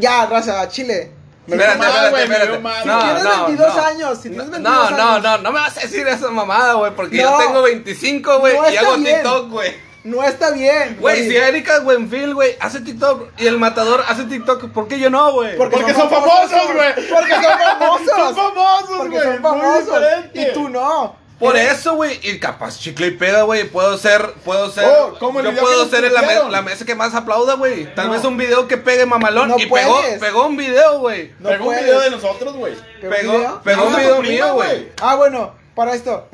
Ya, 0.00 0.26
raza, 0.26 0.68
Chile. 0.68 1.12
Espérate, 1.46 1.84
espérate, 1.86 2.22
espérate. 2.22 2.56
Si 2.82 3.04
tienes 3.06 3.46
22 3.46 3.76
años, 3.78 4.18
si 4.18 4.28
tienes 4.30 4.50
22 4.50 4.60
no, 4.62 4.90
no, 4.96 5.02
años. 5.12 5.22
no, 5.22 5.38
no 5.38 5.52
me 5.52 5.60
vas 5.60 5.76
a 5.76 5.80
decir 5.80 6.06
esa 6.08 6.30
mamada, 6.30 6.74
güey, 6.74 6.92
porque 6.94 7.22
No. 7.22 7.30
yo 7.38 7.46
tengo 7.46 7.62
25, 7.62 8.38
güey, 8.40 8.56
No 8.56 8.64
y 8.70 8.74
está 8.74 8.80
hago 8.88 8.96
bien. 8.98 9.14
TikTok, 9.16 9.50
güey. 9.50 9.86
No 10.04 10.22
está 10.22 10.50
bien. 10.52 10.96
Güey, 11.00 11.28
si 11.28 11.36
Erika 11.36 11.80
Buenfil, 11.80 12.32
güey, 12.34 12.56
hace 12.60 12.80
TikTok 12.80 13.30
y 13.38 13.46
el 13.48 13.58
matador 13.58 14.04
hace 14.08 14.22
TikTok, 14.24 14.70
¿por 14.70 14.86
qué 14.86 15.00
yo 15.00 15.10
no, 15.10 15.32
güey? 15.32 15.56
Porque, 15.56 15.76
Porque 15.78 15.94
son 15.94 16.08
famosos, 16.08 16.72
güey. 16.72 16.94
Porque 17.10 17.34
son 17.34 17.42
famosos. 17.78 18.06
Son 18.06 18.34
famosos, 18.36 18.96
Porque 18.98 19.08
güey. 19.16 19.22
son 19.22 19.32
Muy 19.32 19.42
famosos. 19.42 19.84
diferente. 20.00 20.42
Y 20.42 20.52
tú 20.54 20.68
no. 20.68 21.16
Por 21.38 21.52
¿Qué? 21.54 21.66
eso, 21.68 21.94
güey, 21.96 22.18
y 22.22 22.38
capaz 22.38 22.78
chicle 22.78 23.08
y 23.08 23.10
pega, 23.10 23.42
güey, 23.42 23.64
puedo 23.64 23.98
ser, 23.98 24.32
puedo 24.42 24.70
ser, 24.70 24.86
Oh, 24.86 25.16
¿cómo 25.18 25.40
el 25.40 25.44
yo 25.46 25.50
video 25.52 25.64
puedo 25.64 25.84
que 25.84 25.90
ser 25.90 26.04
en 26.06 26.14
la, 26.14 26.20
me- 26.22 26.26
pusieron? 26.28 26.50
la 26.52 26.62
mesa 26.62 26.86
que 26.86 26.94
más 26.94 27.14
aplauda, 27.14 27.54
güey. 27.56 27.94
Tal 27.94 28.06
No. 28.06 28.12
vez 28.14 28.24
un 28.24 28.38
video 28.38 28.66
que 28.66 28.78
pegue 28.78 29.04
mamalón 29.04 29.48
No 29.50 29.58
y 29.58 29.66
pegó, 29.66 30.00
puedes. 30.00 30.18
pegó 30.18 30.46
un 30.46 30.56
video, 30.56 30.98
güey. 31.00 31.32
No 31.38 31.50
Pegó 31.50 31.64
un 31.64 31.68
puedes. 31.70 31.84
video 31.84 32.00
de 32.00 32.10
nosotros, 32.10 32.54
güey. 32.56 32.74
¿Pegó 33.02 33.10
Pegó, 33.14 33.32
un 33.32 33.38
video? 33.38 33.60
pegó 33.62 33.84
un 33.86 33.94
Ah, 33.94 33.98
video 33.98 34.18
prima, 34.20 34.32
mío, 34.46 34.54
güey. 34.54 34.68
güey. 34.68 34.88
Ah, 35.02 35.14
bueno, 35.16 35.54
para 35.74 35.94
esto. 35.94 36.26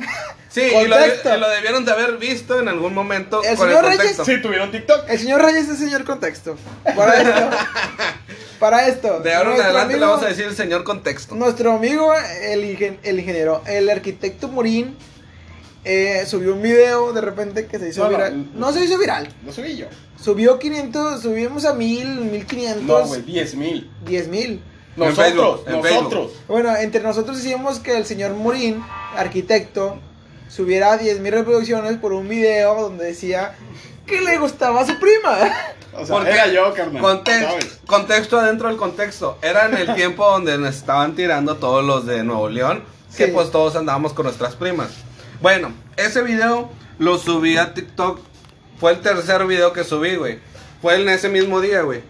Sí, 0.53 0.61
y 0.61 0.87
lo, 0.87 0.97
Contexto. 0.97 1.29
de- 1.31 1.37
y 1.37 1.41
lo 1.41 1.49
debieron 1.49 1.85
de 1.85 1.93
haber 1.93 2.19
visto 2.19 2.61
en 2.61 2.69
algún 2.69 2.93
momento 2.93 3.43
El 3.43 3.57
con 3.57 3.69
el 3.69 3.75
señor 3.77 3.85
Reyes- 3.91 3.97
contexto. 3.97 4.25
Sí, 4.27 4.43
tuvieron 4.43 4.71
TikTok. 4.71 5.09
El 5.09 5.19
señor 5.19 5.43
Reyes 5.43 5.65
es 5.65 5.71
el 5.71 5.77
señor 5.89 6.05
contexto. 6.05 6.57
Para 6.95 7.21
esto. 7.23 7.51
para 8.59 8.87
esto. 8.87 9.21
De 9.21 9.35
ahora 9.35 9.55
en 9.57 9.63
adelante 9.63 9.95
le 9.95 10.01
vamos 10.07 10.23
a 10.23 10.29
decir 10.29 10.45
el 10.45 10.55
señor 10.57 10.85
contexto. 10.85 11.35
Nuestro 11.35 11.73
amigo, 11.73 12.13
el, 12.43 12.65
ingen- 12.65 12.99
el 13.03 13.19
ingeniero, 13.19 13.63
el 13.67 13.89
arquitecto 13.89 14.49
Morín, 14.49 14.97
eh, 15.85 16.25
subió 16.27 16.55
un 16.55 16.63
video 16.63 17.13
de 17.13 17.21
repente 17.23 17.67
que 17.67 17.79
se 17.79 17.89
hizo 17.89 18.05
No, 18.05 18.11
viral. 18.11 18.47
no. 18.55 18.67
No, 18.67 18.73
se 18.73 18.85
hizo 18.85 18.99
viral. 18.99 19.35
No 19.45 19.53
subí 19.53 19.77
yo. 19.77 19.87
Subió 20.23 20.59
500, 20.59 21.23
subimos 21.23 21.65
a 21.65 21.75
1000, 21.75 22.07
1500, 22.21 22.83
No, 22.85 23.07
güey, 23.07 23.23
10 23.23 23.55
mil. 23.57 23.91
10 24.05 24.29
mil. 24.29 24.63
En 24.97 25.17
Facebook, 25.17 25.41
Nosotros, 25.43 25.63
en 25.67 25.83
nosotros. 25.83 26.33
Bueno, 26.47 26.77
entre 26.77 27.03
nosotros 27.03 27.39
hicimos 27.39 27.79
que 27.81 27.97
el 27.97 28.05
señor 28.05 28.33
Morín, 28.35 28.85
arquitecto, 29.17 29.99
subiera 30.53 30.97
10 30.99 31.21
mil 31.21 31.33
reproducciones 31.33 31.97
por 31.99 32.13
un 32.13 32.29
video 32.29 32.75
donde 32.83 33.07
decía 33.07 33.55
que 34.07 34.21
le 34.21 34.37
gustaba 34.39 34.81
a 34.83 34.87
su 34.87 34.99
prima. 34.99 35.39
O 35.95 36.07
sea, 36.07 36.17
Porque 36.17 36.31
era 36.31 36.47
yo, 36.47 36.73
carnal. 36.73 37.03
Context- 37.03 37.43
¿sabes? 37.51 37.81
contexto 37.85 38.41
adentro 38.41 38.69
del 38.69 38.79
contexto. 38.79 39.37
Era 39.43 39.67
en 39.67 39.77
el 39.77 39.95
tiempo 39.95 40.25
donde 40.27 40.57
nos 40.57 40.75
estaban 40.75 41.15
tirando 41.15 41.57
todos 41.57 41.85
los 41.85 42.07
de 42.07 42.25
Nuevo 42.25 42.49
León, 42.49 42.83
que 43.15 43.29
pues 43.29 43.51
todos 43.51 43.77
andábamos 43.77 44.15
con 44.15 44.25
nuestras 44.25 44.57
primas. 44.57 44.89
Bueno, 45.43 45.71
ese 45.99 46.23
video 46.23 46.71
lo 46.99 47.19
subí 47.19 47.59
a 47.59 47.75
TikTok. 47.75 48.21
Fue 48.81 48.93
el 48.93 49.01
tercer 49.03 49.45
video 49.47 49.75
que 49.75 49.85
subí, 49.85 50.17
güey. 50.17 50.39
Fue 50.81 50.99
en 50.99 51.07
ese 51.11 51.29
mismo 51.29 51.61
día, 51.61 51.83
güey. 51.83 52.01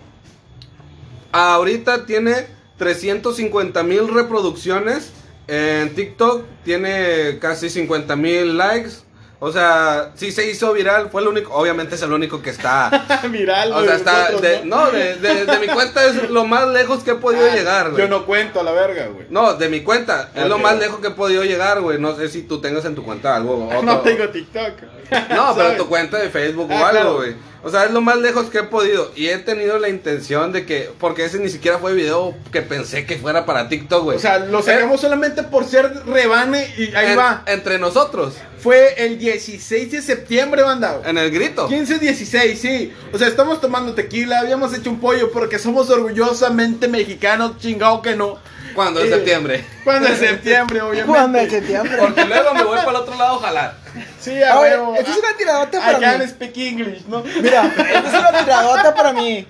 Ahorita 1.33 2.07
tiene 2.07 2.46
350 2.78 3.83
mil 3.83 4.14
reproducciones 4.14 5.11
en 5.48 5.94
TikTok. 5.94 6.44
Tiene 6.64 7.38
casi 7.40 7.68
50 7.70 8.16
mil 8.16 8.57
likes. 8.57 8.90
O 9.44 9.50
sea, 9.50 10.12
sí 10.14 10.31
se 10.31 10.48
hizo 10.48 10.72
viral. 10.72 11.11
Fue 11.11 11.20
el 11.20 11.26
único, 11.26 11.52
obviamente 11.52 11.96
es 11.96 12.02
el 12.02 12.12
único 12.12 12.40
que 12.40 12.50
está 12.50 13.20
Viral, 13.28 13.72
o 13.72 13.74
güey, 13.74 13.87
sea, 13.87 13.96
está. 13.96 14.12
nosotros, 14.31 14.40
de- 14.42 14.64
no, 14.64 14.88
de, 14.92 15.16
de- 15.16 15.46
de 15.46 15.59
mi 15.59 15.66
cuenta 15.66 16.05
es 16.07 16.31
lo 16.31 16.44
más 16.44 16.68
lejos 16.68 17.02
que 17.02 17.11
he 17.11 17.14
podido 17.16 17.46
Ah, 17.50 17.55
llegar, 17.55 17.90
güey. 17.90 18.02
Yo 18.05 18.09
no 18.09 18.24
cuento 18.24 18.61
a 18.61 18.62
la 18.62 18.70
verga, 18.70 19.09
güey. 19.09 19.26
No, 19.31 19.55
de 19.55 19.68
mi 19.68 19.81
cuenta. 19.81 20.31
Es 20.37 20.46
lo 20.46 20.59
más 20.59 20.78
lejos 20.78 21.00
que 21.00 21.09
he 21.09 21.11
podido 21.11 21.42
llegar, 21.42 21.81
güey. 21.81 21.98
No 21.98 22.14
sé 22.14 22.28
si 22.28 22.42
tú 22.42 22.61
tengas 22.61 22.85
en 22.85 22.94
tu 22.94 23.02
cuenta 23.05 23.35
algo. 23.35 23.66
otro- 23.66 23.83
No 23.83 23.98
tengo 24.02 24.28
TikTok. 24.28 24.74
No, 25.31 25.55
pero 25.57 25.76
tu 25.76 25.88
cuenta 25.88 26.18
de 26.18 26.31
Facebook 26.31 26.68
Ah, 26.70 26.81
o 26.81 26.87
algo, 26.87 27.18
claro. 27.18 27.35
O 27.64 27.70
sea, 27.70 27.85
es 27.85 27.92
lo 27.92 28.01
más 28.01 28.16
lejos 28.18 28.46
que 28.51 28.59
he 28.59 28.62
podido. 28.64 29.12
Y 29.14 29.29
he 29.29 29.38
tenido 29.38 29.79
la 29.79 29.88
intención 29.88 30.53
de 30.53 30.66
que. 30.66 30.90
Porque 30.98 31.25
ese 31.25 31.38
ni 31.38 31.48
siquiera 31.48 31.79
fue 31.79 31.94
video 31.94 32.35
que 32.51 32.61
pensé 32.62 33.07
que 33.07 33.16
fuera 33.18 33.46
para 33.46 33.68
TikTok, 33.68 34.03
güey. 34.05 34.16
O 34.16 34.20
sea, 34.20 34.38
lo 34.40 34.62
sacamos 34.62 35.01
solamente 35.01 35.42
por 35.44 35.64
ser 35.64 36.05
rebane 36.07 36.66
y 36.77 36.94
ahí 36.94 37.12
En- 37.12 37.18
va. 37.18 37.42
Entre 37.46 37.79
nosotros. 37.79 38.35
Fue 38.59 38.94
el 39.05 39.18
16 39.18 39.90
de 39.90 40.03
septiembre, 40.03 40.62
banda. 40.62 41.01
En 41.05 41.18
el 41.18 41.31
grito. 41.31 41.68
15-16, 41.68 42.55
sí. 42.57 42.92
O 43.12 43.18
sea, 43.18 43.27
estamos 43.29 43.61
tomando 43.61 43.94
tequila, 43.94 44.38
habíamos 44.40 44.72
hecho 44.75 44.90
un 44.90 45.01
pollo 45.01 45.31
porque 45.33 45.59
somos 45.59 45.90
orgullosamente 45.90 46.88
mexicanos, 46.88 47.59
chingado 47.59 48.03
que 48.03 48.14
no. 48.16 48.38
Cuando 48.75 49.01
es 49.01 49.07
Eh, 49.11 49.14
septiembre. 49.16 49.64
Cuando 49.85 50.09
es 50.09 50.18
septiembre, 50.20 50.81
obviamente. 50.81 51.07
Cuando 51.12 51.38
en 51.38 51.51
septiembre. 51.51 51.96
Porque 51.98 52.25
luego 52.25 52.55
me 52.55 52.62
voy 52.64 52.77
para 52.79 52.90
el 52.90 52.96
otro 52.96 53.14
lado 53.16 53.38
a 53.38 53.42
jalar. 53.42 53.81
Sí, 54.20 54.42
a 54.42 54.59
ver, 54.61 54.78
esto 54.98 55.11
es 55.11 55.18
una 55.18 55.37
tiradota 55.37 55.78
I 55.78 55.81
para 55.81 55.98
can 55.98 56.18
mí. 56.20 56.26
speak 56.28 56.57
English, 56.57 57.05
¿no? 57.07 57.22
Mira, 57.22 57.66
esto 57.66 58.09
es 58.09 58.14
una 58.14 58.38
tiradota 58.44 58.94
para 58.94 59.12
mí. 59.12 59.46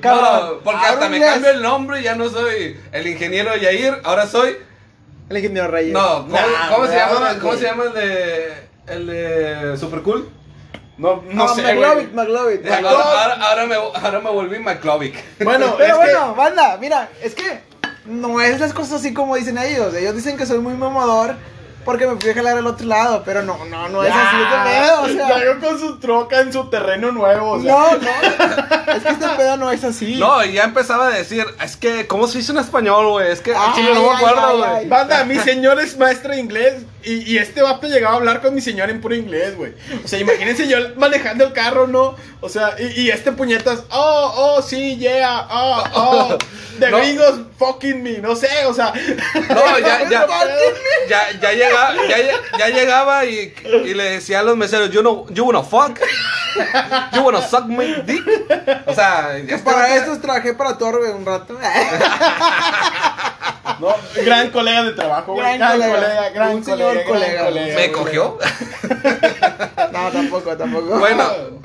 Cabrón. 0.00 0.46
No, 0.56 0.58
porque 0.64 0.86
hasta 0.86 1.08
me 1.08 1.16
inglés. 1.16 1.32
cambio 1.34 1.50
el 1.50 1.62
nombre 1.62 2.00
y 2.00 2.02
ya 2.04 2.14
no 2.14 2.28
soy 2.28 2.78
el 2.92 3.06
ingeniero 3.06 3.56
Yair, 3.56 4.00
ahora 4.04 4.26
soy. 4.26 4.56
El 5.28 5.36
ingeniero 5.38 5.68
Reyes. 5.68 5.92
No, 5.92 6.22
¿cómo, 6.24 6.36
Nah, 6.36 6.70
cómo 6.74 6.86
se 6.86 6.96
llama? 6.96 7.18
güey. 7.20 7.38
¿Cómo 7.40 7.54
se 7.54 7.64
llama 7.64 7.84
el 7.84 7.92
de. 7.94 8.54
el 8.86 9.06
de 9.06 9.76
Super 9.76 10.02
Cool? 10.02 10.28
No, 10.98 11.22
no 11.28 11.46
No, 11.46 11.54
sé, 11.54 11.62
McLovin, 11.62 12.10
güey. 12.12 12.26
McLovin. 12.26 12.72
Ahora, 12.72 13.34
ahora, 13.40 13.66
me, 13.66 13.74
ahora 13.74 14.20
me 14.20 14.30
volví 14.30 14.58
McClovic. 14.58 15.14
Bueno, 15.44 15.74
Pero 15.78 15.90
es 15.90 15.96
bueno, 15.96 16.34
banda, 16.34 16.76
mira, 16.80 17.08
es 17.22 17.34
que 17.34 17.60
no 18.06 18.40
es 18.40 18.60
las 18.60 18.72
cosas 18.72 19.00
así 19.00 19.12
como 19.12 19.36
dicen 19.36 19.58
ellos. 19.58 19.92
Ellos 19.94 20.14
dicen 20.14 20.36
que 20.36 20.46
soy 20.46 20.58
muy 20.60 20.74
mamador 20.74 21.34
porque 21.86 22.06
me 22.06 22.20
fui 22.20 22.30
a 22.30 22.34
jalar 22.34 22.58
al 22.58 22.66
otro 22.66 22.86
lado, 22.86 23.22
pero 23.24 23.42
no, 23.42 23.64
no, 23.64 23.88
no 23.88 24.02
es 24.02 24.12
así 24.12 24.36
este 24.42 24.70
pedo, 24.70 25.02
o 25.02 25.08
sea. 25.08 25.38
Llegó 25.38 25.60
con 25.60 25.78
su 25.78 25.98
troca 26.00 26.40
en 26.40 26.52
su 26.52 26.64
terreno 26.68 27.12
nuevo, 27.12 27.52
o 27.52 27.62
sea. 27.62 27.72
No, 27.72 27.90
no, 27.92 28.92
es 28.92 29.02
que 29.04 29.08
este 29.08 29.28
pedo 29.36 29.56
no 29.56 29.70
es 29.70 29.84
así. 29.84 30.16
No, 30.16 30.44
y 30.44 30.54
ya 30.54 30.64
empezaba 30.64 31.06
a 31.06 31.10
decir, 31.10 31.46
es 31.62 31.76
que, 31.76 32.08
¿cómo 32.08 32.26
se 32.26 32.38
dice 32.38 32.50
en 32.50 32.58
español, 32.58 33.08
güey? 33.08 33.30
Es 33.30 33.40
que, 33.40 33.54
Ay, 33.54 33.70
chile, 33.76 33.94
no 33.94 34.02
me 34.02 34.16
acuerdo, 34.16 34.58
güey. 34.58 34.88
Banda, 34.88 35.24
mi 35.24 35.38
señor 35.38 35.80
es 35.80 35.96
maestro 35.96 36.32
de 36.32 36.40
inglés 36.40 36.82
y, 37.06 37.32
y 37.32 37.38
este 37.38 37.62
vato 37.62 37.86
llegaba 37.86 38.14
a 38.14 38.18
hablar 38.18 38.42
con 38.42 38.54
mi 38.54 38.60
señor 38.60 38.90
en 38.90 39.00
puro 39.00 39.14
inglés, 39.14 39.56
güey. 39.56 39.72
O 40.04 40.08
sea, 40.08 40.18
imagínense 40.18 40.66
yo 40.68 40.78
manejando 40.96 41.44
el 41.44 41.52
carro, 41.52 41.86
¿no? 41.86 42.16
O 42.40 42.48
sea, 42.48 42.76
y, 42.78 43.02
y 43.02 43.10
este 43.10 43.32
puñetas, 43.32 43.84
oh, 43.90 44.34
oh, 44.58 44.62
sí, 44.62 44.96
yeah, 44.96 45.46
oh, 45.50 45.84
oh, 45.94 46.38
the 46.78 46.90
No. 46.90 46.98
gringos 46.98 47.40
fucking 47.58 48.02
me, 48.02 48.18
no 48.18 48.36
sé, 48.36 48.48
o 48.66 48.74
sea. 48.74 48.92
No, 49.48 49.78
ya, 49.78 50.08
ya, 50.10 50.26
ya, 51.08 51.40
ya 51.40 51.52
llegaba, 51.52 51.94
ya, 52.08 52.16
ya 52.58 52.68
llegaba 52.68 53.24
y, 53.24 53.54
y 53.84 53.94
le 53.94 54.04
decía 54.04 54.40
a 54.40 54.42
los 54.42 54.56
meseros, 54.56 54.90
you, 54.90 55.00
know, 55.00 55.26
you 55.30 55.44
wanna 55.44 55.62
fuck? 55.62 55.98
You 57.14 57.22
wanna 57.22 57.42
suck 57.42 57.66
my 57.66 58.02
dick? 58.04 58.22
O 58.86 58.94
sea, 58.94 59.38
ya 59.46 59.58
para 59.58 59.94
esto 59.96 60.18
trabajé 60.20 60.54
para 60.54 60.76
Torbe 60.78 61.10
un 61.10 61.24
rato. 61.24 61.58
No, 63.80 63.94
gran 64.24 64.50
colega 64.50 64.82
de 64.84 64.92
trabajo, 64.92 65.32
güey. 65.34 65.58
Gran 65.58 65.78
Gran, 65.78 65.90
colega. 65.90 66.30
gran 66.30 66.54
Un 66.56 66.62
colega, 66.62 66.76
señor 66.76 66.94
gran 66.94 67.06
colega. 67.06 67.44
colega, 67.44 67.66
¿Me 67.66 67.88
güey. 67.88 67.92
cogió? 67.92 68.38
No, 69.92 70.10
tampoco, 70.10 70.56
tampoco. 70.56 70.98
Bueno, 70.98 71.24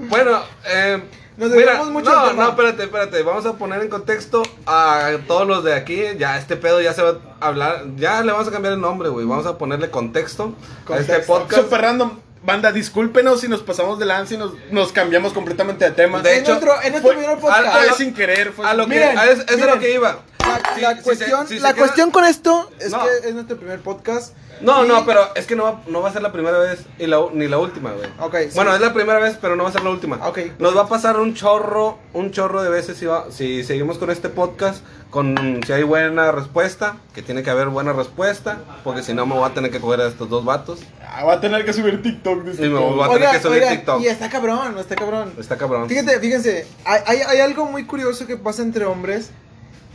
bueno, 0.10 0.42
eh, 0.66 1.02
Nos 1.38 1.52
mira, 1.52 1.84
mucho 1.84 2.10
no, 2.10 2.34
no, 2.34 2.50
espérate, 2.50 2.84
espérate, 2.84 3.24
vamos 3.24 3.46
a 3.46 3.54
poner 3.54 3.82
en 3.82 3.90
contexto 3.90 4.44
a 4.66 5.12
todos 5.28 5.48
los 5.48 5.64
de 5.64 5.74
aquí, 5.74 6.02
ya 6.18 6.38
este 6.38 6.56
pedo 6.56 6.82
ya 6.82 6.94
se 6.94 7.02
va 7.02 7.18
a 7.40 7.48
hablar, 7.48 7.84
ya 7.96 8.22
le 8.22 8.32
vamos 8.32 8.48
a 8.48 8.52
cambiar 8.52 8.74
el 8.76 8.82
nombre, 8.82 9.10
güey, 9.10 9.26
vamos 9.26 9.46
a 9.46 9.58
ponerle 9.58 9.90
contexto, 9.90 10.44
a 10.90 10.98
este 10.98 11.14
Contexto. 11.14 11.34
podcast. 11.34 11.62
Super 11.64 11.82
random. 11.82 12.20
Banda, 12.44 12.72
discúlpenos 12.72 13.42
si 13.42 13.48
nos 13.48 13.62
pasamos 13.62 14.00
de 14.00 14.06
lanza 14.06 14.34
y 14.34 14.38
nos, 14.38 14.54
nos 14.72 14.92
cambiamos 14.92 15.32
completamente 15.32 15.86
de 15.86 15.92
tema. 15.92 16.22
De 16.22 16.34
en 16.34 16.40
hecho, 16.42 16.54
nuestro, 16.54 16.74
en 16.82 16.92
nuestro 16.94 17.14
fue- 17.14 17.22
primer 17.22 17.38
podcast. 17.40 17.68
a 17.76 17.86
lo- 17.86 17.94
sin 17.96 18.14
querer, 18.16 18.52
fue 18.52 18.66
A 18.66 18.74
lo 18.74 18.86
que, 18.88 18.96
Miren, 18.96 19.18
a 19.18 19.26
es, 19.26 19.40
eso 19.40 19.44
es 19.48 19.56
miren. 19.58 19.76
lo 19.76 19.80
que 19.80 19.94
iba. 19.94 20.18
La, 20.60 20.76
Sí, 20.76 20.82
la 20.82 20.96
sí 20.98 21.02
cuestión, 21.04 21.48
sí 21.48 21.60
la 21.60 21.74
queda- 21.74 21.86
cuestión 21.86 22.12
con 22.12 22.24
esto 22.26 22.70
es 22.80 22.92
No. 22.92 23.00
que 23.04 23.28
es 23.30 23.34
nuestro 23.34 23.58
primer 23.58 23.80
podcast. 23.82 24.34
No, 24.62 24.86
Y- 24.86 24.88
no, 24.88 25.04
pero 25.08 25.22
es 25.34 25.48
que 25.48 25.56
no 25.56 25.64
va, 25.64 25.82
no 25.88 26.02
va 26.04 26.10
a 26.10 26.14
ser 26.14 26.22
la 26.22 26.32
primera 26.32 26.60
vez 26.60 26.82
y 27.00 27.08
la, 27.08 27.20
ni 27.34 27.48
la 27.48 27.58
última, 27.58 27.94
güey. 27.94 28.08
Ok, 28.20 28.36
sí. 28.50 28.56
Bueno, 28.56 28.76
es 28.76 28.80
la 28.82 28.94
primera 28.94 29.18
vez, 29.20 29.36
pero 29.42 29.56
no 29.56 29.64
va 29.64 29.70
a 29.70 29.72
ser 29.72 29.82
la 29.84 29.90
última. 29.90 30.18
Ok. 30.28 30.38
Nos 30.60 30.78
va 30.78 30.82
a 30.84 30.88
pasar 30.88 31.20
un 31.20 31.34
chorro, 31.34 31.98
un 32.14 32.30
chorro 32.32 32.62
de 32.62 32.70
veces 32.70 32.96
si, 32.98 33.08
va- 33.08 33.26
si 33.32 33.64
seguimos 33.64 33.98
con 33.98 34.12
este 34.12 34.30
podcast, 34.30 34.84
con 35.10 35.62
si 35.66 35.74
hay 35.74 35.82
buena 35.82 36.32
respuesta, 36.32 36.98
que 37.16 37.24
tiene 37.24 37.42
que 37.42 37.50
haber 37.50 37.70
buena 37.70 37.92
respuesta, 37.92 38.60
porque 38.84 39.02
si 39.02 39.16
no 39.16 39.26
me 39.26 39.34
voy 39.34 39.50
a 39.50 39.54
tener 39.56 39.72
que 39.72 39.80
coger 39.82 40.02
a 40.02 40.08
estos 40.08 40.30
dos 40.30 40.46
vatos. 40.46 40.80
Ah, 41.08 41.24
va 41.26 41.34
a 41.34 41.42
tener 41.42 41.66
que 41.66 41.74
subir 41.74 42.02
TikTok. 42.04 42.44
Y 42.60 42.62
me 42.62 42.80
voy 42.80 43.02
a 43.04 43.10
tener 43.14 43.32
que 43.32 43.40
subir 43.42 43.64
TikTok. 43.68 44.00
Y 44.02 44.08
está 44.10 44.30
cabrón, 44.30 44.78
está 44.78 44.96
cabrón. 44.96 45.34
Está 45.40 45.58
cabrón. 45.58 45.90
Fíjate, 45.90 46.20
fíjense, 46.20 46.68
hay, 46.86 47.02
hay, 47.08 47.18
hay 47.22 47.40
algo 47.40 47.66
muy 47.66 47.86
curioso 47.86 48.28
que 48.28 48.38
pasa 48.38 48.62
entre 48.62 48.86
hombres, 48.86 49.32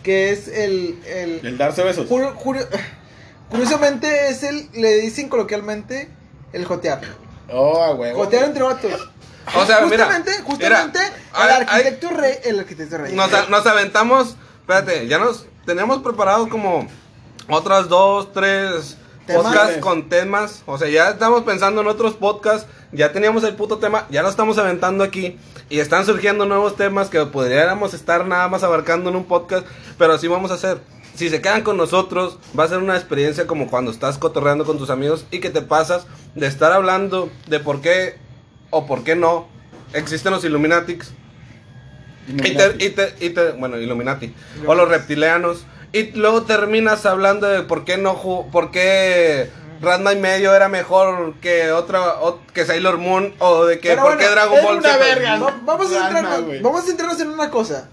que 0.06 0.30
es 0.30 0.46
el... 0.46 1.00
el 1.04 1.40
El 1.44 1.58
darse 1.58 1.82
besos. 1.82 2.06
curio- 2.06 2.36
curio- 2.36 2.68
curiosamente 3.50 4.28
es 4.28 4.44
el, 4.44 4.68
le 4.72 4.98
dicen 5.00 5.28
coloquialmente, 5.28 6.08
el 6.52 6.64
jotear. 6.64 7.00
Oh, 7.52 7.92
huevo. 7.94 8.18
Jotear 8.20 8.44
entre 8.44 8.62
vatos. 8.62 8.92
O 9.56 9.66
sea, 9.66 9.80
mira, 9.80 10.04
justamente, 10.06 10.32
justamente, 10.44 10.98
mira, 11.00 11.44
el 11.44 11.50
hay- 11.50 11.62
arquitecto 11.66 12.10
rey, 12.10 12.34
el 12.44 12.58
arquitecto 12.60 12.98
rey. 12.98 13.14
Nos, 13.14 13.32
a- 13.32 13.46
nos 13.48 13.66
aventamos, 13.66 14.36
espérate, 14.60 15.08
ya 15.08 15.18
nos 15.18 15.46
tenemos 15.64 15.98
preparado 16.02 16.48
como 16.48 16.86
otras 17.48 17.88
dos, 17.88 18.32
tres 18.32 18.96
Temas. 19.26 19.42
podcasts 19.44 19.78
con 19.78 20.08
temas. 20.08 20.62
O 20.66 20.78
sea, 20.78 20.88
ya 20.88 21.10
estamos 21.10 21.42
pensando 21.42 21.80
en 21.80 21.86
otros 21.88 22.14
podcasts, 22.14 22.66
ya 22.92 23.12
teníamos 23.12 23.42
el 23.44 23.54
puto 23.54 23.78
tema, 23.78 24.06
ya 24.10 24.22
lo 24.22 24.28
estamos 24.28 24.56
aventando 24.58 25.02
aquí. 25.04 25.38
Y 25.68 25.80
están 25.80 26.06
surgiendo 26.06 26.46
nuevos 26.46 26.76
temas 26.76 27.08
que 27.10 27.24
podríamos 27.26 27.92
estar 27.92 28.26
nada 28.26 28.46
más 28.48 28.62
abarcando 28.62 29.10
en 29.10 29.16
un 29.16 29.24
podcast, 29.24 29.66
pero 29.98 30.12
así 30.12 30.28
vamos 30.28 30.50
a 30.52 30.54
hacer. 30.54 30.78
Si 31.16 31.28
se 31.30 31.40
quedan 31.40 31.62
con 31.62 31.76
nosotros, 31.76 32.38
va 32.58 32.64
a 32.64 32.68
ser 32.68 32.78
una 32.78 32.94
experiencia 32.94 33.46
como 33.46 33.68
cuando 33.68 33.90
estás 33.90 34.18
cotorreando 34.18 34.64
con 34.64 34.78
tus 34.78 34.90
amigos 34.90 35.24
y 35.30 35.40
que 35.40 35.50
te 35.50 35.62
pasas 35.62 36.06
de 36.34 36.46
estar 36.46 36.72
hablando 36.72 37.30
de 37.48 37.58
por 37.58 37.80
qué 37.80 38.18
o 38.70 38.86
por 38.86 39.02
qué 39.02 39.16
no 39.16 39.48
existen 39.94 40.32
los 40.32 40.44
Illuminatics 40.44 41.12
y 42.28 42.54
te, 42.54 42.84
y 42.84 42.90
te- 42.90 43.14
y 43.20 43.30
te- 43.30 43.52
bueno, 43.52 43.78
Illuminati. 43.78 44.34
O 44.66 44.74
los 44.74 44.88
reptilianos. 44.88 45.64
Y 45.92 46.12
luego 46.12 46.42
terminas 46.42 47.06
hablando 47.06 47.46
de 47.46 47.62
por 47.62 47.84
qué 47.84 47.96
no 47.96 48.14
ju- 48.16 48.50
por 48.50 48.70
qué 48.70 49.50
Ranma 49.80 50.12
y 50.12 50.16
medio 50.16 50.54
era 50.54 50.68
mejor 50.68 51.34
que 51.40 51.70
otra, 51.72 52.20
o- 52.22 52.40
que 52.54 52.64
Sailor 52.64 52.96
Moon 52.98 53.34
o 53.38 53.66
de 53.66 53.78
que 53.78 53.90
Pero 53.90 54.02
por 54.02 54.12
bueno, 54.14 54.20
qué 54.26 54.34
Dragon 54.34 54.62
Ball 54.64 54.78
una 54.78 54.92
Z? 54.92 54.98
verga. 55.04 55.38
Va- 55.38 55.60
vamos, 55.62 55.92
a 55.92 56.08
Ranma, 56.10 56.38
vamos 56.62 56.82
a 56.82 56.86
centrarnos 56.86 57.20
en 57.20 57.28
una 57.30 57.50
cosa. 57.50 57.88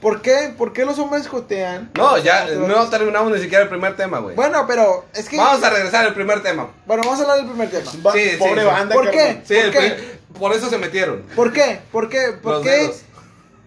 ¿Por 0.00 0.22
qué, 0.22 0.54
¿Por 0.56 0.72
qué 0.72 0.84
los 0.84 0.96
hombres 1.00 1.26
jotean? 1.26 1.90
No, 1.96 2.16
ya 2.18 2.46
no 2.46 2.88
terminamos 2.88 3.32
ni 3.32 3.40
siquiera 3.40 3.64
el 3.64 3.68
primer 3.68 3.96
tema, 3.96 4.20
güey. 4.20 4.36
Bueno, 4.36 4.64
pero 4.68 5.06
es 5.12 5.28
que. 5.28 5.36
Vamos 5.36 5.60
a 5.64 5.70
regresar 5.70 6.06
al 6.06 6.14
primer 6.14 6.40
tema. 6.40 6.70
Bueno, 6.86 7.02
vamos 7.04 7.18
a 7.18 7.22
hablar 7.22 7.38
del 7.38 7.46
primer 7.48 7.68
tema. 7.68 7.90
Va- 8.06 8.12
Sí, 8.12 8.30
sí, 8.30 8.36
Pobre 8.36 8.60
sí. 8.60 8.66
banda, 8.68 8.94
¿Por 8.94 9.10
qué? 9.10 9.42
Sí, 9.44 9.56
el 9.56 9.72
qué? 9.72 9.78
pri- 9.80 10.38
por 10.38 10.52
eso 10.52 10.70
se 10.70 10.78
metieron. 10.78 11.22
¿Por 11.34 11.52
qué? 11.52 11.80
¿Por 11.90 12.08
qué? 12.08 12.28
¿Por 12.40 12.52
Los 12.54 12.62
qué? 12.62 12.70
dedos. 12.70 13.00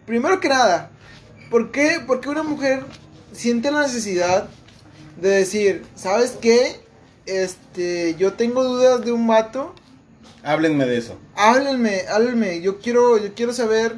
Primero 0.05 0.39
que 0.39 0.47
nada, 0.47 0.89
¿por 1.49 1.69
qué, 1.71 1.99
¿por 2.07 2.21
qué 2.21 2.29
una 2.29 2.43
mujer 2.43 2.85
siente 3.31 3.71
la 3.71 3.81
necesidad 3.81 4.49
de 5.19 5.29
decir, 5.29 5.83
¿sabes 5.95 6.37
qué? 6.41 6.79
Este, 7.25 8.15
yo 8.17 8.33
tengo 8.33 8.63
dudas 8.63 9.03
de 9.05 9.11
un 9.11 9.27
vato. 9.27 9.73
Háblenme 10.43 10.85
de 10.85 10.97
eso. 10.97 11.17
Háblenme, 11.35 12.01
háblenme. 12.09 12.61
Yo 12.61 12.79
quiero, 12.79 13.17
yo 13.17 13.33
quiero 13.33 13.53
saber, 13.53 13.95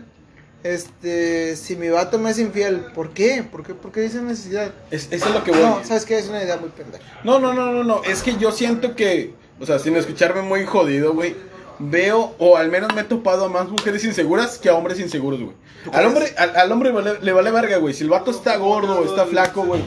este, 0.63 1.55
si 1.55 1.75
mi 1.75 1.89
vato 1.89 2.19
me 2.19 2.31
es 2.31 2.39
infiel. 2.39 2.85
¿Por 2.93 3.13
qué? 3.13 3.43
¿Por 3.49 3.65
qué, 3.65 3.73
por 3.73 3.91
qué 3.91 4.05
esa 4.05 4.21
necesidad? 4.21 4.73
Es, 4.91 5.07
eso 5.11 5.27
es 5.27 5.33
lo 5.33 5.43
que 5.43 5.51
voy. 5.51 5.61
No, 5.61 5.83
¿sabes 5.83 6.05
qué? 6.05 6.17
Es 6.17 6.27
una 6.27 6.43
idea 6.43 6.57
muy 6.57 6.69
pendeja. 6.69 7.03
No, 7.23 7.39
no, 7.39 7.53
no, 7.53 7.71
no, 7.71 7.83
no. 7.83 8.03
Es 8.03 8.21
que 8.21 8.37
yo 8.37 8.51
siento 8.51 8.95
que, 8.95 9.33
o 9.59 9.65
sea, 9.65 9.79
sin 9.79 9.95
escucharme 9.95 10.41
muy 10.41 10.65
jodido, 10.65 11.13
güey, 11.13 11.35
veo, 11.79 12.35
o 12.39 12.57
al 12.57 12.69
menos 12.69 12.93
me 12.93 13.01
he 13.01 13.05
topado 13.05 13.45
a 13.45 13.49
más 13.49 13.67
mujeres 13.69 14.03
inseguras 14.03 14.57
que 14.57 14.69
a 14.69 14.75
hombres 14.75 14.99
inseguros, 14.99 15.41
güey. 15.41 15.55
Al 15.91 16.05
hombre, 16.05 16.33
al, 16.37 16.55
al 16.55 16.71
hombre 16.71 16.91
vale- 16.91 17.19
le 17.21 17.33
vale 17.33 17.51
verga, 17.51 17.77
güey. 17.77 17.93
Si 17.93 18.03
el 18.03 18.09
vato 18.09 18.31
está 18.31 18.55
gordo 18.57 19.03
está 19.03 19.25
flaco, 19.25 19.65
güey, 19.65 19.81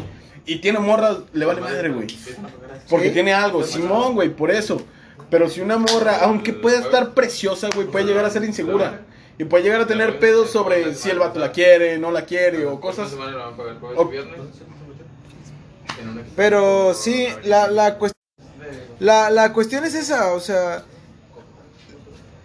y 0.44 0.56
tiene 0.60 0.78
morras, 0.78 1.18
le 1.32 1.44
vale 1.46 1.60
madre, 1.60 1.88
güey. 1.90 2.06
Porque 2.90 3.10
tiene 3.10 3.32
algo. 3.34 3.62
Simón, 3.64 4.14
güey, 4.14 4.28
por 4.30 4.50
eso. 4.50 4.80
Pero 5.30 5.48
si 5.48 5.60
una 5.60 5.76
morra, 5.78 6.18
aunque 6.22 6.52
pueda 6.52 6.78
estar 6.78 7.14
preciosa, 7.14 7.68
güey, 7.74 7.86
puede 7.88 8.04
llegar 8.04 8.24
a 8.24 8.30
ser 8.30 8.44
insegura. 8.44 9.00
Y 9.38 9.44
puede 9.44 9.64
llegar 9.64 9.80
a 9.82 9.86
tener 9.86 10.18
pedos 10.18 10.50
sobre 10.50 10.94
si 10.94 11.10
el 11.10 11.18
vato 11.18 11.38
la 11.38 11.52
quiere, 11.52 11.98
no 11.98 12.10
la 12.10 12.24
quiere, 12.24 12.64
o 12.66 12.80
cosas. 12.80 13.12
o- 13.96 14.10
Pero 16.36 16.94
sí, 16.94 17.28
la, 17.44 17.68
la, 17.68 17.98
cuest- 17.98 18.12
la, 18.98 19.30
la 19.30 19.52
cuestión 19.52 19.84
es 19.84 19.94
esa, 19.94 20.32
o 20.32 20.40
sea, 20.40 20.84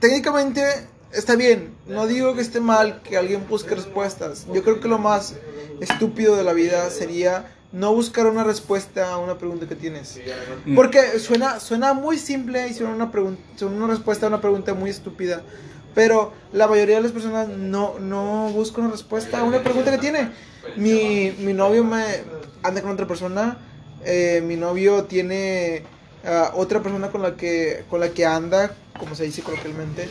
técnicamente 0.02 0.62
está 1.14 1.36
bien, 1.38 1.74
no 1.88 2.08
digo 2.08 2.36
que 2.36 2.42
esté 2.42 2.60
mal 2.60 3.02
que 3.04 3.16
alguien 3.16 3.48
busque 3.48 3.76
respuestas, 3.76 4.48
yo 4.54 4.64
creo 4.64 4.82
que 4.82 4.90
lo 4.90 4.98
más 4.98 5.36
estúpido 5.80 6.36
de 6.36 6.44
la 6.44 6.52
vida 6.54 6.90
sería 6.90 7.54
no 7.72 7.94
buscar 7.94 8.28
una 8.28 8.44
respuesta 8.44 9.14
a 9.14 9.18
una 9.18 9.38
pregunta 9.38 9.68
que 9.68 9.76
tienes. 9.76 10.20
Porque 10.76 11.20
suena, 11.20 11.62
suena 11.62 11.94
muy 11.94 12.18
simple 12.18 12.68
y 12.68 12.74
suena 12.74 12.94
una, 12.94 13.10
suena 13.56 13.78
una 13.78 13.88
respuesta 13.88 14.26
a 14.26 14.30
una 14.30 14.42
pregunta 14.42 14.74
muy 14.74 14.90
estúpida. 14.90 15.42
Pero 15.96 16.34
la 16.52 16.68
mayoría 16.68 16.98
de 16.98 17.04
las 17.04 17.12
personas 17.12 17.48
no, 17.48 18.00
no 18.00 18.50
buscan 18.50 18.86
una 18.86 18.94
respuesta 18.94 19.40
a 19.40 19.44
una 19.44 19.64
pregunta 19.64 19.92
que 19.92 19.98
tiene. 20.00 20.32
Mi, 20.76 21.32
mi 21.40 21.54
novio 21.54 21.84
me 21.84 22.04
anda 22.64 22.82
con 22.82 22.92
otra 22.92 23.08
persona. 23.08 23.58
eh, 24.04 24.42
mi 24.46 24.56
novio 24.56 25.06
tiene 25.06 25.84
ah, 26.26 26.52
otra 26.56 26.82
persona 26.82 27.10
con 27.10 27.22
la 27.22 27.36
que 27.36 27.86
con 27.90 28.00
la 28.00 28.10
que 28.10 28.26
anda, 28.26 28.72
como 29.00 29.16
se 29.16 29.24
dice 29.24 29.42
coloquialmente. 29.42 30.10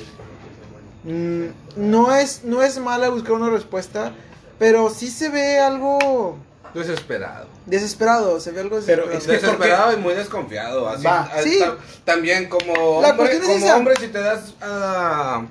Mm, 1.05 1.47
no 1.77 2.15
es 2.15 2.45
no 2.45 2.63
es 2.63 2.79
mala 2.79 3.09
buscar 3.09 3.33
una 3.33 3.49
respuesta, 3.49 4.13
pero 4.59 4.91
sí 4.91 5.11
se 5.11 5.31
ve 5.31 5.59
algo 5.59 6.37
Desesperado. 6.75 7.47
desesperado, 7.67 8.39
se 8.39 8.51
ve 8.51 8.61
algo 8.61 8.79
Pero 8.85 9.07
desesperado. 9.07 9.19
es 9.19 9.27
que- 9.27 9.33
Desesperado 9.47 9.93
y 9.95 9.97
muy 9.97 10.15
desconfiado. 10.15 10.89
Así, 10.89 11.05
Va. 11.05 11.31
ah, 11.33 11.41
Sí. 11.43 11.59
ta- 11.59 11.77
También 12.05 12.49
como 12.49 12.73
hombre, 12.75 13.33
es 13.33 13.41
como 13.41 13.55
esa. 13.55 13.77
hombre 13.77 13.95
si 13.99 14.09
te 14.09 14.21
das 14.21 14.55
ah, 14.61 15.43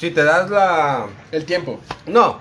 si 0.00 0.10
te 0.10 0.24
das 0.24 0.50
la 0.50 1.06
El 1.30 1.44
tiempo. 1.44 1.78
no 2.06 2.40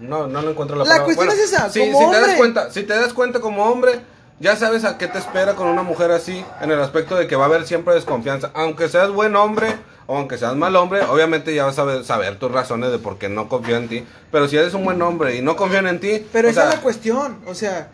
no 0.00 0.26
no 0.28 0.42
lo 0.42 0.50
encuentro 0.50 0.76
la, 0.76 0.84
La 0.84 0.90
palabra. 0.90 1.04
cuestión 1.06 1.26
Bueno, 1.26 1.42
es 1.42 1.52
esa, 1.52 1.68
si, 1.70 1.80
como 1.80 1.98
si 1.98 2.10
te 2.10 2.20
das 2.20 2.36
cuenta 2.36 2.70
si 2.70 2.82
te 2.84 2.94
das 2.94 3.12
cuenta 3.12 3.40
como 3.40 3.64
hombre 3.64 4.00
ya 4.44 4.56
sabes 4.56 4.84
a 4.84 4.98
qué 4.98 5.08
te 5.08 5.16
espera 5.16 5.54
con 5.54 5.68
una 5.68 5.82
mujer 5.82 6.10
así 6.10 6.44
en 6.60 6.70
el 6.70 6.78
aspecto 6.78 7.16
de 7.16 7.26
que 7.26 7.34
va 7.34 7.44
a 7.44 7.46
haber 7.46 7.66
siempre 7.66 7.94
desconfianza. 7.94 8.50
Aunque 8.52 8.90
seas 8.90 9.10
buen 9.10 9.34
hombre 9.36 9.74
o 10.06 10.18
aunque 10.18 10.36
seas 10.36 10.54
mal 10.54 10.76
hombre 10.76 11.00
obviamente 11.04 11.54
ya 11.54 11.64
vas 11.64 11.78
a 11.78 11.84
ver- 11.84 12.04
saber 12.04 12.38
tus 12.38 12.52
razones 12.52 12.92
de 12.92 12.98
por 12.98 13.16
qué 13.16 13.30
no 13.30 13.48
confío 13.48 13.78
en 13.78 13.88
ti. 13.88 14.04
Pero 14.30 14.46
si 14.46 14.58
eres 14.58 14.74
un 14.74 14.84
buen 14.84 15.00
hombre 15.00 15.34
y 15.34 15.40
no 15.40 15.56
confían 15.56 15.86
en 15.86 15.98
ti 15.98 16.26
Pero 16.30 16.48
esa 16.50 16.60
sea, 16.60 16.70
es 16.70 16.76
la 16.76 16.82
cuestión, 16.82 17.38
o 17.46 17.54
sea, 17.54 17.88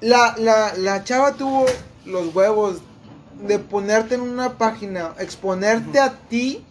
la, 0.00 0.36
la, 0.38 0.72
la 0.76 1.02
chava 1.02 1.32
tuvo 1.32 1.66
los 2.06 2.32
huevos 2.32 2.76
de 3.42 3.58
ponerte 3.58 4.14
en 4.14 4.20
una 4.20 4.52
página, 4.56 5.14
exponerte 5.18 5.98
a 5.98 6.12
ti 6.12 6.64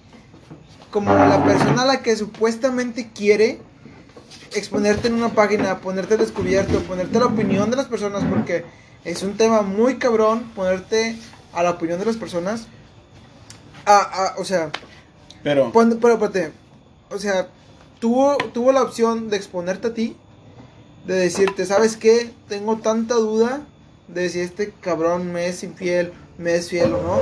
como 0.89 1.13
la 1.13 1.43
persona 1.43 1.81
a 1.81 1.85
la 1.85 2.01
que 2.01 2.15
supuestamente 2.15 3.09
quiere, 3.13 3.59
exponerte 4.53 5.09
en 5.09 5.15
una 5.15 5.29
página, 5.29 5.79
ponerte 5.79 6.15
descubierto, 6.15 6.79
ponerte 6.83 7.19
la 7.19 7.25
opinión 7.25 7.69
de 7.69 7.75
las 7.75 7.87
personas, 7.87 8.23
porque 8.23 8.63
es 9.03 9.23
un 9.23 9.37
tema 9.37 9.61
muy 9.61 9.97
cabrón 9.97 10.51
ponerte 10.55 11.17
a 11.53 11.63
la 11.63 11.71
opinión 11.71 11.99
de 11.99 12.05
las 12.05 12.17
personas. 12.17 12.67
Ah, 13.85 14.09
ah, 14.11 14.35
o 14.37 14.45
sea, 14.45 14.71
Pero. 15.43 15.71
Pero 15.71 16.13
espérate, 16.13 16.51
o 17.09 17.17
sea, 17.17 17.47
tuvo, 17.99 18.37
tuvo 18.53 18.71
la 18.71 18.83
opción 18.83 19.29
de 19.29 19.37
exponerte 19.37 19.87
a 19.87 19.93
ti, 19.93 20.17
de 21.05 21.15
decirte, 21.15 21.65
¿sabes 21.65 21.95
qué? 21.95 22.33
Tengo 22.47 22.77
tanta 22.77 23.15
duda 23.15 23.65
de 24.07 24.29
si 24.29 24.39
este 24.39 24.73
cabrón 24.81 25.31
me 25.31 25.47
es 25.47 25.63
infiel, 25.63 26.13
me 26.37 26.55
es 26.55 26.69
fiel 26.69 26.93
o 26.93 27.01
no, 27.01 27.19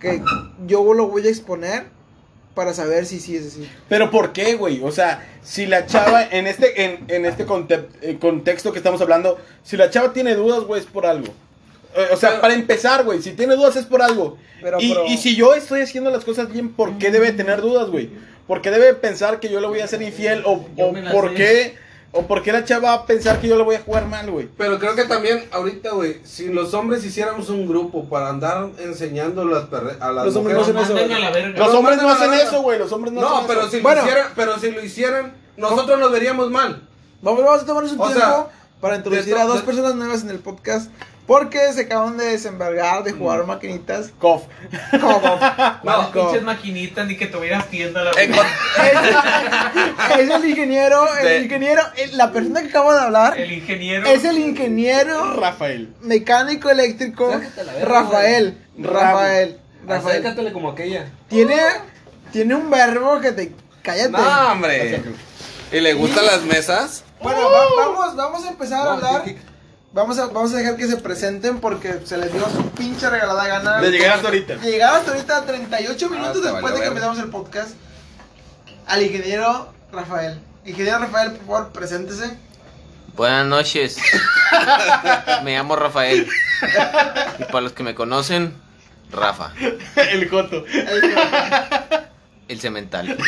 que 0.00 0.22
yo 0.66 0.94
lo 0.94 1.08
voy 1.08 1.26
a 1.26 1.30
exponer 1.30 1.86
para 2.54 2.74
saber 2.74 3.06
si 3.06 3.20
sí 3.20 3.36
es 3.36 3.46
así. 3.46 3.68
Pero 3.88 4.10
¿por 4.10 4.32
qué, 4.32 4.54
güey? 4.54 4.80
O 4.82 4.90
sea, 4.90 5.26
si 5.42 5.66
la 5.66 5.86
chava, 5.86 6.24
en 6.30 6.46
este, 6.46 6.84
en, 6.84 7.04
en 7.08 7.24
este 7.26 7.46
conte- 7.46 7.88
eh, 8.02 8.18
contexto 8.20 8.72
que 8.72 8.78
estamos 8.78 9.00
hablando, 9.00 9.38
si 9.62 9.76
la 9.76 9.90
chava 9.90 10.12
tiene 10.12 10.34
dudas, 10.34 10.60
güey, 10.64 10.80
es 10.80 10.86
por 10.86 11.06
algo. 11.06 11.28
Eh, 11.96 12.08
O 12.12 12.16
sea, 12.16 12.30
Pero- 12.30 12.40
para 12.42 12.54
empezar, 12.54 13.04
güey, 13.04 13.22
si 13.22 13.32
tiene 13.32 13.56
dudas 13.56 13.76
es 13.76 13.86
por 13.86 14.02
algo. 14.02 14.36
Pero- 14.62 14.80
y, 14.80 14.88
pero- 14.88 15.06
y 15.06 15.16
si 15.16 15.36
yo 15.36 15.54
estoy 15.54 15.82
haciendo 15.82 16.10
las 16.10 16.24
cosas 16.24 16.52
bien, 16.52 16.72
¿por 16.72 16.98
qué 16.98 17.10
debe 17.10 17.32
tener 17.32 17.60
dudas, 17.60 17.88
güey? 17.88 18.10
¿Por 18.46 18.62
qué 18.62 18.70
debe 18.70 18.94
pensar 18.94 19.38
que 19.38 19.48
yo 19.48 19.60
le 19.60 19.68
voy 19.68 19.80
a 19.80 19.86
ser 19.86 20.02
infiel? 20.02 20.42
¿O, 20.44 20.66
o 20.76 20.92
por 21.12 21.28
sé. 21.30 21.34
qué? 21.34 21.74
¿O 22.12 22.26
por 22.26 22.42
qué 22.42 22.50
la 22.52 22.64
chava 22.64 22.88
va 22.88 22.94
a 22.94 23.06
pensar 23.06 23.40
que 23.40 23.46
yo 23.46 23.56
le 23.56 23.62
voy 23.62 23.76
a 23.76 23.82
jugar 23.82 24.06
mal, 24.06 24.28
güey? 24.30 24.48
Pero 24.58 24.80
creo 24.80 24.96
que 24.96 25.04
también 25.04 25.44
ahorita, 25.52 25.90
güey, 25.92 26.20
si 26.24 26.48
los 26.48 26.74
hombres 26.74 27.04
hiciéramos 27.04 27.48
un 27.50 27.68
grupo 27.68 28.04
para 28.08 28.28
andar 28.30 28.68
enseñando 28.78 29.44
las 29.44 29.70
perre- 29.70 29.96
a 30.00 30.10
las 30.10 30.26
Los 30.26 30.34
hombres 30.36 30.56
mujeres- 30.56 30.74
no 30.74 30.80
hacen 30.80 30.96
eso. 30.98 31.08
Manden 31.08 31.16
a 31.16 31.20
la 31.20 31.30
verga. 31.30 31.58
Los 31.58 31.68
Los 31.68 31.76
hombres 31.76 32.02
no 32.02 32.08
hacen 32.10 32.32
eso, 32.34 32.62
güey. 32.62 32.78
Los 32.80 32.90
hombres 32.92 33.12
no, 33.12 33.20
No, 33.20 33.36
hacen 33.36 33.46
pero 33.46 33.60
eso. 33.60 33.70
si, 33.70 33.80
Bueno. 33.80 34.00
lo 34.02 34.06
hicieran, 34.08 34.32
pero 34.34 34.58
si 34.58 34.70
lo 34.72 34.84
hicieran, 34.84 35.34
nosotros 35.56 36.00
nos 36.00 36.10
veríamos 36.10 36.50
mal. 36.50 36.82
Vamos, 37.22 37.44
vamos 37.44 37.62
a 37.62 37.66
tomarnos 37.66 37.92
un 37.92 38.00
O 38.00 38.04
tiempo 38.06 38.20
sea, 38.20 38.46
para 38.80 38.96
introducir 38.96 39.36
a 39.36 39.44
dos 39.44 39.62
personas 39.62 39.94
nuevas 39.94 40.22
en 40.22 40.30
el 40.30 40.38
podcast, 40.40 40.90
porque 41.30 41.72
se 41.72 41.82
acaban 41.82 42.16
de 42.16 42.24
desembargar 42.24 43.04
de 43.04 43.12
jugar 43.12 43.46
maquinitas. 43.46 44.10
Cof. 44.18 44.42
Como- 44.90 45.38
No, 45.84 46.10
pinches 46.10 46.42
maquinitas 46.42 47.06
ni 47.06 47.16
que 47.16 47.26
tuvieras 47.26 47.68
tienda 47.68 48.02
la 48.02 48.10
En 48.20 48.32
verga. 48.32 49.72
es 50.18 50.28
el 50.28 50.44
ingeniero, 50.44 51.06
el 51.18 51.24
De- 51.24 51.38
ingeniero, 51.42 51.82
la 52.14 52.32
persona 52.32 52.62
que 52.62 52.68
acabo 52.70 52.92
de 52.92 52.98
hablar. 53.00 53.38
El 53.38 53.52
ingeniero. 53.52 54.08
Es 54.08 54.24
el 54.24 54.38
ingeniero 54.40 55.34
Rafael. 55.36 55.94
mecánico 56.00 56.68
eléctrico 56.68 57.28
verga, 57.28 57.48
Rafael. 57.84 58.58
güey. 58.76 58.90
Rafael. 58.92 59.60
Rafael. 59.86 60.16
Acércatele 60.16 60.52
como 60.52 60.70
aquella. 60.70 61.06
Tiene, 61.28 61.60
tiene 62.32 62.56
un 62.56 62.68
verbo 62.70 63.20
que 63.20 63.30
te. 63.30 63.52
Cállate. 63.82 64.10
No, 64.10 64.52
hombre. 64.52 65.00
¿Y 65.70 65.78
le 65.78 65.94
gustan 65.94 66.26
las 66.26 66.42
mesas? 66.42 67.04
Bueno, 67.22 67.38
va- 67.48 67.84
vamos, 67.86 68.16
vamos 68.16 68.44
a 68.44 68.48
empezar 68.48 68.84
a 68.84 68.92
hablar. 68.94 69.22
Vamos 69.92 70.18
a, 70.18 70.26
vamos 70.26 70.52
a 70.54 70.56
dejar 70.58 70.76
que 70.76 70.86
se 70.86 70.96
presenten 70.98 71.58
porque 71.60 72.00
se 72.04 72.16
les 72.16 72.32
dio 72.32 72.48
su 72.48 72.68
pinche 72.70 73.10
regalada 73.10 73.46
gana. 73.48 73.80
De 73.80 73.90
llegar 73.90 74.12
hasta 74.16 74.28
ahorita. 74.28 74.54
Llegar 74.56 74.94
hasta 74.94 75.10
ahorita 75.12 75.44
38 75.46 76.08
minutos 76.10 76.36
Ah, 76.38 76.40
te 76.46 76.52
después 76.52 76.74
de 76.74 76.80
que 76.80 76.86
empezamos 76.86 77.18
el 77.18 77.28
podcast. 77.28 77.70
Al 78.86 79.02
ingeniero 79.02 79.72
Rafael. 79.92 80.40
Ingeniero 80.64 80.98
Rafael, 81.00 81.32
por 81.32 81.40
favor, 81.46 81.72
preséntese. 81.72 82.36
Buenas 83.16 83.46
noches. 83.46 83.96
Me 85.44 85.54
llamo 85.56 85.74
Rafael. 85.74 86.28
Y 87.40 87.44
para 87.44 87.60
los 87.62 87.72
que 87.72 87.82
me 87.82 87.94
conocen, 87.96 88.54
Rafa, 89.10 89.52
El 89.96 90.28
Joto. 90.28 90.64
El- 90.66 91.14
el 92.50 92.60
cemental. 92.60 93.16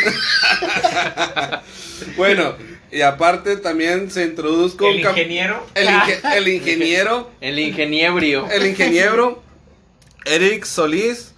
Bueno, 2.16 2.56
y 2.90 3.00
aparte 3.02 3.56
también 3.56 4.10
se 4.10 4.24
introduzco 4.24 4.86
El 4.88 5.00
ingeniero. 5.00 5.64
el, 5.74 5.86
inge- 5.88 6.20
el 6.36 6.48
ingeniero, 6.56 7.30
El 7.40 7.58
ingeniebrio. 7.58 8.48
el 8.50 8.66
ingeniero 8.66 9.42
Eric 10.24 10.64
Solís, 10.64 11.31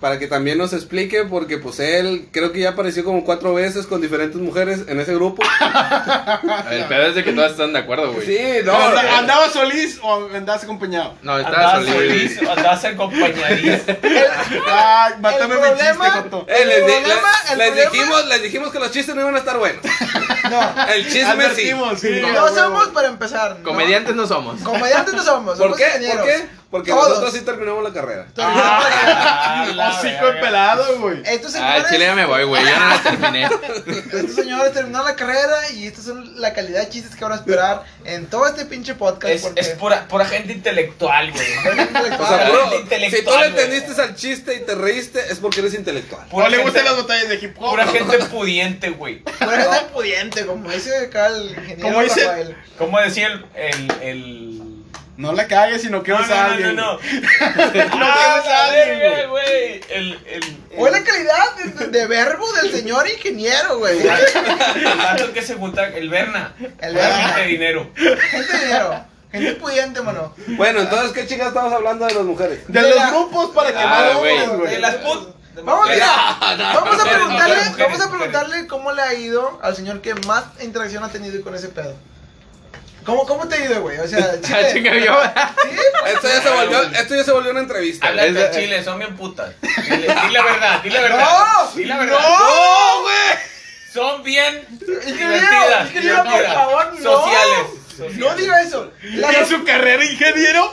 para 0.00 0.18
que 0.20 0.26
también 0.28 0.58
nos 0.58 0.72
explique, 0.72 1.24
porque 1.24 1.58
pues 1.58 1.80
él 1.80 2.28
creo 2.30 2.52
que 2.52 2.60
ya 2.60 2.70
apareció 2.70 3.02
como 3.04 3.24
cuatro 3.24 3.52
veces 3.54 3.86
con 3.86 4.00
diferentes 4.00 4.40
mujeres 4.40 4.82
en 4.86 5.00
ese 5.00 5.12
grupo. 5.14 5.42
El 6.70 6.84
pedo 6.84 7.06
es 7.06 7.14
de 7.16 7.24
que 7.24 7.32
todas 7.32 7.52
están 7.52 7.72
de 7.72 7.80
acuerdo, 7.80 8.12
güey. 8.12 8.26
Sí, 8.26 8.38
no. 8.64 8.74
Anda- 8.74 9.18
¿Andabas 9.18 9.52
solís 9.52 9.98
o 10.02 10.28
andabas 10.34 10.62
acompañado? 10.64 11.14
No, 11.22 11.38
estaba 11.38 11.74
Andabas 11.74 11.86
solís. 11.94 12.34
solís, 12.36 12.50
andabas 12.50 12.84
acompañadís. 12.84 13.82
Ay, 14.70 15.12
mátame 15.20 15.54
mi 15.56 15.60
problema- 15.60 16.04
chiste, 16.04 16.20
Joto. 16.22 16.46
Eh, 16.48 16.64
les, 16.64 16.78
problema- 16.80 17.02
les- 17.02 17.50
el 17.52 17.58
les 17.58 17.68
problema- 17.70 17.90
dijimos, 17.90 18.26
les 18.26 18.42
dijimos 18.42 18.72
que 18.72 18.78
los 18.78 18.90
chistes 18.92 19.14
no 19.14 19.20
iban 19.22 19.34
a 19.34 19.38
estar 19.38 19.58
buenos. 19.58 19.82
No, 20.48 20.62
El 20.94 21.04
chisme 21.06 21.50
sí. 21.54 21.72
Sí. 22.00 22.22
no 22.32 22.48
somos 22.54 22.88
para 22.88 23.08
empezar. 23.08 23.58
no. 23.58 23.64
Comediantes 23.64 24.14
no 24.14 24.26
somos. 24.26 24.62
Comediantes 24.62 25.12
no 25.12 25.22
somos. 25.22 25.58
¿Por 25.58 25.64
somos 25.66 25.76
qué? 25.76 25.86
ingenieros. 25.88 26.16
¿Por 26.20 26.26
qué? 26.26 26.48
Porque 26.70 26.90
Todos. 26.90 27.08
nosotros 27.08 27.32
sí 27.32 27.40
terminamos 27.40 27.82
la 27.82 27.92
carrera. 27.94 28.26
Ah, 28.36 29.66
la 29.74 29.88
Hocico 29.88 30.26
verga. 30.26 30.40
pelado, 30.42 30.98
güey. 30.98 31.22
Estos 31.24 31.52
señores, 31.52 31.84
chile 31.90 32.04
ya 32.04 32.14
me 32.14 32.26
voy, 32.26 32.44
güey. 32.44 32.62
Yo 32.62 32.78
no 32.78 32.88
la 32.90 33.02
terminé. 33.02 33.44
estos 34.12 34.34
señores 34.34 34.72
terminaron 34.74 35.06
la 35.06 35.16
carrera 35.16 35.70
y 35.74 35.86
estas 35.86 36.04
son 36.04 36.38
la 36.38 36.52
calidad 36.52 36.80
de 36.80 36.90
chistes 36.90 37.16
que 37.16 37.24
van 37.24 37.32
a 37.32 37.36
esperar 37.36 37.84
en 38.04 38.26
todo 38.26 38.46
este 38.46 38.66
pinche 38.66 38.94
podcast. 38.94 39.32
Es, 39.32 39.42
porque- 39.42 39.60
es 39.62 39.68
pura, 39.70 40.06
pura 40.08 40.26
gente 40.26 40.52
intelectual, 40.52 41.32
güey. 41.32 41.46
O 41.58 41.62
sea, 41.62 41.82
intelectual. 41.84 42.50
puro- 42.50 42.70
si 42.70 43.24
tú 43.24 43.30
le 43.30 43.36
güey. 43.36 43.48
entendiste 43.48 44.02
al 44.02 44.14
chiste 44.14 44.54
y 44.56 44.60
te 44.66 44.74
reíste, 44.74 45.20
es 45.32 45.38
porque 45.38 45.60
eres 45.60 45.72
intelectual. 45.72 46.22
No 46.24 46.28
Pura 46.28 46.48
le 46.50 46.58
gustan 46.58 46.84
gente- 46.84 46.90
las 46.96 47.00
batallas 47.02 47.28
de 47.30 47.34
hip 47.36 47.56
hop. 47.58 47.70
Pura 47.70 47.86
gente 47.86 48.18
pudiente, 48.26 48.90
güey. 48.90 49.20
Pura 49.22 49.56
gente 49.62 49.86
pudiente, 49.94 50.44
como 50.44 50.70
dice 50.70 50.94
acá 50.98 51.28
el 51.28 51.48
ingeniero 51.50 51.82
Como 51.82 52.02
dice- 52.02 52.24
Rafael. 52.26 52.56
¿Cómo 52.76 53.00
decía 53.00 53.28
el. 53.28 53.46
el, 53.54 53.92
el... 54.02 54.62
No 55.18 55.32
la 55.32 55.46
cagues 55.48 55.82
si 55.82 55.90
no 55.90 55.98
No, 55.98 56.02
quieres 56.04 56.28
no, 56.28 56.34
no, 56.36 56.42
alguien. 56.42 56.76
no, 56.76 56.92
no. 56.94 57.00
Ah, 58.04 58.42
alguien, 58.68 58.98
verga, 59.00 59.26
güey. 59.28 59.80
El. 59.90 60.12
el 60.26 60.56
Fue 60.76 60.90
la 60.92 61.02
calidad 61.02 61.54
de, 61.56 61.86
de 61.88 62.06
verbo 62.06 62.50
del 62.52 62.70
señor 62.72 63.04
ingeniero, 63.08 63.78
güey. 63.78 63.98
el 64.06 64.96
vato 64.96 65.32
que 65.32 65.42
se 65.42 65.54
junta, 65.54 65.88
el 65.88 66.08
Berna. 66.08 66.54
El 66.80 66.96
gente 66.96 67.40
de 67.40 67.46
dinero. 67.46 67.90
Gente 67.96 68.52
de 68.58 68.64
dinero. 68.64 69.04
Gente 69.32 69.52
pudiente, 69.56 70.00
mano. 70.02 70.32
Bueno, 70.56 70.80
entonces, 70.80 71.12
¿qué 71.12 71.26
chicas 71.26 71.48
estamos 71.48 71.72
hablando 71.72 72.06
de 72.06 72.14
las 72.14 72.22
mujeres? 72.24 72.60
De 72.68 72.80
De 72.80 72.88
los 72.88 72.96
la- 72.96 73.10
grupos 73.10 73.50
para 73.50 73.72
que 73.72 73.78
Ah, 73.78 74.10
no 74.14 74.18
güey. 74.20 74.70
De 74.70 74.78
las 74.78 74.94
put. 74.96 75.34
Vamos, 75.64 75.80
mujeres. 75.80 76.04
mira, 76.04 76.72
vamos 76.72 77.00
a 77.00 77.04
preguntarle, 77.10 77.56
vamos 77.76 78.00
a 78.00 78.08
preguntarle 78.10 78.66
cómo 78.68 78.92
le 78.92 79.02
ha 79.02 79.12
ido 79.14 79.58
al 79.60 79.74
señor 79.74 80.00
que 80.00 80.14
más 80.14 80.44
interacción 80.60 81.02
ha 81.02 81.08
tenido 81.08 81.42
con 81.42 81.56
ese 81.56 81.68
pedo. 81.70 81.96
¿Cómo, 83.08 83.26
cómo 83.26 83.48
te 83.48 83.54
ha 83.56 83.64
ido, 83.64 83.80
güey? 83.80 83.98
O 84.00 84.06
sea, 84.06 84.18
Ah, 84.34 84.36
chile. 84.42 84.70
chinga, 84.72 84.94
yo. 84.98 85.18
Sí, 85.62 85.76
pues, 86.00 86.14
Esto 86.14 86.28
ya 86.28 86.42
se 86.42 86.50
volvió, 86.50 86.82
esto 86.82 87.14
ya 87.14 87.24
se 87.24 87.32
volvió 87.32 87.50
una 87.52 87.60
entrevista. 87.60 88.06
Al 88.08 88.34
de- 88.34 88.50
chile, 88.50 88.84
son 88.84 88.98
bien 88.98 89.16
putas. 89.16 89.50
Dile, 89.62 90.08
di 90.26 90.30
la 90.32 90.42
verdad, 90.42 90.82
di 90.82 90.90
la 90.90 91.00
verdad. 91.06 91.18
No, 91.20 91.70
di 91.74 91.84
la 91.86 91.96
verdad. 91.98 92.18
no, 92.20 93.04
Son 93.94 94.22
bien 94.22 94.66
Ingeniero, 94.70 95.14
divertidas. 95.30 95.86
ingeniero, 95.86 96.24
por 96.24 96.44
favor, 96.46 96.94
no. 97.00 97.02
Sociales. 97.02 97.66
No 98.16 98.34
diga 98.36 98.62
eso. 98.62 98.90
Las, 99.02 99.48
su 99.48 99.64
carrera 99.64 100.04
ingeniero. 100.04 100.70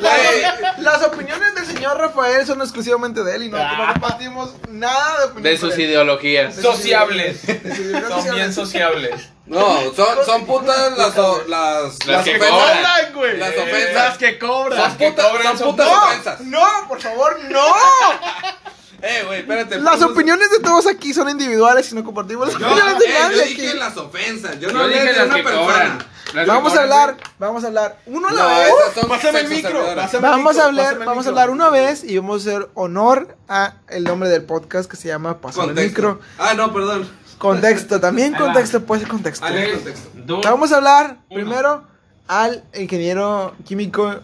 las- 0.00 0.78
las 0.78 1.02
opiniones 1.04 1.54
del 1.54 1.66
señor 1.66 1.98
Rafael 1.98 2.46
son 2.46 2.60
exclusivamente 2.60 3.22
de 3.24 3.36
él 3.36 3.42
y 3.44 3.48
no, 3.48 3.58
no 3.58 3.92
compartimos 3.92 4.50
nada 4.68 5.18
de 5.18 5.24
opinión. 5.26 5.42
De 5.44 5.58
sus 5.58 5.78
ideologías. 5.78 6.54
Sociables. 6.56 7.46
De 7.46 7.60
sus 7.70 7.78
ideologías 7.86 8.24
Son 8.24 8.34
bien 8.34 8.52
sociables. 8.52 9.28
No, 9.46 9.92
son, 9.94 10.24
son 10.24 10.46
putas 10.46 10.96
las, 10.96 11.18
o- 11.18 11.42
las, 11.48 12.06
Las 12.06 12.24
que 12.24 12.36
ofensas. 12.36 12.50
cobran. 12.50 13.12
güey. 13.14 13.36
Las 13.38 13.50
Eh, 13.52 13.60
ofensas. 13.60 13.94
Las 13.94 14.18
que 14.18 14.38
cobran. 14.38 14.80
Son 14.90 14.98
que 14.98 15.10
putas, 15.10 15.26
cobran 15.26 15.46
son 15.46 15.58
son 15.58 15.70
putas 15.72 15.86
No, 15.90 16.04
ofensas. 16.06 16.40
no, 16.42 16.88
por 16.88 17.00
favor, 17.00 17.40
no. 17.50 17.64
Eh, 19.02 19.24
güey, 19.26 19.40
espérate. 19.40 19.78
Las 19.80 19.98
pues, 19.98 20.10
opiniones 20.10 20.48
de 20.50 20.60
todos 20.60 20.86
aquí 20.86 21.12
son 21.12 21.28
individuales 21.28 21.90
y 21.90 21.94
no 21.96 22.04
compartimos 22.04 22.46
las 22.52 22.58
Yo, 22.58 22.66
opiniones 22.68 22.98
de 23.00 23.04
eh, 23.04 23.08
yo 23.12 23.18
nadie 23.28 23.44
dije 23.46 23.68
aquí. 23.70 23.78
las 23.78 23.96
ofensas. 23.96 24.60
Yo 24.60 24.72
no 24.72 24.80
Yo 24.82 24.88
dije 24.88 25.04
de 25.04 25.12
las 25.12 25.26
una 25.26 25.34
que 25.36 25.42
persona. 25.42 25.64
cobran. 25.66 26.46
Vamos 26.46 26.74
a 26.76 26.82
hablar, 26.82 27.14
güey. 27.14 27.24
vamos 27.40 27.64
a 27.64 27.66
hablar 27.66 27.98
uno 28.06 28.28
a 28.28 28.32
la 28.32 28.42
No, 28.42 28.48
vez. 28.48 28.72
Pásame 29.08 29.40
el 29.40 29.48
micro. 29.48 29.84
Pásame 29.96 30.28
Vamos 30.28 30.52
micro, 30.52 30.62
a 30.62 30.66
hablar, 30.66 30.86
pásame 30.86 31.04
vamos 31.04 31.26
a 31.26 31.28
hablar 31.30 31.50
una 31.50 31.68
vez 31.70 32.04
y 32.04 32.16
vamos 32.16 32.46
a 32.46 32.50
hacer 32.50 32.68
honor 32.74 33.36
a 33.48 33.74
el 33.88 34.04
nombre 34.04 34.28
del 34.30 34.44
podcast 34.44 34.88
que 34.90 34.96
se 34.96 35.08
llama 35.08 35.40
Pasar 35.40 35.68
el 35.70 35.74
micro. 35.74 36.20
Ah, 36.38 36.54
no, 36.54 36.72
perdón. 36.72 37.08
Contexto, 37.38 38.00
también 38.00 38.34
contexto, 38.34 38.84
puede 38.84 39.00
ser 39.00 39.10
contexto. 39.10 39.46
No, 39.48 39.72
contexto. 39.74 40.08
Dos. 40.14 40.40
Vamos 40.44 40.70
a 40.72 40.76
hablar 40.76 41.16
Uno. 41.28 41.34
primero 41.34 41.84
al 42.28 42.62
ingeniero 42.72 43.54
químico, 43.64 44.20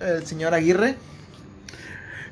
el 0.00 0.26
señor 0.26 0.52
Aguirre. 0.52 0.98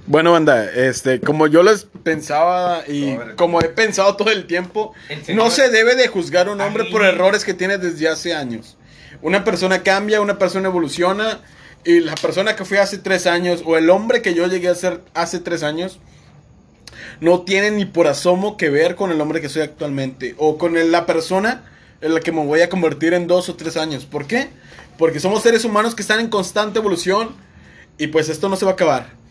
Bueno, 0.07 0.33
banda, 0.33 0.65
este, 0.71 1.21
como 1.21 1.47
yo 1.47 1.63
les 1.63 1.87
pensaba 2.03 2.83
y 2.87 3.17
como 3.37 3.61
he 3.61 3.69
pensado 3.71 4.17
todo 4.17 4.31
el 4.31 4.47
tiempo, 4.47 4.93
El 5.09 5.25
señor- 5.25 5.45
no 5.45 5.51
se 5.51 5.71
debe 5.71 5.95
de 5.97 6.09
juzgar 6.09 6.49
a 6.49 6.53
un 6.53 6.61
hombre 6.61 6.85
por 6.91 7.03
errores 7.05 7.45
que 7.45 7.55
tiene 7.55 7.79
desde 7.79 8.09
hace 8.09 8.35
años. 8.35 8.77
Una 9.23 9.45
persona 9.45 9.83
cambia, 9.83 10.21
una 10.21 10.39
persona 10.39 10.69
evoluciona 10.69 11.41
y 11.85 12.01
la 12.01 12.15
persona 12.17 12.55
que 12.55 12.67
fui 12.67 12.77
hace 12.77 12.99
tres 12.99 13.27
años 13.27 13.63
o 13.65 13.79
el 13.79 13.89
hombre 13.89 14.21
que 14.21 14.35
yo 14.35 14.47
llegué 14.47 14.69
a 14.69 14.75
ser 14.75 15.01
hace 15.15 15.39
tres 15.39 15.63
años 15.63 15.99
no 17.21 17.43
tiene 17.43 17.71
ni 17.71 17.87
por 17.87 18.07
asomo 18.07 18.59
que 18.59 18.69
ver 18.69 18.97
con 18.97 19.11
el 19.11 19.21
hombre 19.23 19.41
que 19.41 19.49
soy 19.49 19.63
actualmente 19.63 20.35
o 20.37 20.59
con 20.59 20.77
el- 20.77 20.93
la 20.93 21.07
persona 21.07 21.65
en 22.03 22.13
la 22.13 22.21
que 22.21 22.33
me 22.33 22.45
voy 22.45 22.61
a 22.61 22.69
convertir 22.69 23.15
en 23.15 23.27
dos 23.27 23.49
o 23.49 23.55
tres 23.55 23.79
años. 23.79 24.05
¿Por 24.05 24.27
qué? 24.27 24.49
Porque 24.99 25.21
somos 25.21 25.43
seres 25.43 25.65
humanos 25.65 25.95
que 25.95 26.03
están 26.03 26.21
en 26.21 26.29
constante 26.29 26.79
evolución 26.79 27.35
y 27.97 28.09
pues 28.09 28.29
esto 28.29 28.51
no 28.51 28.57
se 28.57 28.67
va 28.67 28.73
a 28.73 28.75
acabar. 28.75 29.24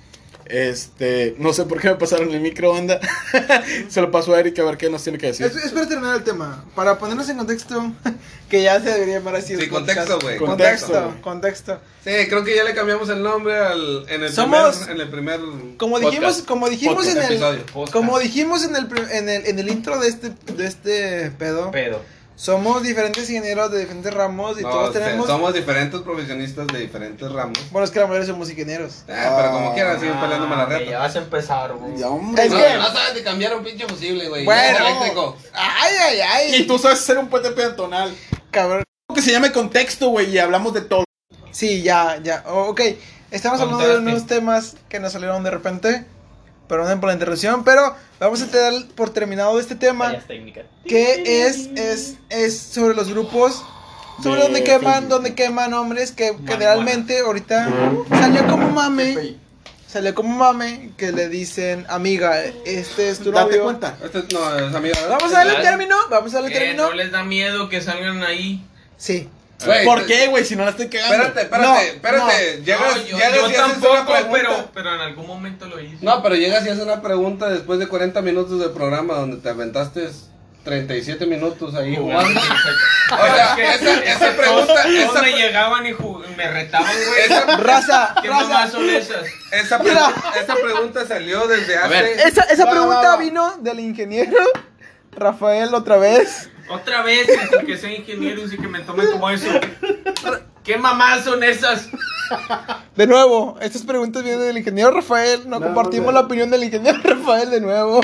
Este, 0.45 1.35
no 1.37 1.53
sé 1.53 1.63
por 1.65 1.79
qué 1.79 1.89
me 1.89 1.95
pasaron 1.95 2.31
el 2.31 2.39
micro, 2.41 2.73
banda. 2.73 2.99
se 3.89 4.01
lo 4.01 4.11
paso 4.11 4.33
a 4.33 4.39
Eric 4.39 4.59
a 4.59 4.63
ver 4.63 4.77
qué 4.77 4.89
nos 4.89 5.03
tiene 5.03 5.17
que 5.17 5.27
decir. 5.27 5.45
Es, 5.45 5.55
es 5.55 5.71
para 5.71 5.87
terminar 5.87 6.15
el 6.17 6.23
tema, 6.23 6.65
para 6.75 6.97
ponernos 6.97 7.27
en 7.29 7.37
contexto, 7.37 7.91
que 8.49 8.61
ya 8.63 8.79
se 8.81 8.91
debería 8.91 9.19
llamar 9.19 9.35
así. 9.35 9.55
Sí, 9.55 9.67
contexto, 9.67 10.19
güey. 10.19 10.37
Contexto, 10.37 10.91
Contexto. 10.91 11.21
contexto. 11.21 11.79
Sí, 12.03 12.11
creo 12.27 12.43
que 12.43 12.55
ya 12.55 12.63
le 12.63 12.73
cambiamos 12.73 13.07
el 13.09 13.23
nombre 13.23 13.57
al, 13.57 14.05
en, 14.09 14.23
el 14.23 14.31
Somos- 14.33 14.77
primer, 14.77 14.91
en 14.95 15.01
el 15.01 15.09
primer. 15.09 15.39
Como 15.77 15.93
Podcast. 15.95 16.11
dijimos, 16.11 16.41
como 16.45 16.69
dijimos 16.69 16.95
Podcast, 16.95 17.17
en 17.17 17.23
el, 17.23 17.31
episodio. 17.31 17.63
como 17.91 18.19
dijimos 18.19 18.63
en 18.65 18.75
el, 18.75 18.87
en 19.11 19.29
el, 19.29 19.45
en 19.47 19.59
el 19.59 19.69
intro 19.69 19.99
de 19.99 20.07
este, 20.09 20.31
de 20.55 20.65
este 20.67 21.31
pedo, 21.31 21.71
Pedo. 21.71 22.01
Somos 22.35 22.81
diferentes 22.83 23.29
ingenieros 23.29 23.71
de 23.71 23.79
diferentes 23.81 24.13
ramos 24.13 24.59
y 24.59 24.63
No, 24.63 24.69
todos 24.69 24.93
tenemos. 24.93 25.27
somos 25.27 25.53
diferentes 25.53 26.01
profesionistas 26.01 26.67
de 26.67 26.79
diferentes 26.79 27.31
ramos. 27.31 27.57
Bueno, 27.71 27.85
es 27.85 27.91
que 27.91 27.99
la 27.99 28.07
mayoría 28.07 28.27
somos 28.27 28.49
ingenieros. 28.49 29.03
Ah, 29.09 29.33
pero 29.37 29.51
como 29.51 29.73
quieran, 29.73 29.99
siguen 29.99 30.19
peleándome 30.19 30.55
la 30.55 30.63
Ah, 30.63 30.69
Ya 30.69 30.77
reta. 30.79 30.99
vas 30.99 31.15
a 31.15 31.19
empezar, 31.19 31.73
güey. 31.73 31.97
Ya, 31.97 32.09
hombre. 32.09 32.43
Es 32.45 32.51
No, 32.51 32.57
que- 32.57 32.73
no 32.77 32.91
sabes 32.91 33.13
de 33.15 33.23
cambiar 33.23 33.55
un 33.55 33.63
pinche 33.63 33.87
fusible, 33.87 34.27
güey. 34.29 34.45
Bueno. 34.45 34.77
Eléctrico. 34.87 35.37
Ay, 35.53 35.93
ay, 36.01 36.19
ay. 36.21 36.55
Y 36.55 36.63
tú 36.67 36.77
sabes 36.79 36.99
hacer 36.99 37.17
un 37.17 37.27
puente 37.27 37.51
peatonal. 37.51 38.13
Cabrón. 38.51 38.83
Que 39.13 39.21
se 39.21 39.31
llame 39.31 39.51
contexto, 39.51 40.09
güey, 40.09 40.29
y 40.31 40.39
hablamos 40.39 40.73
de 40.73 40.81
todo. 40.81 41.03
Sí, 41.51 41.83
ya, 41.83 42.19
ya. 42.23 42.43
Oh, 42.47 42.69
ok. 42.69 42.81
Estamos 43.29 43.59
hablando 43.61 43.87
de 43.87 43.97
unos 43.97 44.25
temas 44.27 44.75
que 44.89 44.99
nos 44.99 45.11
salieron 45.13 45.43
de 45.43 45.51
repente. 45.51 46.05
Perdonen 46.73 46.99
por 46.99 47.09
la 47.09 47.13
interrupción, 47.13 47.63
pero 47.63 47.95
vamos 48.19 48.41
a 48.41 48.47
dar 48.47 48.73
por 48.95 49.11
terminado 49.11 49.59
este 49.59 49.75
tema. 49.75 50.11
Que 50.87 51.45
es, 51.45 51.69
es, 51.75 52.15
es 52.29 52.57
sobre 52.59 52.95
los 52.95 53.09
grupos, 53.11 53.63
sobre 54.23 54.37
De 54.37 54.43
donde 54.47 54.63
queman, 54.63 55.07
donde 55.07 55.35
queman 55.35 55.71
hombres, 55.75 56.11
que 56.11 56.35
generalmente 56.47 57.19
ahorita 57.19 57.69
salió 58.09 58.47
como 58.47 58.71
mame, 58.71 59.35
salió 59.87 60.15
como 60.15 60.35
mame, 60.35 60.93
que 60.97 61.11
le 61.11 61.29
dicen, 61.29 61.85
amiga, 61.89 62.43
este 62.65 63.09
es 63.09 63.19
tu 63.19 63.31
Date 63.31 63.49
novio. 63.51 63.63
cuenta. 63.65 63.95
Este 64.03 64.17
es- 64.19 64.33
no, 64.33 64.55
es 64.57 64.73
amiga. 64.73 64.99
¿verdad? 64.99 65.17
Vamos 65.19 65.31
a 65.31 65.37
darle 65.37 65.53
¿Verdad? 65.53 65.69
término, 65.69 65.95
vamos 66.09 66.33
a 66.33 66.35
darle 66.37 66.51
¿Qué? 66.53 66.59
término. 66.59 66.87
¿No 66.89 66.93
les 66.95 67.11
da 67.11 67.23
miedo 67.23 67.69
que 67.69 67.81
salgan 67.81 68.23
ahí? 68.23 68.65
Sí. 68.97 69.29
¿Por 69.85 70.05
qué, 70.05 70.27
güey? 70.27 70.45
Si 70.45 70.55
no 70.55 70.63
la 70.65 70.71
estoy 70.71 70.87
cagando. 70.89 71.15
Espérate, 71.15 71.41
espérate, 71.41 71.67
No, 71.67 71.77
espérate. 71.79 72.57
no. 72.59 72.63
Llegas, 72.65 72.81
No, 72.81 73.01
yo, 73.03 73.17
llegas 73.17 73.33
yo 73.35 73.49
y 73.49 73.55
haces 73.55 73.77
una 73.77 74.05
pregunta. 74.05 74.29
pero, 74.31 74.69
pero 74.73 74.95
en 74.95 75.01
algún 75.01 75.27
momento 75.27 75.65
lo 75.67 75.79
hice. 75.79 75.97
No, 76.01 76.21
pero 76.23 76.35
llegas 76.35 76.65
y 76.65 76.69
haces 76.69 76.83
una 76.83 77.01
pregunta 77.01 77.49
después 77.49 77.79
de 77.79 77.87
40 77.87 78.21
minutos 78.21 78.59
de 78.59 78.69
programa 78.69 79.15
donde 79.15 79.37
te 79.37 79.49
aventaste 79.49 80.09
37 80.63 81.25
minutos 81.25 81.75
ahí 81.75 81.95
jugando. 81.95 82.39
O 83.11 83.15
sea, 83.35 83.73
esa, 83.75 83.99
esa 84.05 84.35
pregunta, 84.35 84.73
Todos 84.81 84.85
esa, 84.95 85.21
me 85.21 85.33
llegaban 85.33 85.85
y 85.85 85.93
me 86.37 86.51
retaban, 86.51 86.87
güey. 87.05 87.21
esa, 87.25 87.45
Raza, 87.57 88.15
¿Qué 88.21 88.29
raza. 88.29 88.71
son 88.71 88.89
esas? 88.89 89.23
esa, 89.51 89.79
pregu- 89.79 90.13
esa 90.41 90.55
pregunta 90.55 91.05
salió 91.05 91.45
desde 91.47 91.77
hace... 91.77 92.13
Esa, 92.27 92.43
esa 92.43 92.65
Va, 92.65 92.71
pregunta 92.71 92.95
va, 93.01 93.07
va. 93.09 93.17
vino 93.17 93.57
del 93.59 93.81
ingeniero 93.81 94.37
Rafael 95.11 95.73
otra 95.75 95.97
vez. 95.97 96.49
Otra 96.69 97.03
vez, 97.03 97.27
que 97.65 97.77
sea 97.77 97.93
ingeniero 97.93 98.41
y 98.45 98.57
que 98.57 98.67
me 98.67 98.79
tomen 98.81 99.11
como 99.11 99.29
eso. 99.29 99.47
¿Qué 100.63 100.77
mamás 100.77 101.25
son 101.25 101.43
esas? 101.43 101.89
De 102.95 103.05
nuevo, 103.05 103.57
estas 103.61 103.81
preguntas 103.83 104.23
vienen 104.23 104.41
del 104.41 104.57
ingeniero 104.57 104.91
Rafael. 104.91 105.41
No, 105.47 105.59
No, 105.59 105.65
compartimos 105.65 106.07
no. 106.07 106.11
la 106.13 106.21
opinión 106.21 106.49
del 106.49 106.63
ingeniero 106.63 106.99
Rafael 107.03 107.49
de 107.49 107.59
nuevo. 107.61 108.01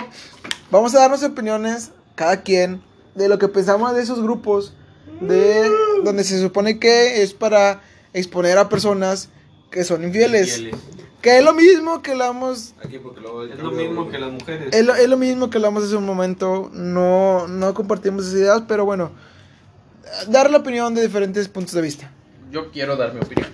Vamos 0.71 0.93
a 0.93 0.99
darnos 0.99 1.23
opiniones, 1.23 1.91
cada 2.15 2.41
quien, 2.41 2.81
de 3.15 3.29
lo 3.29 3.39
que 3.39 3.47
pensamos 3.47 3.95
de 3.95 4.01
esos 4.01 4.21
grupos. 4.21 4.73
De 5.21 5.69
donde 6.03 6.23
se 6.23 6.39
supone 6.39 6.79
que 6.79 7.23
es 7.23 7.33
para 7.33 7.81
exponer 8.13 8.57
a 8.57 8.69
personas 8.69 9.29
que 9.71 9.83
son 9.83 10.03
infieles. 10.03 10.57
Infieles. 10.59 10.79
Que 11.21 11.37
es 11.39 11.43
lo 11.43 11.53
mismo 11.53 12.01
que 12.01 12.11
hablamos. 12.11 12.73
Aquí 12.83 12.97
porque 12.99 13.19
luego 13.19 13.41
hay 13.41 13.51
Es 13.51 13.59
lo 13.59 13.71
mismo 13.71 14.09
que 14.09 14.17
las 14.19 14.31
mujeres. 14.31 14.73
Es 14.73 14.85
lo, 14.85 14.95
es 14.95 15.09
lo 15.09 15.17
mismo 15.17 15.49
que 15.49 15.57
hablamos 15.57 15.83
hace 15.83 15.95
un 15.95 16.05
momento. 16.05 16.69
No, 16.73 17.47
no 17.47 17.73
compartimos 17.73 18.25
esas 18.25 18.39
ideas, 18.39 18.63
pero 18.67 18.85
bueno. 18.85 19.11
Dar 20.27 20.49
la 20.49 20.57
opinión 20.59 20.95
de 20.95 21.01
diferentes 21.03 21.47
puntos 21.49 21.73
de 21.73 21.81
vista. 21.81 22.09
Yo 22.51 22.71
quiero 22.71 22.95
dar 22.95 23.13
mi 23.13 23.19
opinión. 23.19 23.49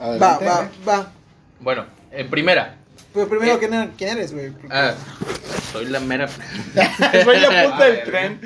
Va, 0.00 0.06
Adelante. 0.34 0.44
va, 0.46 0.70
va. 0.98 1.12
Bueno, 1.60 1.86
en 2.12 2.28
primera, 2.30 2.76
Pero 3.14 3.28
primero, 3.30 3.54
Eh. 3.54 3.58
¿quién, 3.58 3.72
er- 3.72 3.90
quién 3.96 4.10
eres, 4.10 4.32
güey? 4.34 4.52
ah, 4.70 4.92
soy 5.72 5.86
la 5.86 6.00
mera. 6.00 6.28
Soy 7.24 7.40
la 7.40 7.64
punta 7.68 7.84
del 7.86 8.04
tren. 8.04 8.40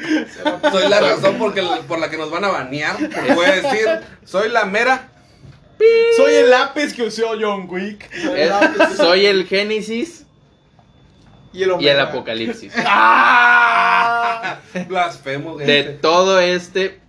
Soy 0.70 0.88
la 0.88 1.00
razón 1.00 1.36
porque, 1.38 1.62
por 1.88 1.98
la 1.98 2.08
que 2.08 2.16
nos 2.16 2.30
van 2.30 2.44
a 2.44 2.48
banear. 2.48 2.96
Voy 3.34 3.46
a 3.46 3.52
decir, 3.56 3.86
soy 4.24 4.48
la 4.48 4.64
mera. 4.64 5.08
Soy 6.16 6.34
el 6.34 6.50
lápiz 6.50 6.94
que 6.94 7.02
usó 7.04 7.32
John 7.40 7.66
Wick. 7.68 8.08
Soy 8.96 9.26
el 9.26 9.46
Génesis 9.46 10.24
Y 11.52 11.62
el 11.62 11.72
y 11.80 11.88
el 11.88 12.00
Apocalipsis. 12.00 12.72
Blasfemo, 14.88 15.56
De 15.56 15.82
todo 16.00 16.38
este 16.40 17.00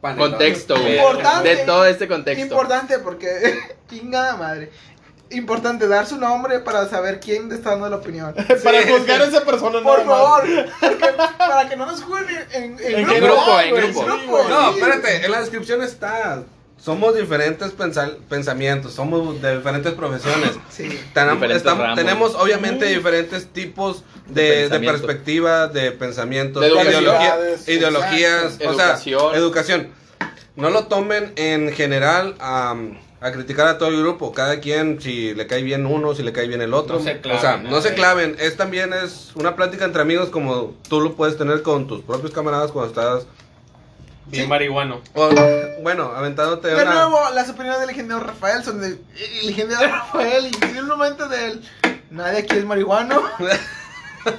Panelón. 0.00 0.30
contexto, 0.30 0.80
güey. 0.80 0.96
Importante. 0.96 1.48
De 1.48 1.56
todo 1.64 1.84
este 1.86 2.08
contexto. 2.08 2.42
Importante 2.42 2.98
porque. 2.98 3.28
Chingada 3.90 4.36
madre. 4.36 4.70
Importante 5.32 5.86
dar 5.86 6.06
su 6.06 6.16
nombre 6.16 6.58
para 6.58 6.88
saber 6.88 7.20
quién 7.20 7.52
está 7.52 7.70
dando 7.70 7.88
la 7.88 7.96
opinión. 7.96 8.34
Para 8.64 8.82
juzgar 8.82 9.22
a 9.22 9.26
esa 9.26 9.44
persona 9.44 9.80
Por 9.80 10.04
favor, 10.04 10.42
porque 10.80 11.06
para 11.38 11.68
que 11.68 11.76
no 11.76 11.86
nos 11.86 12.02
juzguen 12.02 12.26
en, 12.52 12.76
en, 12.80 12.98
En 12.98 13.04
grupo, 13.04 13.20
grupo, 13.20 13.60
en 13.60 13.74
grupo. 13.76 14.04
grupo, 14.04 14.48
No, 14.48 14.70
espérate, 14.72 15.24
en 15.24 15.30
la 15.30 15.40
descripción 15.40 15.82
está. 15.84 16.42
Somos 16.82 17.14
diferentes 17.14 17.72
pensa- 17.72 18.16
pensamientos, 18.28 18.94
somos 18.94 19.40
de 19.42 19.56
diferentes 19.58 19.92
profesiones. 19.92 20.52
Sí. 20.70 20.88
Tenemos, 21.12 21.34
Diferentes 21.34 21.56
estamos- 21.58 21.82
ramos. 21.82 21.98
tenemos 21.98 22.34
obviamente 22.36 22.86
diferentes 22.86 23.46
tipos 23.52 24.02
de, 24.26 24.42
De 24.42 24.48
de 24.50 24.60
pensamiento. 24.62 24.92
perspectiva, 25.06 25.66
de 25.68 25.92
pensamientos, 25.92 26.62
De 26.62 26.68
ideología- 26.70 27.36
ideologías, 27.66 28.44
o 28.54 28.58
sea, 28.58 28.68
Educación. 28.70 29.34
educación. 29.34 29.88
No 30.56 30.70
lo 30.70 30.84
tomen 30.86 31.32
en 31.36 31.72
general 31.72 32.34
am, 32.40 32.98
a 33.20 33.30
criticar 33.32 33.66
a 33.68 33.76
todo 33.76 33.90
el 33.90 33.98
grupo, 34.00 34.32
cada 34.32 34.60
quien 34.60 35.00
si 35.00 35.34
le 35.34 35.46
cae 35.46 35.62
bien 35.62 35.84
uno, 35.84 36.14
si 36.14 36.22
le 36.22 36.32
cae 36.32 36.48
bien 36.48 36.62
el 36.62 36.72
otro. 36.72 36.96
No 36.98 37.04
se 37.04 37.20
claven, 37.20 37.38
o 37.38 37.40
sea, 37.42 37.56
¿no? 37.58 37.70
no 37.70 37.80
se 37.82 37.88
Eh. 37.90 37.94
claven, 37.94 38.36
es 38.38 38.56
también 38.56 38.92
es 38.94 39.32
una 39.34 39.54
plática 39.56 39.84
entre 39.84 40.00
amigos 40.00 40.30
como 40.30 40.74
tú 40.88 41.00
lo 41.00 41.14
puedes 41.14 41.36
tener 41.36 41.60
con 41.62 41.86
tus 41.86 42.00
propios 42.02 42.32
camaradas 42.32 42.72
cuando 42.72 42.88
estás 42.90 43.26
Bien 44.30 44.48
marihuano. 44.48 45.00
o, 45.14 45.30
bueno, 45.82 46.12
aventándote 46.14 46.68
De 46.68 46.74
una 46.82 46.94
nuevo, 46.94 47.18
las 47.34 47.48
opiniones 47.50 47.80
del 47.80 47.90
ingeniero 47.90 48.20
Rafael 48.20 48.62
son 48.64 48.80
de. 48.80 48.98
El 49.42 49.50
ingeniero 49.50 49.80
Rafael, 49.90 50.46
increíblemente 50.46 51.28
de 51.28 51.46
él. 51.46 51.62
Nadie 52.10 52.38
aquí 52.40 52.56
es 52.56 52.64
marihuano. 52.64 53.22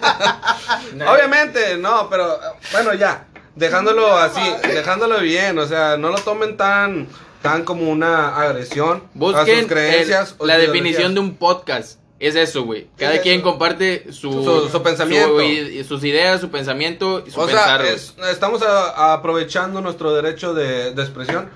Obviamente, 1.11 1.77
no, 1.77 2.09
pero 2.09 2.39
bueno, 2.71 2.93
ya. 2.93 3.25
Dejándolo 3.55 4.15
así, 4.17 4.41
dejándolo 4.63 5.19
bien, 5.19 5.57
o 5.59 5.65
sea, 5.65 5.97
no 5.97 6.09
lo 6.09 6.17
tomen 6.19 6.55
tan 6.55 7.07
tan 7.41 7.63
como 7.65 7.89
una 7.89 8.37
agresión 8.39 8.97
a 8.99 9.09
Busquen 9.13 9.59
sus 9.61 9.67
creencias. 9.67 10.29
el- 10.31 10.35
o 10.37 10.45
la 10.45 10.57
definición 10.57 11.13
de 11.15 11.19
un 11.19 11.35
podcast. 11.35 11.99
Es 12.21 12.35
eso, 12.35 12.63
güey. 12.63 12.87
Cada 12.97 13.15
Es 13.15 13.21
quien 13.21 13.39
eso. 13.39 13.43
comparte 13.49 14.13
su, 14.13 14.31
Su- 14.31 14.69
su 14.69 14.83
pensamiento. 14.83 15.39
su 15.39 15.83
sus 15.87 16.03
ideas, 16.03 16.39
su 16.39 16.51
pensamiento 16.51 17.23
y 17.25 17.31
su 17.31 17.41
O 17.41 17.47
pensar. 17.47 17.81
sea, 17.81 17.91
es- 17.93 18.13
estamos 18.31 18.61
a- 18.61 19.13
aprovechando 19.13 19.81
nuestro 19.81 20.13
derecho 20.13 20.53
de, 20.53 20.93
de 20.93 21.01
expresión 21.01 21.49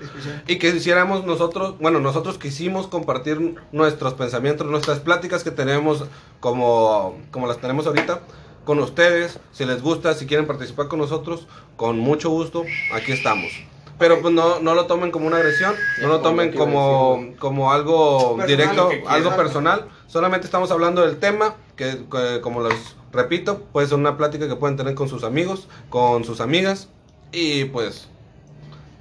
y 0.48 0.56
que 0.56 0.72
quisiéramos 0.72 1.24
nosotros, 1.24 1.76
bueno, 1.78 2.00
nosotros 2.00 2.36
quisimos 2.36 2.88
compartir 2.88 3.54
nuestros 3.70 4.14
pensamientos, 4.14 4.66
nuestras 4.66 4.98
pláticas 4.98 5.44
que 5.44 5.52
tenemos 5.52 6.04
como, 6.40 7.16
como 7.30 7.46
las 7.46 7.58
tenemos 7.60 7.86
ahorita 7.86 8.22
con 8.64 8.80
ustedes. 8.80 9.38
Si 9.52 9.64
les 9.64 9.80
gusta, 9.80 10.14
si 10.14 10.26
quieren 10.26 10.48
participar 10.48 10.88
con 10.88 10.98
nosotros, 10.98 11.46
con 11.76 11.96
mucho 12.00 12.28
gusto, 12.30 12.64
aquí 12.92 13.12
estamos. 13.12 13.52
Pero 13.98 14.20
pues 14.20 14.34
no, 14.34 14.60
no 14.60 14.74
lo 14.74 14.86
tomen 14.86 15.10
como 15.10 15.26
una 15.26 15.38
agresión, 15.38 15.74
no 16.02 16.08
lo 16.08 16.20
tomen 16.20 16.52
como, 16.52 17.34
como 17.38 17.72
algo 17.72 18.36
Personal, 18.36 18.46
directo, 18.46 18.90
algo 19.08 19.36
personal. 19.36 19.88
Solamente 20.06 20.46
estamos 20.46 20.70
hablando 20.70 21.00
del 21.02 21.18
tema, 21.18 21.54
que, 21.76 22.04
que, 22.10 22.40
como 22.42 22.62
les 22.62 22.96
repito, 23.12 23.60
puede 23.72 23.86
ser 23.88 23.96
una 23.98 24.16
plática 24.16 24.46
que 24.48 24.56
pueden 24.56 24.76
tener 24.76 24.94
con 24.94 25.08
sus 25.08 25.24
amigos, 25.24 25.66
con 25.88 26.24
sus 26.24 26.40
amigas. 26.40 26.88
Y 27.32 27.64
pues, 27.66 28.06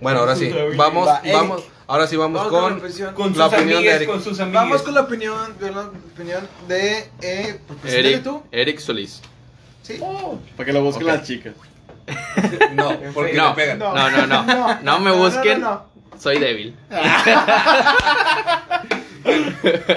bueno, 0.02 0.22
ahora 0.22 0.36
sí, 0.36 0.52
vamos, 0.76 1.10
vamos, 1.32 1.64
ahora 1.88 2.08
sí 2.08 2.16
vamos, 2.16 2.52
Vamos 2.52 2.80
con 2.80 2.82
la 3.04 3.14
con, 3.14 3.38
la 3.38 3.48
opinión 3.48 3.68
de 3.68 3.76
amigas, 3.76 3.96
Eric. 3.98 4.10
con 4.10 4.24
sus. 4.24 4.38
Vamos 4.38 4.82
con 4.82 4.94
la 4.94 5.02
opinión, 5.02 5.58
de 5.60 5.72
la 5.72 5.82
opinión 6.14 6.48
de. 6.68 7.10
Eh, 7.22 7.60
pues, 7.68 7.80
preséntate 7.82 8.14
Eric, 8.14 8.24
tú. 8.24 8.44
Eric 8.52 8.80
Solís. 8.80 9.22
Sí. 9.84 10.00
Para 10.56 10.66
que 10.66 10.74
lo 10.74 10.82
busquen 10.84 11.08
Ok. 11.08 11.14
las 11.14 11.28
chicas. 11.28 11.54
No, 12.74 12.92
porque 13.14 13.34
No. 13.34 13.56
pegan. 13.56 13.80
No, 13.80 13.94
no, 14.12 14.28
no. 14.28 14.82
No 14.82 15.00
me 15.00 15.12
busquen. 15.12 15.62
no, 15.62 15.70
no. 15.72 15.96
Soy 16.20 16.40
débil. 16.40 16.76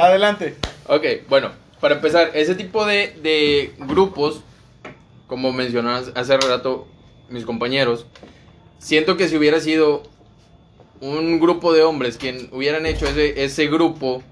Adelante. 0.00 0.56
Ok, 0.86 1.04
bueno, 1.28 1.50
para 1.80 1.96
empezar, 1.96 2.30
ese 2.34 2.54
tipo 2.54 2.86
de, 2.86 3.14
de 3.22 3.74
grupos, 3.78 4.40
como 5.26 5.52
mencionó 5.52 5.90
hace 5.92 6.36
rato 6.38 6.86
mis 7.28 7.44
compañeros, 7.44 8.06
siento 8.78 9.16
que 9.16 9.28
si 9.28 9.36
hubiera 9.36 9.60
sido 9.60 10.02
un 11.00 11.38
grupo 11.38 11.72
de 11.72 11.82
hombres 11.82 12.16
quien 12.16 12.48
hubieran 12.52 12.86
hecho 12.86 13.06
ese, 13.06 13.44
ese 13.44 13.66
grupo 13.68 14.22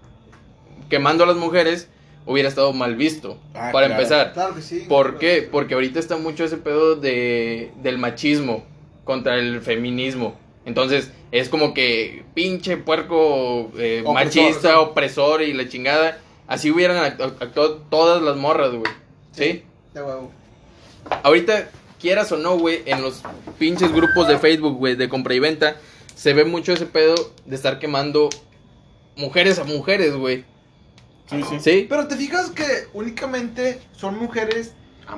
quemando 0.89 1.25
a 1.25 1.27
las 1.27 1.37
mujeres, 1.37 1.89
hubiera 2.27 2.49
estado 2.49 2.73
mal 2.73 2.97
visto. 2.97 3.39
Ah, 3.55 3.71
para 3.73 3.87
claro. 3.87 3.95
empezar. 3.95 4.33
Claro 4.35 4.55
que 4.55 4.63
sí. 4.63 4.85
¿Por 4.89 5.19
qué? 5.19 5.49
Porque 5.51 5.75
ahorita 5.75 5.99
está 5.99 6.17
mucho 6.17 6.45
ese 6.45 6.57
pedo 6.59 6.97
de, 6.97 7.71
del 7.83 7.99
machismo 7.99 8.65
contra 9.05 9.37
el 9.37 9.61
feminismo. 9.61 10.37
Entonces, 10.65 11.13
es 11.31 11.49
como 11.49 11.73
que 11.73 12.25
pinche 12.35 12.77
puerco 12.77 13.71
eh, 13.79 14.03
Opresor. 14.05 14.15
machista, 14.15 14.81
opresor 14.81 15.43
y 15.43 15.53
la 15.53 15.69
chingada. 15.69 16.19
Así 16.49 16.71
hubieran 16.71 16.97
act- 16.97 17.21
actuado 17.41 17.77
todas 17.89 18.21
las 18.23 18.37
morras, 18.37 18.71
güey. 18.73 18.91
¿Sí? 19.33 19.63
De 19.95 20.03
huevo. 20.03 20.31
Ahorita, 21.23 21.71
quieras 22.01 22.33
o 22.33 22.37
no, 22.37 22.59
güey, 22.59 22.83
en 22.87 23.01
los 23.03 23.23
pinches 23.59 23.93
grupos 23.93 24.27
de 24.27 24.39
Facebook, 24.39 24.77
güey, 24.77 24.97
de 24.97 25.09
compra 25.09 25.35
y 25.35 25.39
venta, 25.39 25.77
se 26.17 26.33
ve 26.35 26.45
mucho 26.45 26.73
ese 26.73 26.87
pedo 26.87 27.15
de 27.45 27.55
estar 27.55 27.79
quemando 27.79 28.29
mujeres 29.17 29.59
a 29.61 29.65
mujeres, 29.65 30.17
güey. 30.17 30.45
Sí, 31.29 31.43
sí. 31.51 31.57
¿Sí? 31.61 31.87
Pero 31.89 32.07
te 32.07 32.17
fijas 32.17 32.51
que 32.51 32.65
únicamente 32.93 33.81
son 33.97 34.19
mujeres 34.19 34.73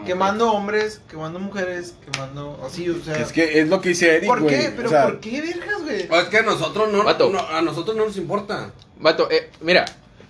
quemando 0.05 0.53
hombres, 0.53 1.01
quemando 1.09 1.39
mujeres, 1.39 1.95
quemando 2.05 2.61
así, 2.67 2.89
o 2.91 3.03
sea. 3.03 3.17
Es 3.19 3.33
que 3.33 3.61
es 3.61 3.69
lo 3.69 3.81
que 3.81 3.91
dice 3.91 4.17
Eric, 4.17 4.27
¿Por 4.29 4.41
güey. 4.43 4.55
qué? 4.59 4.73
Pero 4.77 4.89
o 4.89 4.91
sea, 4.91 5.05
¿por 5.05 5.21
qué 5.21 5.41
vergas, 5.41 5.83
güey? 5.83 6.03
Es 6.11 6.25
que 6.29 6.39
a 6.39 6.43
nosotros 6.43 6.93
no, 6.93 7.05
Vato. 7.05 7.31
no- 7.31 7.39
a 7.47 7.63
nosotros 7.63 7.97
no 7.97 8.05
nos 8.05 8.17
importa. 8.19 8.71
Vato, 8.99 9.31
eh, 9.31 9.51
mira, 9.63 9.85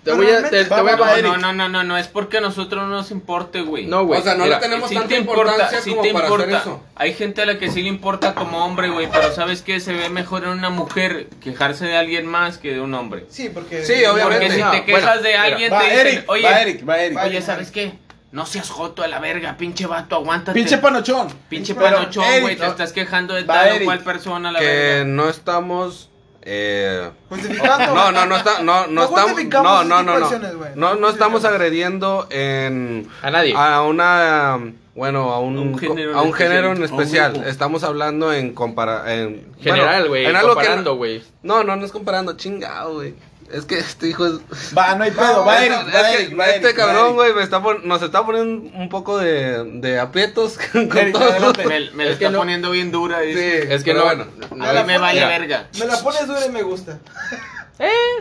te 0.05 0.11
No, 0.11 0.17
voy 0.17 0.31
a... 0.31 0.49
Te, 0.49 0.65
te 0.65 0.81
voy 0.81 0.91
a 0.93 0.97
No, 0.97 1.37
no, 1.37 1.37
no, 1.37 1.53
no, 1.53 1.69
no, 1.69 1.85
no, 1.85 1.99
es 1.99 2.09
porque 2.09 2.39
a 2.39 2.41
nosotros 2.41 2.83
no 2.85 2.89
nos 2.89 3.11
importe, 3.11 3.61
güey. 3.63 3.87
No, 3.87 4.05
güey. 4.07 4.21
o 4.21 4.23
sea, 4.23 4.35
no 4.35 4.45
mira, 4.45 4.57
le 4.57 4.63
tenemos 4.63 4.89
Sí 4.89 4.95
tanta 4.95 5.09
te 5.11 5.17
importa, 5.17 5.43
importancia 5.53 5.81
sí 5.83 5.91
como 5.91 6.03
te 6.03 6.13
para 6.13 6.25
importa. 6.27 6.45
hacer 6.45 6.57
eso. 6.61 6.83
Hay 6.97 7.15
gente 7.15 7.43
a 7.43 7.47
la 7.47 7.59
que 7.59 7.71
sí 7.71 7.83
le 7.83 7.89
importa 7.89 8.35
como 8.35 8.65
hombre, 8.65 8.89
güey, 8.91 9.09
pero 9.11 9.33
¿sabes 9.35 9.63
qué? 9.63 9.81
Se 9.81 9.93
ve 9.93 10.09
mejor 10.09 10.45
en 10.45 10.51
una 10.51 10.71
mujer 10.71 11.29
quejarse 11.43 11.85
de 11.87 11.97
alguien 11.97 12.27
más 12.27 12.59
que 12.59 12.73
de 12.75 12.81
un 12.81 12.95
hombre. 12.95 13.27
Sí, 13.29 13.51
porque. 13.53 13.85
Sí, 13.85 14.05
obviamente. 14.05 14.47
Porque 14.47 14.51
si 14.55 14.61
No, 14.63 14.71
te 14.71 14.85
quejas 14.85 15.03
bueno, 15.05 15.23
de 15.23 15.29
mira, 15.29 15.43
alguien, 15.43 15.73
Va 15.73 15.79
te 15.81 15.85
dicen, 15.91 16.07
Eric, 16.07 16.25
oye, 16.31 16.43
va 16.45 16.63
Eric, 16.63 16.89
va 16.89 16.99
Eric. 16.99 17.19
oye, 17.25 17.43
¿sabes 17.43 17.71
qué? 17.71 17.93
No 18.31 18.45
seas 18.45 18.69
joto 18.69 19.03
a 19.03 19.09
la 19.09 19.21
verga, 19.21 19.57
pinche 19.57 19.87
vato, 19.87 20.17
aguántate. 20.17 20.53
Pinche 20.59 20.77
panochón. 20.79 21.29
Pinche 21.49 21.75
panochón, 21.75 22.25
güey, 22.43 22.57
te 22.57 22.67
estás 22.67 22.93
quejando 22.93 23.35
de 23.35 23.45
tal 23.45 23.81
o 23.81 23.85
cual 23.85 24.01
persona 24.01 24.53
la 24.53 24.59
Que 24.59 24.67
verga. 24.67 25.05
no 25.05 25.29
estamos... 25.31 26.11
Eh, 26.43 27.11
Justificando. 27.29 27.95
No, 27.95 28.13
no, 28.13 28.27
no 28.27 28.37
está, 28.37 28.63
no, 28.63 28.87
no, 28.87 28.93
No 28.93 29.03
estamos, 29.05 29.45
no, 29.45 29.85
no, 29.85 30.03
no, 30.03 30.19
no, 30.19 30.31
no, 30.77 30.95
No 30.95 31.09
estamos 31.09 31.45
agrediendo 31.45 32.27
en 32.31 33.09
A 33.23 33.31
nadie. 33.31 33.55
a 33.57 33.83
una, 33.83 34.59
bueno, 34.95 35.31
a 35.33 35.41
un, 35.41 35.59
Un 35.59 35.79
género 35.79 36.17
a 36.19 36.23
un 36.23 36.29
en 36.29 36.35
género 36.35 36.73
en 36.73 36.83
especial. 36.85 37.45
Estamos 37.47 37.85
hablando 37.85 38.33
en 38.33 38.55
compara, 38.55 39.13
en 39.15 39.53
General, 39.61 39.87
bueno, 40.03 40.09
güey. 40.09 40.27
en 40.27 40.37
algo 40.37 40.49
que 40.51 40.55
comparando, 40.55 40.91
no- 40.93 40.97
güey. 40.97 41.23
no, 41.43 41.65
no, 41.65 41.77
no 41.77 41.85
es 41.85 41.93
comparando, 41.93 42.37
chingado, 42.37 42.95
güey. 42.95 43.15
Es 43.53 43.65
que 43.65 43.79
este 43.79 44.09
hijo 44.09 44.27
es, 44.27 44.41
Va, 44.77 44.95
no 44.95 45.05
hay 45.05 45.11
pedo, 45.11 45.45
va 45.45 45.59
Eric, 45.65 45.79
es 45.89 45.95
va 45.95 46.09
que 46.11 46.15
Eric, 46.23 46.39
va 46.39 46.47
este 46.51 46.67
Eric, 46.67 46.77
cabrón, 46.77 47.15
güey, 47.15 47.33
me 47.33 47.43
está 47.43 47.63
pon- 47.63 47.81
nos 47.89 48.03
está 48.03 48.27
poniendo 48.27 48.77
un 48.77 48.89
poco 48.91 49.17
de, 49.19 49.65
de 49.81 49.99
aprietos 49.99 50.59
con 50.73 50.97
Eric, 50.99 51.15
todo. 51.15 51.31
adelante. 51.31 51.65
Me, 51.67 51.91
me 51.93 52.05
la 52.05 52.11
está 52.11 52.31
no- 52.31 52.39
poniendo 52.41 52.71
bien 52.71 52.91
dura. 52.93 53.21
Sí. 53.23 53.33
Es 53.39 53.85
que 53.85 53.95
no, 53.95 54.05
bueno. 54.05 54.27
no- 54.55 54.65
A 54.65 54.73
la 54.75 54.85
me 54.85 54.99
vale 54.99 55.25
verga. 55.25 55.67
Me 55.79 55.87
la 55.87 55.99
pones 56.03 56.27
dura 56.27 56.45
y 56.47 56.51
me 56.51 56.63
gusta. 56.63 56.99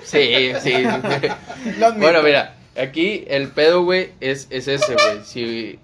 Sí, 0.04 0.54
sí. 0.62 0.74
Admito. 0.86 1.94
bueno, 1.98 2.22
mira, 2.24 2.56
aquí 2.80 3.26
el 3.28 3.50
pedo, 3.50 3.84
güey, 3.84 4.12
es, 4.20 4.48
es 4.50 4.68
ese, 4.68 4.94
güey. 4.94 5.24
Si 5.26 5.80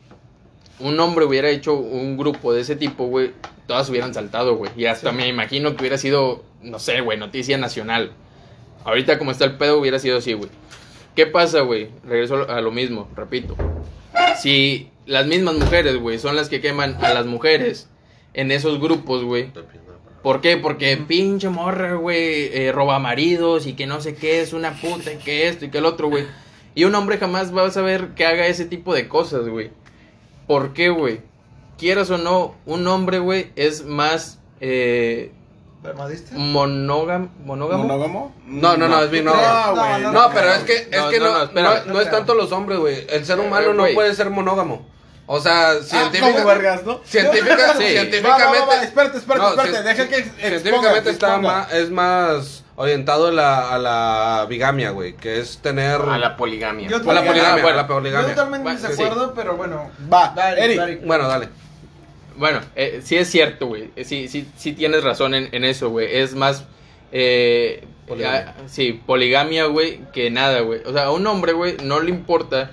un 0.79 0.99
hombre 0.99 1.25
hubiera 1.25 1.49
hecho 1.49 1.73
un 1.75 2.17
grupo 2.17 2.53
de 2.53 2.61
ese 2.61 2.75
tipo, 2.75 3.07
güey, 3.07 3.31
todas 3.67 3.89
hubieran 3.89 4.13
saltado, 4.13 4.55
güey. 4.55 4.71
Y 4.77 4.85
hasta 4.85 5.11
me 5.11 5.27
imagino 5.27 5.71
que 5.75 5.81
hubiera 5.81 5.97
sido, 5.97 6.43
no 6.61 6.79
sé, 6.79 7.01
güey, 7.01 7.17
noticia 7.17 7.57
nacional. 7.57 8.13
Ahorita 8.85 9.17
como 9.17 9.31
está 9.31 9.45
el 9.45 9.57
pedo 9.57 9.79
hubiera 9.79 9.99
sido 9.99 10.17
así, 10.17 10.33
güey. 10.33 10.49
¿Qué 11.15 11.25
pasa, 11.27 11.61
güey? 11.61 11.89
Regreso 12.03 12.49
a 12.49 12.59
lo 12.61 12.71
mismo, 12.71 13.07
repito. 13.15 13.55
Si 14.41 14.89
las 15.05 15.27
mismas 15.27 15.55
mujeres, 15.55 15.97
güey, 15.97 16.19
son 16.19 16.35
las 16.35 16.49
que 16.49 16.61
queman 16.61 16.97
a 17.03 17.13
las 17.13 17.25
mujeres 17.25 17.87
en 18.33 18.51
esos 18.51 18.79
grupos, 18.79 19.23
güey. 19.23 19.51
¿Por 20.23 20.41
qué? 20.41 20.57
Porque 20.57 20.95
pinche 20.97 21.49
morra, 21.49 21.95
güey, 21.95 22.49
eh, 22.53 22.71
roba 22.71 22.97
maridos 22.97 23.67
y 23.67 23.73
que 23.73 23.85
no 23.85 24.01
sé 24.01 24.15
qué 24.15 24.41
es 24.41 24.53
una 24.53 24.71
puta 24.71 25.11
y 25.11 25.17
que 25.17 25.47
esto 25.49 25.65
y 25.65 25.69
que 25.69 25.79
el 25.79 25.85
otro, 25.85 26.07
güey. 26.07 26.25
Y 26.75 26.85
un 26.85 26.95
hombre 26.95 27.17
jamás 27.17 27.55
va 27.55 27.67
a 27.67 27.71
saber 27.71 28.09
que 28.15 28.25
haga 28.25 28.47
ese 28.47 28.65
tipo 28.65 28.93
de 28.93 29.07
cosas, 29.07 29.47
güey. 29.47 29.71
¿Por 30.47 30.73
qué, 30.73 30.89
güey? 30.89 31.19
Quieras 31.77 32.09
o 32.09 32.17
no, 32.17 32.55
un 32.65 32.87
hombre, 32.87 33.19
güey, 33.19 33.51
es 33.55 33.85
más 33.85 34.39
eh, 34.61 35.31
Monógamo. 36.33 37.29
¿Monógamo? 37.45 37.83
¿Monógamo? 37.83 38.35
No, 38.45 38.77
no, 38.77 38.87
no, 38.87 39.03
es 39.03 39.11
mi 39.11 39.21
no. 39.21 39.33
No, 39.35 39.75
No, 39.75 39.99
no, 39.99 40.11
No, 40.11 40.29
pero 40.33 40.53
es 40.53 40.63
que, 40.63 40.75
es 40.75 41.01
No, 41.01 41.09
que 41.09 41.19
no, 41.19 41.25
no, 41.45 41.51
no, 41.53 41.61
no, 41.61 41.85
no 41.93 42.01
es 42.01 42.09
tanto 42.09 42.33
los 42.35 42.51
hombres, 42.51 42.79
güey. 42.79 43.05
El 43.09 43.25
ser 43.25 43.39
humano 43.39 43.71
Eh, 43.71 43.73
no 43.73 43.81
güey. 43.83 43.93
puede 43.93 44.13
ser 44.15 44.29
monógamo. 44.29 44.87
O 45.25 45.39
sea, 45.39 45.71
Ah, 45.71 45.75
científica- 45.81 46.33
como 46.33 46.45
vergas, 46.45 46.85
¿no? 46.85 46.99
científica- 47.05 47.73
Sí. 47.77 47.83
científicamente. 47.85 48.59
Va, 48.59 48.65
va, 48.65 48.65
va, 48.65 48.83
espérate, 48.83 49.17
espérate, 49.17 49.49
espérate, 49.49 49.71
cien- 49.77 49.83
deja 49.83 50.07
que 50.09 50.23
Científicamente 50.23 51.09
exponga, 51.11 51.11
está 51.11 51.37
más, 51.37 51.73
es 51.73 51.89
más 51.91 52.63
orientado 52.75 53.27
a 53.27 53.31
la, 53.31 53.73
a 53.73 53.77
la 53.79 54.45
bigamia, 54.49 54.89
güey. 54.91 55.15
Que 55.15 55.39
es 55.39 55.59
tener. 55.59 56.01
A 56.01 56.17
la 56.17 56.35
poligamia. 56.35 56.89
Yo 56.89 56.97
a 56.97 57.13
la 57.13 57.21
poligamia, 57.23 57.49
Ah, 57.53 57.61
bueno. 57.61 57.67
a 57.69 57.81
la 57.83 57.87
poligamia. 57.87 58.27
Yo 58.27 58.35
totalmente 58.35 58.63
Bueno, 58.63 58.79
desacuerdo, 58.87 59.33
pero 59.33 59.55
bueno. 59.55 59.91
Va, 60.11 60.33
Dale, 60.35 60.65
Eric. 60.65 60.77
dale. 60.77 60.95
Bueno, 61.05 61.27
dale. 61.29 61.49
Bueno, 62.37 62.61
eh, 62.75 63.01
sí 63.03 63.15
es 63.17 63.29
cierto, 63.29 63.67
güey. 63.67 63.91
Eh, 63.95 64.03
Sí, 64.05 64.27
sí, 64.27 64.47
sí 64.55 64.73
tienes 64.73 65.03
razón 65.03 65.33
en, 65.35 65.49
en 65.51 65.63
eso, 65.63 65.89
güey. 65.89 66.15
Es 66.17 66.35
más, 66.35 66.65
eh, 67.11 67.85
Poligamia. 68.05 68.55
ah, 68.57 68.63
sí, 68.67 69.01
poligamia, 69.05 69.65
güey, 69.65 70.01
que 70.11 70.29
nada, 70.31 70.61
güey. 70.61 70.81
O 70.85 70.93
sea, 70.93 71.05
a 71.05 71.11
un 71.11 71.25
hombre, 71.27 71.53
güey, 71.53 71.77
no 71.83 71.99
le 71.99 72.09
importa 72.09 72.71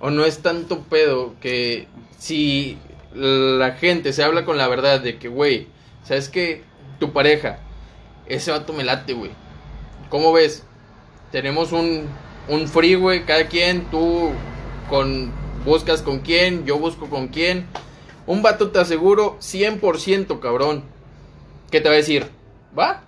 o 0.00 0.10
no 0.10 0.24
es 0.24 0.40
tanto 0.42 0.82
pedo 0.84 1.34
que 1.40 1.88
si 2.18 2.78
la 3.14 3.72
gente 3.72 4.12
se 4.12 4.22
habla 4.22 4.44
con 4.44 4.58
la 4.58 4.68
verdad 4.68 5.00
de 5.00 5.18
que, 5.18 5.28
güey, 5.28 5.68
¿sabes 6.04 6.28
que 6.28 6.62
Tu 6.98 7.12
pareja, 7.12 7.58
ese 8.26 8.50
vato 8.52 8.72
me 8.72 8.84
late, 8.84 9.14
güey. 9.14 9.32
¿Cómo 10.10 10.32
ves? 10.32 10.64
Tenemos 11.32 11.72
un, 11.72 12.08
un 12.48 12.68
free, 12.68 12.94
güey, 12.94 13.24
cada 13.24 13.48
quien, 13.48 13.90
tú 13.90 14.30
con 14.88 15.32
buscas 15.64 16.02
con 16.02 16.20
quién, 16.20 16.64
yo 16.66 16.78
busco 16.78 17.08
con 17.10 17.28
quién. 17.28 17.66
Un 18.26 18.42
vato 18.42 18.70
te 18.70 18.78
aseguro 18.78 19.36
100% 19.40 20.40
cabrón. 20.40 20.84
¿Qué 21.70 21.80
te 21.80 21.88
va 21.88 21.94
a 21.94 21.98
decir? 21.98 22.26
¿Va? 22.78 23.02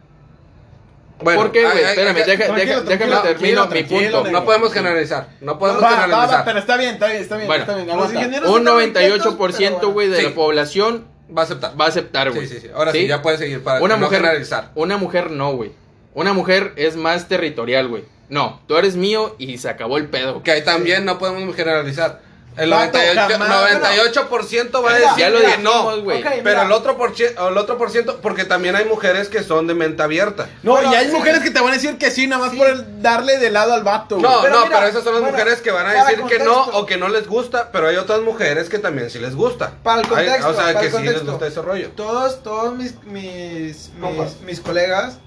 Bueno, 1.23 1.41
¿Por 1.41 1.53
qué, 1.53 1.63
güey? 1.65 1.79
Espérame, 1.83 2.17
hay- 2.17 2.25
deja- 2.25 2.45
tranquilo, 2.45 2.55
deja- 2.57 2.85
tranquilo, 2.85 3.11
déjame 3.17 3.23
termino 3.35 3.69
tranquilo, 3.69 3.99
mi 4.01 4.05
punto. 4.05 4.25
negro. 4.25 4.39
No 4.41 4.45
podemos 4.45 4.73
generalizar. 4.73 5.29
No 5.41 5.59
podemos 5.59 5.83
Va, 5.83 5.87
va, 5.91 5.97
va, 5.97 6.03
generalizar. 6.03 6.45
pero 6.45 6.59
está 6.59 6.77
bien, 6.77 6.95
está 6.95 7.07
bien, 7.07 7.23
está 7.23 7.37
bien, 7.37 7.47
Bueno, 7.47 7.63
está 7.63 7.75
bien. 7.75 7.87
Los 7.87 7.95
aguanta. 7.97 8.19
ingenieros 8.21 8.51
Un 8.51 8.59
están 8.59 8.75
muy 8.75 8.83
98% 8.85 9.57
quietos, 9.57 9.93
güey 9.95 10.09
de 10.09 10.17
Sí. 10.19 10.23
la 10.25 10.35
población 10.35 11.07
Va 11.35 11.41
a 11.41 11.45
aceptar. 11.45 11.81
va 11.81 11.85
a 11.87 11.89
aceptar, 11.89 12.31
güey. 12.33 12.47
Sí, 12.47 12.55
sí, 12.57 12.61
sí. 12.63 12.71
Ahora 12.75 12.93
sí, 12.93 13.07
ya 13.07 13.23
puedes 13.23 13.41
seguir 13.41 13.63
para 13.65 13.81
Una 13.81 13.95
no 13.97 14.05
mujer, 14.05 14.19
generalizar. 14.21 14.71
una 14.75 14.99
mujer 14.99 15.31
no, 15.31 15.53
güey. 15.55 15.73
Una 16.13 16.35
mujer 16.35 16.73
es 16.77 16.97
más 16.97 17.29
territorial, 17.29 17.89
güey. 17.89 18.05
No, 18.29 18.61
tú 18.67 18.77
eres 18.77 18.97
mío 18.97 19.37
y 19.39 19.57
se 19.57 19.71
acabó 19.71 19.97
el 19.97 20.09
pedo. 20.09 20.43
Que 20.43 20.61
también 20.61 21.05
no 21.07 21.19
podemos 21.19 21.55
generalizar. 21.57 22.21
El 22.57 22.71
Vato, 22.71 22.97
98%, 22.99 23.29
jamás, 23.29 23.49
98% 23.51 24.83
va 24.85 24.91
a 24.91 24.95
decir 24.95 25.09
ya 25.19 25.29
lo 25.31 25.41
que 25.41 25.59
no. 25.59 26.01
güey. 26.03 26.21
Ok, 26.23 26.27
Pero 26.29 26.43
mira. 26.43 26.63
el 26.63 26.73
otro, 26.73 26.97
por 26.97 27.15
cien- 27.15 27.35
el 27.49 27.59
otro 27.59 27.77
por 27.77 27.91
ciento, 27.91 28.19
porque 28.23 28.45
también 28.45 28.77
hay 28.77 28.87
mujeres 28.87 29.29
que 29.29 29.43
son 29.43 29.67
de 29.67 29.75
mente 29.75 30.03
abierta. 30.03 30.49
No, 30.63 30.73
Bueno, 30.73 30.91
y 30.93 30.95
hay 30.97 31.07
sí. 31.09 31.13
mujeres 31.13 31.41
que 31.43 31.51
te 31.51 31.61
van 31.61 31.71
a 31.71 31.75
decir 31.75 31.99
que 31.99 32.11
sí, 32.11 32.27
nada 32.27 32.43
más 32.43 32.53
Sí. 32.53 32.57
por 32.59 32.69
el 32.69 33.03
darle 33.03 33.37
de 33.39 33.51
lado 33.51 33.75
al 33.75 33.85
vato. 33.85 34.17
No. 34.19 34.41
Pero 34.41 34.55
no, 34.55 34.65
mira, 34.67 34.77
pero 34.79 34.89
esas 34.89 35.05
son 35.05 35.13
las 35.13 35.23
bueno, 35.23 35.37
mujeres 35.37 35.61
que 35.61 35.71
van 35.71 35.87
a 35.87 35.93
para 35.93 36.05
decir 36.09 36.25
que 36.25 36.39
no 36.39 36.55
contexto. 36.55 36.79
o 36.81 36.87
que 36.87 36.97
no 36.97 37.09
les 37.09 37.27
gusta, 37.29 37.71
pero 37.73 37.89
hay 37.89 37.97
otras 37.97 38.21
mujeres 38.23 38.69
que 38.71 38.79
también 38.79 39.11
sí 39.11 39.19
les 39.19 39.35
gusta. 39.35 39.73
Para 39.83 40.01
el 40.01 40.07
Hay- 40.07 40.11
contexto, 40.11 40.49
o 40.49 40.55
sea, 40.55 40.65
para 40.65 40.81
que 40.81 40.87
el 40.87 40.93
sí 40.93 40.99
les 40.99 41.07
contexto. 41.09 41.31
gusta 41.33 41.47
ese 41.49 41.63
rollo. 41.63 41.91
Todos, 41.95 42.43
todos 42.43 42.75
mis, 42.75 42.95
mis, 43.05 43.91
Compas. 44.01 44.33
mis, 44.37 44.41
mis 44.43 44.61
colegas, 44.61 45.19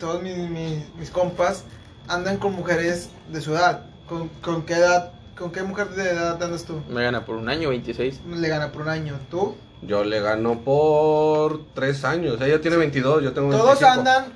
todos 0.00 0.22
mis, 0.22 0.36
mis, 0.38 0.94
mis 0.96 1.10
compas, 1.10 1.64
andan 2.08 2.38
con 2.38 2.52
mujeres 2.54 3.08
de 3.28 3.40
su 3.42 3.52
edad. 3.54 3.82
¿Con, 4.08 4.28
con 4.42 4.62
qué 4.64 4.74
edad? 4.74 5.12
¿Con 5.42 5.50
qué 5.50 5.62
mujer 5.64 5.88
de 5.88 6.08
edad 6.08 6.40
andas 6.40 6.62
tú? 6.62 6.80
Me 6.88 7.02
gana 7.02 7.24
por 7.24 7.34
un 7.34 7.48
año, 7.48 7.70
26. 7.70 8.20
Le 8.28 8.48
gana 8.48 8.70
por 8.70 8.82
un 8.82 8.88
año. 8.90 9.18
¿Tú? 9.28 9.56
Yo 9.82 10.04
le 10.04 10.20
gano 10.20 10.60
por 10.60 11.64
tres 11.74 12.04
años. 12.04 12.40
Ella 12.40 12.60
tiene 12.60 12.76
22, 12.76 13.24
yo 13.24 13.32
tengo 13.32 13.48
25. 13.48 13.74
Todos 13.74 13.82
andan, 13.82 14.26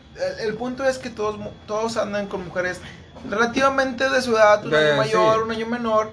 el, 0.41 0.49
el 0.49 0.55
punto 0.55 0.83
es 0.85 0.99
que 0.99 1.09
todos, 1.09 1.39
mu- 1.39 1.53
todos 1.69 1.97
andan 1.97 2.27
con 2.27 2.45
mujeres 2.45 2.81
relativamente 3.31 4.11
de 4.11 4.21
su 4.21 4.33
edad, 4.37 4.65
un 4.65 4.73
De- 4.73 4.77
año 4.79 4.97
mayor, 4.97 5.35
sí. 5.37 5.41
un 5.45 5.51
año 5.53 5.67
menor, 5.67 6.11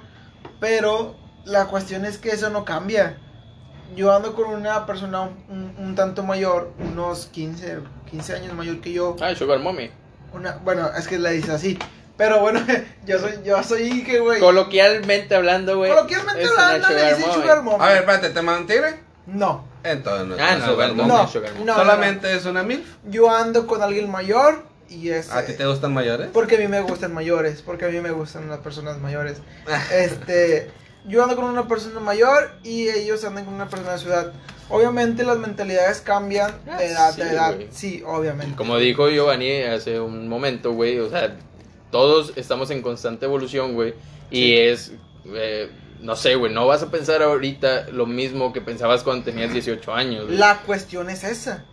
pero 0.59 1.15
la 1.45 1.65
cuestión 1.65 2.05
es 2.05 2.19
que 2.19 2.29
eso 2.29 2.51
no 2.51 2.63
cambia. 2.63 3.17
Yo 3.95 4.15
ando 4.15 4.35
con 4.35 4.45
una 4.51 4.85
persona 4.85 5.21
un, 5.21 5.75
un 5.79 5.95
tanto 5.95 6.21
mayor, 6.23 6.71
unos 6.79 7.25
15, 7.27 7.79
15 8.11 8.35
años 8.35 8.53
mayor 8.53 8.79
que 8.81 8.93
yo. 8.93 9.15
Ah, 9.21 9.33
Sugar 9.35 9.57
Mommy. 9.59 9.89
Una, 10.33 10.57
bueno, 10.63 10.87
es 10.95 11.07
que 11.07 11.17
la 11.17 11.31
dice 11.31 11.51
así. 11.51 11.79
Pero 12.17 12.39
bueno, 12.41 12.59
yo 13.05 13.19
soy, 13.19 13.31
yo 13.43 13.63
soy 13.63 14.03
que, 14.03 14.19
güey. 14.19 14.39
Coloquialmente 14.39 15.35
hablando, 15.35 15.77
güey. 15.77 15.91
Coloquialmente 15.91 16.45
hablando, 16.47 16.89
le 16.89 16.93
sugar 16.95 17.15
dicen 17.15 17.29
mommy. 17.29 17.41
sugar 17.41 17.63
mommy. 17.63 17.83
A 17.83 17.87
ver, 17.89 17.97
espérate, 17.97 18.29
¿te 18.29 18.41
mantiene? 18.41 18.95
No, 19.25 19.65
Entonces 19.83 20.27
no 20.27 20.35
es 20.35 20.41
Ah, 20.41 20.55
no, 20.57 20.65
sugar 20.67 20.93
mommy. 20.93 21.07
no, 21.09 21.27
sugar 21.27 21.53
mommy. 21.53 21.65
no, 21.65 21.75
Solamente 21.75 22.35
es 22.35 22.45
una 22.45 22.61
MILF. 22.63 22.85
yo 23.05 23.29
ando 23.31 23.65
con 23.67 23.81
alguien 23.81 24.11
mayor 24.11 24.63
y 24.89 25.09
es... 25.09 25.31
¿A 25.31 25.45
ti 25.45 25.53
te 25.53 25.65
gustan 25.65 25.93
mayores? 25.93 26.27
Porque 26.33 26.55
a 26.57 26.59
mí 26.59 26.67
me 26.67 26.81
gustan 26.81 27.13
mayores, 27.13 27.61
porque 27.61 27.85
a 27.85 27.87
mí 27.87 27.99
me 28.01 28.11
gustan 28.11 28.49
las 28.49 28.59
personas 28.59 28.99
mayores. 28.99 29.37
Este, 29.91 30.69
yo 31.05 31.23
ando 31.23 31.35
con 31.35 31.45
una 31.45 31.67
persona 31.67 31.99
mayor 31.99 32.51
y 32.63 32.89
ellos 32.89 33.23
andan 33.23 33.45
con 33.45 33.53
una 33.53 33.69
persona 33.69 33.93
de 33.93 33.97
su 33.99 34.09
edad. 34.09 34.33
Obviamente 34.69 35.23
las 35.23 35.37
mentalidades 35.37 36.01
cambian 36.01 36.51
Ah, 36.69 36.77
de 36.77 36.85
edad 36.91 37.13
sí, 37.13 37.21
a 37.21 37.31
edad. 37.31 37.55
güey. 37.55 37.67
Sí, 37.71 38.03
obviamente. 38.05 38.55
Como 38.55 38.77
dijo 38.77 39.09
Giovanni 39.09 39.63
hace 39.63 39.99
un 39.99 40.27
momento, 40.27 40.71
güey, 40.73 40.99
o 40.99 41.09
sea, 41.09 41.35
todos 41.93 42.33
estamos 42.37 42.71
en 42.71 42.81
constante 42.81 43.25
evolución, 43.27 43.75
güey, 43.75 43.93
y 44.31 44.57
es, 44.57 44.93
eh, 45.25 45.69
no 46.01 46.15
sé, 46.15 46.33
güey, 46.33 46.51
no 46.51 46.65
vas 46.65 46.81
a 46.81 46.89
pensar 46.89 47.21
ahorita 47.21 47.89
lo 47.91 48.07
mismo 48.07 48.51
que 48.51 48.61
pensabas 48.61 49.03
cuando 49.03 49.23
tenías 49.23 49.53
18 49.53 49.93
años. 49.93 50.25
güey. 50.25 50.35
La 50.35 50.63
cuestión 50.63 51.11
es 51.11 51.23
esa. 51.23 51.63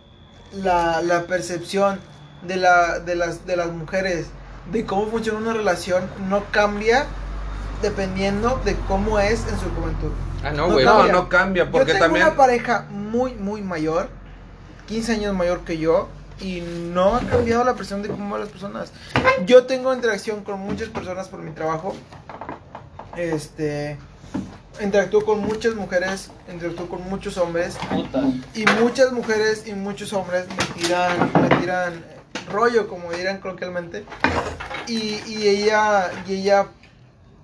La, 0.53 1.01
la 1.01 1.23
percepción 1.25 1.99
de, 2.43 2.57
la, 2.57 2.99
de, 2.99 3.15
las, 3.15 3.47
de 3.47 3.57
las 3.57 3.71
mujeres 3.71 4.27
de 4.71 4.85
cómo 4.85 5.07
funciona 5.07 5.39
una 5.39 5.53
relación 5.53 6.03
no 6.29 6.43
cambia 6.51 7.07
dependiendo 7.81 8.61
de 8.63 8.75
cómo 8.87 9.19
es 9.19 9.41
en 9.47 9.59
su 9.59 9.71
juventud. 9.71 10.11
Ah, 10.43 10.51
no, 10.51 10.67
no 10.67 10.73
güey. 10.73 10.85
No, 10.85 10.91
cambia. 10.97 11.13
no 11.13 11.29
cambia, 11.29 11.71
porque 11.71 11.87
yo 11.87 11.93
tengo 11.93 12.05
también... 12.05 12.27
una 12.27 12.35
pareja 12.35 12.85
muy, 12.91 13.33
muy 13.33 13.63
mayor, 13.63 14.09
15 14.87 15.13
años 15.13 15.35
mayor 15.35 15.61
que 15.61 15.79
yo, 15.79 16.09
y 16.41 16.61
no 16.61 17.15
ha 17.15 17.21
cambiado 17.21 17.63
la 17.63 17.75
presión 17.75 18.01
de 18.01 18.09
cómo 18.09 18.37
las 18.37 18.49
personas. 18.49 18.91
Yo 19.45 19.65
tengo 19.65 19.93
interacción 19.93 20.43
con 20.43 20.59
muchas 20.59 20.89
personas 20.89 21.27
por 21.27 21.41
mi 21.41 21.51
trabajo. 21.51 21.95
Este. 23.15 23.97
Interactúo 24.81 25.23
con 25.25 25.41
muchas 25.41 25.75
mujeres, 25.75 26.31
interactúo 26.51 26.89
con 26.89 27.07
muchos 27.09 27.37
hombres. 27.37 27.77
Y 28.55 28.65
muchas 28.81 29.11
mujeres 29.11 29.67
y 29.67 29.73
muchos 29.73 30.13
hombres 30.13 30.45
me 30.47 30.81
tiran, 30.81 31.31
me 31.41 31.55
tiran 31.57 32.05
rollo, 32.51 32.87
como 32.87 33.11
dirán 33.11 33.39
coloquialmente. 33.39 34.05
Y, 34.87 35.21
y 35.27 35.47
ella, 35.47 36.09
y 36.27 36.35
ella 36.35 36.67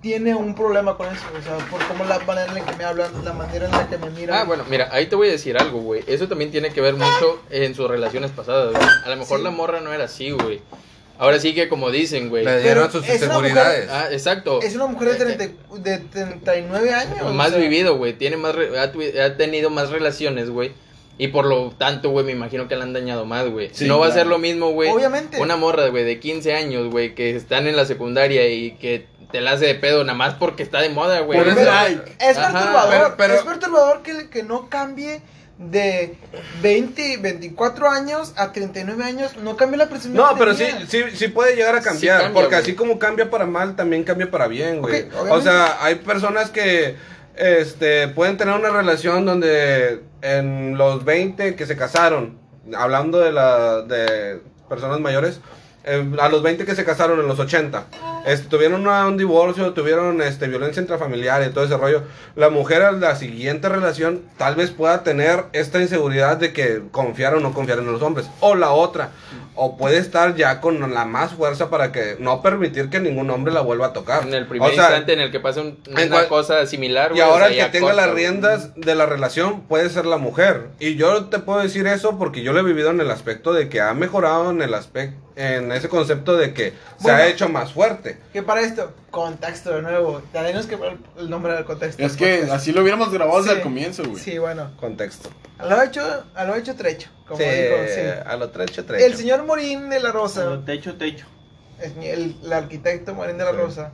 tiene 0.00 0.34
un 0.34 0.54
problema 0.54 0.96
con 0.96 1.06
eso, 1.08 1.24
o 1.36 1.42
sea, 1.42 1.56
por 1.68 1.84
cómo 1.88 2.04
la 2.04 2.18
manera 2.20 2.46
en 2.48 2.54
la 2.54 2.64
que 2.64 2.76
me 2.76 2.84
hablan, 2.84 3.10
la 3.24 3.32
manera 3.32 3.64
en 3.66 3.72
la 3.72 3.88
que 3.88 3.98
me 3.98 4.10
miran. 4.10 4.38
Ah, 4.38 4.44
bueno, 4.44 4.64
mira, 4.70 4.88
ahí 4.92 5.06
te 5.06 5.16
voy 5.16 5.28
a 5.28 5.32
decir 5.32 5.58
algo, 5.58 5.80
güey. 5.80 6.04
Eso 6.06 6.28
también 6.28 6.50
tiene 6.50 6.70
que 6.70 6.80
ver 6.80 6.94
mucho 6.94 7.42
en 7.50 7.74
sus 7.74 7.88
relaciones 7.88 8.30
pasadas, 8.30 8.72
güey. 8.74 8.88
A 9.04 9.08
lo 9.08 9.16
mejor 9.16 9.38
Sí. 9.38 9.44
la 9.44 9.50
morra 9.50 9.80
no 9.80 9.92
era 9.92 10.04
así, 10.04 10.30
güey. 10.30 10.60
Ahora 11.20 11.40
sí 11.40 11.52
que 11.52 11.68
como 11.68 11.90
dicen, 11.90 12.28
güey. 12.28 12.44
Le 12.44 12.62
dieron 12.62 12.92
sus 12.92 13.08
inseguridades. 13.08 13.90
Ah, 13.90 14.06
exacto. 14.12 14.62
Es 14.62 14.76
una 14.76 14.86
mujer 14.86 15.18
de, 15.18 15.34
30 15.34 15.78
de 15.80 15.98
39 15.98 16.92
años. 16.94 17.18
o 17.22 17.32
más 17.32 17.50
sea, 17.50 17.58
vivido, 17.58 17.96
güey. 17.96 18.12
Tiene 18.12 18.36
más 18.36 18.54
re- 18.54 18.78
ha, 18.78 18.92
tu- 18.92 19.02
ha 19.02 19.36
tenido 19.36 19.68
más 19.68 19.90
relaciones, 19.90 20.48
güey. 20.48 20.72
Y 21.18 21.28
por 21.28 21.46
lo 21.46 21.70
tanto, 21.76 22.10
güey, 22.10 22.24
me 22.24 22.32
imagino 22.32 22.68
que 22.68 22.76
la 22.76 22.84
han 22.84 22.92
dañado 22.92 23.26
más, 23.26 23.48
güey. 23.48 23.70
Sí, 23.72 23.86
no 23.86 23.98
va 23.98 24.06
a 24.06 24.08
claro. 24.10 24.20
ser 24.20 24.26
lo 24.28 24.38
mismo, 24.38 24.70
güey. 24.70 24.88
Obviamente. 24.90 25.40
Una 25.40 25.56
morra, 25.56 25.88
güey, 25.88 26.04
de 26.04 26.20
15 26.20 26.54
años, 26.54 26.90
güey, 26.90 27.14
que 27.14 27.34
están 27.34 27.66
en 27.66 27.76
la 27.76 27.84
secundaria 27.86 28.46
y 28.48 28.72
que 28.76 29.06
te 29.32 29.40
la 29.40 29.52
hace 29.52 29.66
de 29.66 29.74
pedo 29.74 30.04
nada 30.04 30.16
más 30.16 30.34
porque 30.34 30.62
está 30.62 30.80
de 30.80 30.90
moda, 30.90 31.20
güey. 31.20 31.38
Por 31.42 31.54
Pero- 31.54 31.70
like. 31.72 32.16
Es 32.20 32.38
perturbador. 32.38 32.88
pero- 32.90 33.14
pero- 33.16 33.34
Es 33.34 33.42
perturbador 33.42 34.02
que, 34.02 34.30
que 34.30 34.42
no 34.44 34.70
cambie 34.70 35.20
de 35.58 36.14
20, 36.62 37.16
24 37.18 37.90
años 37.90 38.32
a 38.36 38.52
39 38.52 39.02
años. 39.04 39.36
No 39.38 39.56
cambie 39.56 39.76
la 39.76 39.88
presión. 39.88 40.14
No, 40.14 40.28
pero 40.38 40.54
sí, 40.54 40.66
sí, 40.88 41.02
sí 41.14 41.28
puede 41.28 41.56
llegar 41.56 41.74
a 41.74 41.82
cambiar, 41.82 42.18
Sí 42.18 42.22
cambia, 42.24 42.40
porque 42.40 42.54
güey. 42.54 42.62
así 42.62 42.74
como 42.74 42.98
cambia 43.00 43.28
para 43.28 43.44
mal, 43.44 43.74
también 43.74 44.04
cambia 44.04 44.30
para 44.30 44.46
bien, 44.46 44.80
güey. 44.80 45.02
Ok, 45.02 45.30
o 45.30 45.40
sea, 45.40 45.78
hay 45.84 45.96
personas 45.96 46.50
que 46.50 46.94
este 47.38 48.08
pueden 48.08 48.36
tener 48.36 48.54
una 48.54 48.70
relación 48.70 49.24
donde 49.24 50.02
en 50.22 50.76
los 50.76 51.04
20 51.04 51.54
que 51.54 51.66
se 51.66 51.76
casaron, 51.76 52.38
hablando 52.76 53.18
de 53.20 53.32
la 53.32 53.82
de 53.82 54.40
personas 54.68 55.00
mayores, 55.00 55.40
eh, 55.88 56.04
a 56.20 56.28
los 56.28 56.42
20 56.42 56.64
que 56.64 56.74
se 56.74 56.84
casaron 56.84 57.18
en 57.20 57.26
los 57.26 57.38
80, 57.38 57.86
este, 58.26 58.48
tuvieron 58.48 58.82
una- 58.82 59.06
un 59.06 59.16
divorcio, 59.16 59.72
tuvieron 59.72 60.20
este, 60.22 60.46
violencia 60.48 60.80
intrafamiliar 60.82 61.42
y 61.44 61.50
todo 61.52 61.64
ese 61.64 61.76
rollo, 61.76 62.02
la 62.36 62.50
mujer 62.50 62.82
en 62.82 63.00
la 63.00 63.16
siguiente 63.16 63.68
relación 63.68 64.22
tal 64.36 64.54
vez 64.54 64.70
pueda 64.70 65.02
tener 65.02 65.44
esta 65.52 65.80
inseguridad 65.80 66.36
de 66.36 66.52
que 66.52 66.82
confiar 66.90 67.34
o 67.34 67.40
no 67.40 67.52
confiar 67.54 67.78
en 67.78 67.86
los 67.90 68.02
hombres. 68.02 68.28
O 68.40 68.54
la 68.54 68.70
otra, 68.70 69.10
o 69.54 69.76
puede 69.76 69.98
estar 69.98 70.36
ya 70.36 70.60
con 70.60 70.92
la 70.94 71.04
más 71.04 71.32
fuerza 71.32 71.68
para 71.70 71.90
que 71.90 72.16
no 72.20 72.42
permitir 72.42 72.90
que 72.90 73.00
ningún 73.00 73.28
hombre 73.30 73.52
la 73.52 73.60
vuelva 73.60 73.86
a 73.86 73.92
tocar. 73.92 74.22
En 74.22 74.34
el 74.34 74.46
primer 74.46 74.70
O 74.70 74.74
sea, 74.74 74.84
instante 74.84 75.14
en 75.14 75.20
el 75.20 75.32
que 75.32 75.40
pasa 75.40 75.62
un- 75.62 75.78
una 75.90 76.08
cual- 76.08 76.28
cosa 76.28 76.66
similar, 76.66 77.12
y 77.14 77.20
o 77.20 77.24
ahora 77.24 77.46
sea, 77.46 77.48
el 77.48 77.56
ya 77.56 77.66
que 77.66 77.72
tenga 77.78 77.88
corta, 77.92 78.06
las 78.06 78.14
riendas 78.14 78.74
de 78.76 78.94
la 78.94 79.06
relación 79.06 79.62
puede 79.62 79.88
ser 79.90 80.06
la 80.06 80.16
mujer. 80.18 80.68
Y 80.78 80.94
yo 80.96 81.24
te 81.24 81.38
puedo 81.40 81.58
decir 81.60 81.86
eso 81.88 82.18
porque 82.18 82.42
yo 82.42 82.52
lo 82.52 82.60
he 82.60 82.62
vivido 82.62 82.90
en 82.90 83.00
el 83.00 83.10
aspecto 83.10 83.52
de 83.52 83.68
que 83.68 83.80
ha 83.80 83.92
mejorado 83.94 84.50
en 84.50 84.62
el 84.62 84.74
aspecto, 84.74 85.16
en 85.38 85.70
ese 85.72 85.88
concepto 85.88 86.36
de 86.36 86.52
que 86.52 86.70
se 86.70 86.74
Bueno. 87.04 87.18
ha 87.18 87.26
hecho 87.28 87.48
más 87.48 87.72
fuerte. 87.72 88.18
Que 88.32 88.42
para 88.42 88.60
esto, 88.62 88.92
contexto 89.10 89.70
de 89.76 89.82
nuevo. 89.82 90.20
Tenemos 90.32 90.66
que 90.66 90.74
ver 90.76 90.96
el 91.16 91.30
nombre 91.30 91.52
del 91.54 91.64
contexto. 91.64 92.02
Es 92.02 92.16
que 92.16 92.38
Porque- 92.38 92.52
así 92.52 92.72
lo 92.72 92.82
hubiéramos 92.82 93.12
grabado 93.12 93.38
desde 93.38 93.52
Sí. 93.52 93.56
el 93.58 93.62
comienzo, 93.62 94.04
güey. 94.04 94.22
Sí, 94.22 94.38
bueno. 94.38 94.72
Contexto. 94.80 95.30
A 95.58 95.66
lo 95.66 95.80
hecho, 95.82 96.24
a 96.34 96.44
lo 96.44 96.54
hecho 96.56 96.74
trecho. 96.74 97.08
Como 97.26 97.38
Sí, 97.40 97.46
dijo, 97.46 97.76
sí. 97.94 98.00
a 98.26 98.36
lo 98.36 98.50
trecho, 98.50 98.84
trecho. 98.84 99.04
El 99.04 99.14
señor 99.14 99.44
Morín 99.44 99.88
de 99.90 100.00
la 100.00 100.10
Rosa, 100.12 100.60
Techo, 100.66 100.96
techo. 100.96 101.26
el, 101.80 101.92
el- 102.02 102.36
el 102.44 102.52
arquitecto 102.52 103.14
Morín 103.14 103.38
de 103.38 103.44
la 103.44 103.52
Rosa, 103.52 103.92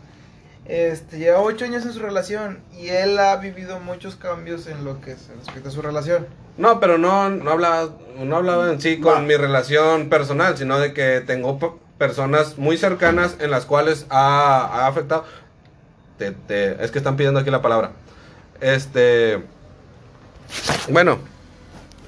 este, 0.66 1.18
lleva 1.18 1.40
ocho 1.40 1.64
años 1.64 1.84
en 1.84 1.92
su 1.92 1.98
relación 2.00 2.60
y 2.78 2.88
él 2.88 3.18
ha 3.18 3.36
vivido 3.36 3.80
muchos 3.80 4.16
cambios 4.16 4.66
en 4.66 4.84
lo 4.84 5.00
que 5.00 5.14
se 5.16 5.34
respecta 5.34 5.68
a 5.68 5.72
su 5.72 5.82
relación. 5.82 6.26
No, 6.56 6.80
pero 6.80 6.98
no, 6.98 7.28
no 7.30 7.50
hablaba, 7.50 7.90
no 8.18 8.36
hablaba 8.36 8.70
en 8.72 8.80
sí 8.80 9.00
con 9.00 9.14
Va. 9.14 9.20
mi 9.20 9.34
relación 9.36 10.08
personal, 10.08 10.56
sino 10.56 10.78
de 10.78 10.92
que 10.94 11.20
tengo 11.26 11.80
personas 11.98 12.58
muy 12.58 12.76
cercanas 12.78 13.36
en 13.40 13.50
las 13.50 13.66
cuales 13.66 14.06
ha, 14.10 14.60
ha 14.64 14.86
afectado. 14.86 15.24
Te- 16.18 16.30
te- 16.32 16.82
es 16.84 16.90
que 16.92 16.98
están 16.98 17.16
pidiendo 17.16 17.40
aquí 17.40 17.50
la 17.50 17.60
palabra. 17.62 17.90
Este. 18.60 19.42
Bueno, 20.88 21.18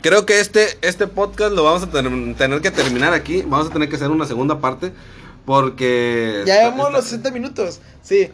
creo 0.00 0.24
que 0.26 0.38
este, 0.40 0.66
este 0.82 1.06
podcast 1.08 1.52
lo 1.52 1.64
vamos 1.64 1.82
a 1.82 1.90
tener, 1.90 2.36
tener 2.36 2.60
que 2.60 2.70
terminar 2.70 3.12
aquí. 3.14 3.42
Vamos 3.42 3.68
a 3.68 3.72
tener 3.72 3.88
que 3.88 3.96
hacer 3.96 4.10
una 4.10 4.26
segunda 4.26 4.60
parte. 4.60 4.92
Porque. 5.44 6.42
Ya 6.46 6.62
llevamos 6.62 6.92
los 6.92 7.04
60 7.04 7.30
minutos. 7.32 7.80
Sí. 8.02 8.30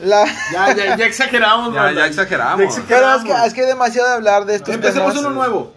La... 0.00 0.24
Ya, 0.52 0.74
ya, 0.74 0.96
ya 0.96 1.06
exageramos, 1.06 1.74
Ya, 1.74 1.92
ya 1.92 2.06
exageramos. 2.06 2.76
Ya 2.76 2.82
Pero 2.88 3.14
es 3.16 3.24
que, 3.24 3.46
es 3.46 3.54
que 3.54 3.60
hay 3.62 3.66
demasiado 3.66 4.08
de 4.08 4.14
hablar 4.14 4.44
de 4.44 4.56
estos 4.56 4.74
Empecemos 4.74 5.16
uno 5.16 5.30
nuevo. 5.30 5.72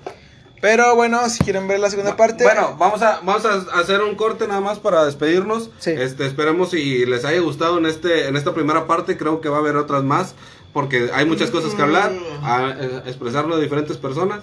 Pero 0.59 0.95
bueno, 0.95 1.30
si 1.30 1.43
quieren 1.43 1.68
ver 1.68 1.80
la 1.80 1.89
segunda 1.89 2.15
parte. 2.15 2.43
Bueno, 2.43 2.76
vamos 2.80 3.01
a, 3.01 3.20
vamos 3.22 3.45
a 3.45 3.80
hacer 3.80 4.01
un 4.01 4.15
corte 4.15 4.47
nada 4.47 4.59
más 4.59 4.80
para 4.80 5.05
despedirnos. 5.05 5.70
Sí. 5.80 5.91
Este, 5.91 6.26
esperemos 6.26 6.72
si 6.72 7.05
les 7.05 7.26
haya 7.26 7.39
gustado 7.41 7.78
en 7.78 7.86
este, 7.86 8.28
en 8.28 8.36
esta 8.36 8.53
primera 8.53 8.88
parte. 8.88 9.18
Creo 9.18 9.39
que 9.39 9.49
va 9.49 9.57
a 9.57 9.59
haber 9.59 9.76
otras 9.76 10.03
más. 10.03 10.34
Porque 10.74 11.09
hay 11.13 11.26
muchas 11.26 11.49
cosas 11.49 11.74
que 11.74 11.82
hablar, 11.82 12.11
a, 12.43 12.76
eh, 12.78 13.01
expresarlo 13.05 13.55
de 13.57 13.63
diferentes 13.63 13.97
personas. 13.97 14.41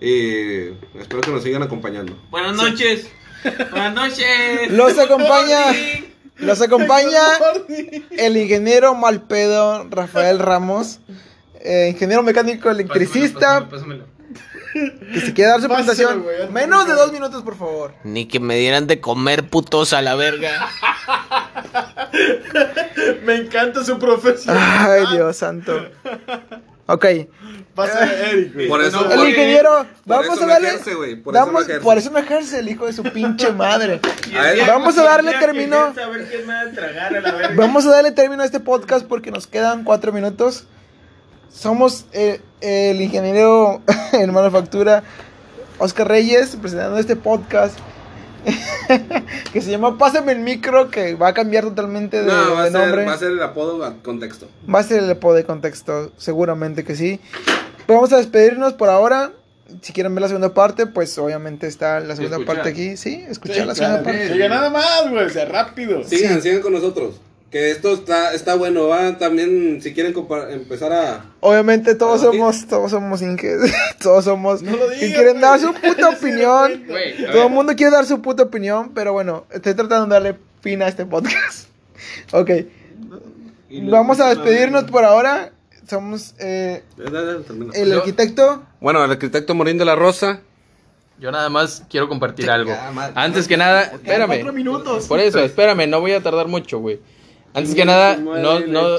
Y 0.00 0.68
espero 0.98 1.20
que 1.20 1.30
nos 1.30 1.42
sigan 1.42 1.62
acompañando. 1.62 2.16
Buenas 2.30 2.56
noches. 2.56 3.08
Buenas 3.70 3.94
noches. 3.94 4.70
Los 4.70 4.98
acompaña. 4.98 5.72
Los 6.38 6.60
acompaña 6.60 7.20
el 8.10 8.36
ingeniero 8.36 8.94
Malpedo 8.94 9.86
Rafael 9.88 10.38
Ramos, 10.38 11.00
eh, 11.60 11.88
ingeniero 11.92 12.22
mecánico 12.22 12.70
electricista, 12.70 13.68
Pásamelo, 13.68 14.04
que 15.12 15.20
se 15.20 15.32
quiere 15.32 15.50
dar 15.50 15.62
su 15.62 15.68
presentación. 15.68 16.24
Menos 16.52 16.86
de 16.86 16.92
dos 16.92 17.12
minutos, 17.12 17.42
por 17.42 17.56
favor. 17.56 17.94
Ni 18.04 18.26
que 18.26 18.38
me 18.38 18.56
dieran 18.56 18.86
de 18.86 19.00
comer 19.00 19.48
putos 19.48 19.92
a 19.94 20.02
la 20.02 20.14
verga. 20.14 20.68
Me 23.24 23.36
encanta 23.36 23.84
su 23.84 23.98
profesión. 23.98 24.56
Ay, 24.58 25.04
Dios 25.12 25.36
santo. 25.36 25.90
Ok, 26.88 27.04
Pasa 27.74 28.10
Eric, 28.30 28.54
güey. 28.54 28.68
Por 28.68 28.80
eso- 28.82 29.02
No, 29.04 29.12
el 29.12 29.28
ingeniero, 29.28 29.86
por 30.06 30.16
vamos 30.16 30.36
eso 30.36 30.44
a 30.44 30.46
no 30.46 30.52
darle. 30.52 30.68
ejerce, 30.68 30.94
güey, 30.94 31.16
por 31.16 31.36
eso 31.36 31.46
no 31.46 31.52
por 31.82 31.98
eso 31.98 32.10
no 32.10 32.18
ejerce 32.18 32.58
el 32.60 32.68
hijo 32.70 32.86
de 32.86 32.92
su 32.94 33.02
pinche 33.02 33.52
madre. 33.52 34.00
A 34.38 34.50
él- 34.52 34.60
Vamos 34.66 34.96
a 34.96 35.02
darle 35.04 35.32
término. 35.32 35.76
A. 35.76 35.94
Vamos 37.54 37.84
a 37.86 37.90
darle 37.90 38.12
término 38.12 38.42
a 38.42 38.46
este 38.46 38.60
podcast 38.60 39.04
porque 39.06 39.30
nos 39.30 39.46
quedan 39.46 39.84
cuatro 39.84 40.12
minutos. 40.12 40.64
Somos 41.52 42.06
eh, 42.12 42.40
el 42.60 43.00
ingeniero 43.00 43.82
en 44.12 44.32
manufactura 44.32 45.02
Oscar 45.78 46.08
Reyes 46.08 46.56
presentando 46.56 46.98
este 46.98 47.16
podcast 47.16 47.78
que 49.52 49.60
se 49.60 49.70
llama 49.70 49.98
Pásame 49.98 50.32
el 50.32 50.38
micro 50.38 50.90
que 50.90 51.14
va 51.14 51.28
a 51.28 51.34
cambiar 51.34 51.64
totalmente 51.64 52.22
de, 52.22 52.26
No, 52.26 52.54
va 52.54 52.62
de 52.62 52.68
a, 52.68 52.72
ser, 52.72 52.80
nombre. 52.80 53.04
va 53.04 53.12
a 53.12 53.18
ser 53.18 53.30
el 53.32 53.42
apodo 53.42 53.84
a 53.84 53.94
contexto. 54.02 54.48
Va 54.72 54.78
a 54.80 54.82
ser 54.82 55.02
el 55.02 55.10
apodo 55.10 55.34
de 55.34 55.44
contexto, 55.44 56.12
seguramente 56.16 56.84
que 56.84 56.94
sí. 56.96 57.20
Pero 57.86 57.98
vamos 57.98 58.12
a 58.12 58.18
despedirnos 58.18 58.72
por 58.74 58.88
ahora. 58.88 59.32
Si 59.82 59.92
quieren 59.92 60.14
ver 60.14 60.22
la 60.22 60.28
segunda 60.28 60.54
parte, 60.54 60.86
pues 60.86 61.18
obviamente 61.18 61.66
está 61.66 61.98
la 62.00 62.14
segunda 62.14 62.36
escuchar. 62.36 62.54
parte 62.56 62.70
aquí. 62.70 62.96
Sí, 62.96 63.24
escuchar 63.28 63.56
Sí, 63.56 63.64
la 63.64 63.74
segunda 63.74 64.02
parte. 64.04 64.32
Sigue 64.32 64.48
nada 64.48 64.70
más, 64.70 65.10
güey. 65.10 65.24
O 65.26 65.30
sea, 65.30 65.44
rápido. 65.46 66.04
Sigan, 66.04 66.40
sigan 66.40 66.60
con 66.60 66.72
nosotros. 66.72 67.20
Que 67.56 67.70
esto 67.70 67.94
está, 67.94 68.34
está 68.34 68.54
bueno. 68.54 68.86
Va 68.88 69.16
también, 69.16 69.80
si 69.80 69.94
quieren 69.94 70.14
empezar 70.50 70.92
a. 70.92 71.24
Obviamente 71.40 71.94
todos 71.94 72.20
somos, 72.20 72.66
todos 72.66 72.90
somos 72.90 73.22
inges, 73.22 73.72
todos 74.02 74.26
somos 74.26 74.60
No 74.60 74.72
lo 74.72 74.90
que 74.90 74.96
digas, 74.96 75.14
quieren 75.14 75.40
dar 75.40 75.58
su 75.58 75.72
puta 75.72 76.10
opinión. 76.18 76.84
Todo 77.32 77.44
el 77.44 77.50
mundo 77.50 77.74
quiere 77.74 77.92
dar 77.92 78.04
su 78.04 78.20
puta 78.20 78.42
opinión, 78.42 78.92
pero 78.94 79.14
bueno, 79.14 79.46
estoy 79.50 79.72
tratando 79.72 80.04
de 80.04 80.12
darle 80.12 80.38
fin 80.60 80.82
a 80.82 80.88
este 80.88 81.06
podcast. 81.06 81.68
Ok, 82.32 82.50
vamos 83.84 84.20
a 84.20 84.28
despedirnos 84.28 84.84
por 84.84 85.04
ahora. 85.04 85.52
Somos 85.88 86.34
eh, 86.38 86.82
el 87.72 87.92
arquitecto. 87.94 88.64
Bueno, 88.82 89.02
el 89.02 89.10
arquitecto 89.10 89.54
Morín 89.54 89.78
de 89.78 89.86
la 89.86 89.94
Rosa. 89.94 90.40
Yo 91.18 91.30
nada 91.32 91.48
más 91.48 91.84
quiero 91.88 92.06
compartir 92.06 92.50
algo. 92.50 92.74
Antes 93.14 93.48
que 93.48 93.56
nada, 93.56 93.84
espérame. 93.84 94.44
Por 95.08 95.20
eso, 95.20 95.38
espérame, 95.38 95.88
no 95.88 96.00
voy 96.00 96.12
a 96.12 96.22
tardar 96.22 96.48
mucho, 96.48 96.80
güey. 96.80 97.00
Antes 97.56 97.74
que 97.74 97.86
nada, 97.86 98.16
no, 98.16 98.60
no, 98.60 98.98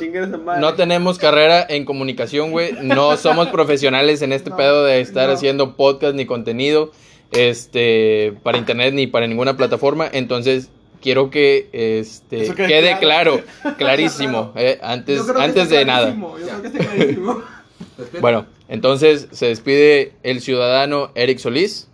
no 0.60 0.74
tenemos 0.74 1.20
carrera 1.20 1.64
en 1.70 1.86
comunicación, 1.86 2.50
güey. 2.50 2.74
No 2.82 3.16
somos 3.18 3.50
profesionales 3.50 4.24
en 4.24 4.34
este 4.34 4.50
pedo 4.50 4.84
de 4.84 5.00
estar 5.00 5.30
haciendo 5.30 5.76
podcast 5.76 6.16
ni 6.16 6.26
contenido 6.26 6.92
este 7.32 8.34
para 8.42 8.58
internet 8.58 8.96
ni 8.96 9.06
para 9.06 9.28
ninguna 9.28 9.56
plataforma. 9.58 10.10
Entonces, 10.12 10.70
quiero 11.04 11.30
que 11.30 11.70
este 11.72 12.52
quede 12.56 12.98
claro, 12.98 13.42
clarísimo, 13.78 14.54
eh, 14.56 14.80
antes, 14.82 15.30
antes 15.30 15.70
de 15.70 15.86
nada. 15.86 16.16
Bueno, 18.20 18.48
entonces 18.70 19.28
se 19.34 19.50
despide 19.50 20.14
el 20.24 20.42
ciudadano 20.42 21.12
Eric 21.14 21.38
Solís. 21.38 21.90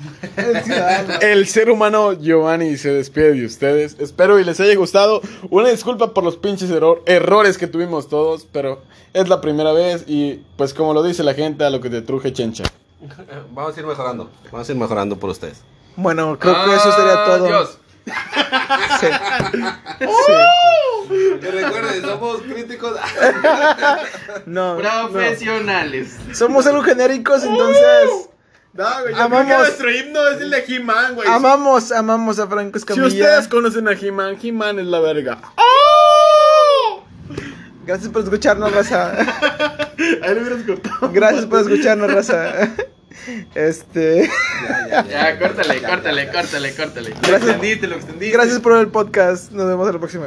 El 1.20 1.46
ser 1.46 1.70
humano 1.70 2.12
Giovanni 2.14 2.76
se 2.76 2.92
despide 2.92 3.32
de 3.32 3.44
ustedes. 3.46 3.96
Espero 3.98 4.38
y 4.38 4.44
les 4.44 4.58
haya 4.60 4.74
gustado. 4.76 5.20
Una 5.50 5.68
disculpa 5.68 6.12
por 6.14 6.24
los 6.24 6.36
pinches 6.36 6.70
error- 6.70 7.02
errores 7.06 7.58
que 7.58 7.66
tuvimos 7.66 8.08
todos, 8.08 8.46
pero 8.50 8.80
es 9.12 9.28
la 9.28 9.40
primera 9.40 9.72
vez 9.72 10.04
y 10.06 10.40
pues 10.56 10.72
como 10.74 10.94
lo 10.94 11.02
dice 11.02 11.22
la 11.22 11.34
gente, 11.34 11.64
a 11.64 11.70
lo 11.70 11.80
que 11.80 11.90
te 11.90 12.02
truje 12.02 12.32
chencha. 12.32 12.64
Vamos 13.52 13.76
a 13.76 13.80
ir 13.80 13.86
mejorando. 13.86 14.30
Vamos 14.50 14.68
a 14.68 14.72
ir 14.72 14.78
mejorando 14.78 15.16
por 15.18 15.30
ustedes. 15.30 15.62
Bueno, 15.96 16.38
creo 16.38 16.54
que 16.64 16.74
eso 16.74 16.92
sería 16.92 17.24
todo. 17.24 17.46
Adiós. 17.46 17.76
Sí. 19.00 19.06
Sí. 19.98 21.38
Que 21.40 21.50
recuerden, 21.50 22.02
somos 22.02 22.40
críticos. 22.42 22.96
No, 24.46 24.78
Profesionales. 24.78 26.16
no. 26.28 26.34
Somos 26.34 26.66
algo 26.66 26.82
genéricos, 26.82 27.42
entonces 27.44 28.28
No, 28.72 28.84
güey, 29.02 29.14
yo 29.14 29.28
creo 29.28 29.46
que 29.46 29.56
nuestro 29.58 29.90
himno 29.90 30.28
es 30.28 30.40
el 30.40 30.50
de 30.50 30.64
He-Man, 30.66 31.16
güey. 31.16 31.28
amamos, 31.28 31.90
amamos 31.90 32.38
a 32.38 32.46
Franco 32.46 32.78
Si 32.78 32.82
Escamilla. 32.84 33.06
ustedes 33.08 33.48
conocen 33.48 33.88
a 33.88 33.92
He-Man, 33.92 34.38
He-Man 34.40 34.78
es 34.78 34.86
la 34.86 35.00
verga. 35.00 35.38
Gracias 37.84 38.08
por 38.10 38.22
escucharnos, 38.22 38.72
raza. 38.72 39.10
Ahí 40.22 40.34
lo 40.34 40.42
hubieras 40.42 40.62
cortado. 40.64 41.10
Gracias 41.12 41.46
por 41.46 41.60
escucharnos, 41.60 42.12
raza. 42.12 42.70
Este. 43.54 44.30
Ya, 45.08 45.38
córtale, 45.38 45.82
córtale, 45.82 46.28
córtale, 46.30 46.74
córtale. 46.74 47.14
Gracias. 47.22 47.60
Te 47.60 47.86
lo 47.88 47.96
extendí. 47.96 48.30
Gracias 48.30 48.60
por 48.60 48.76
el 48.78 48.88
podcast. 48.88 49.50
Nos 49.50 49.66
vemos 49.66 49.86
en 49.88 49.94
la 49.94 49.98
próxima. 49.98 50.26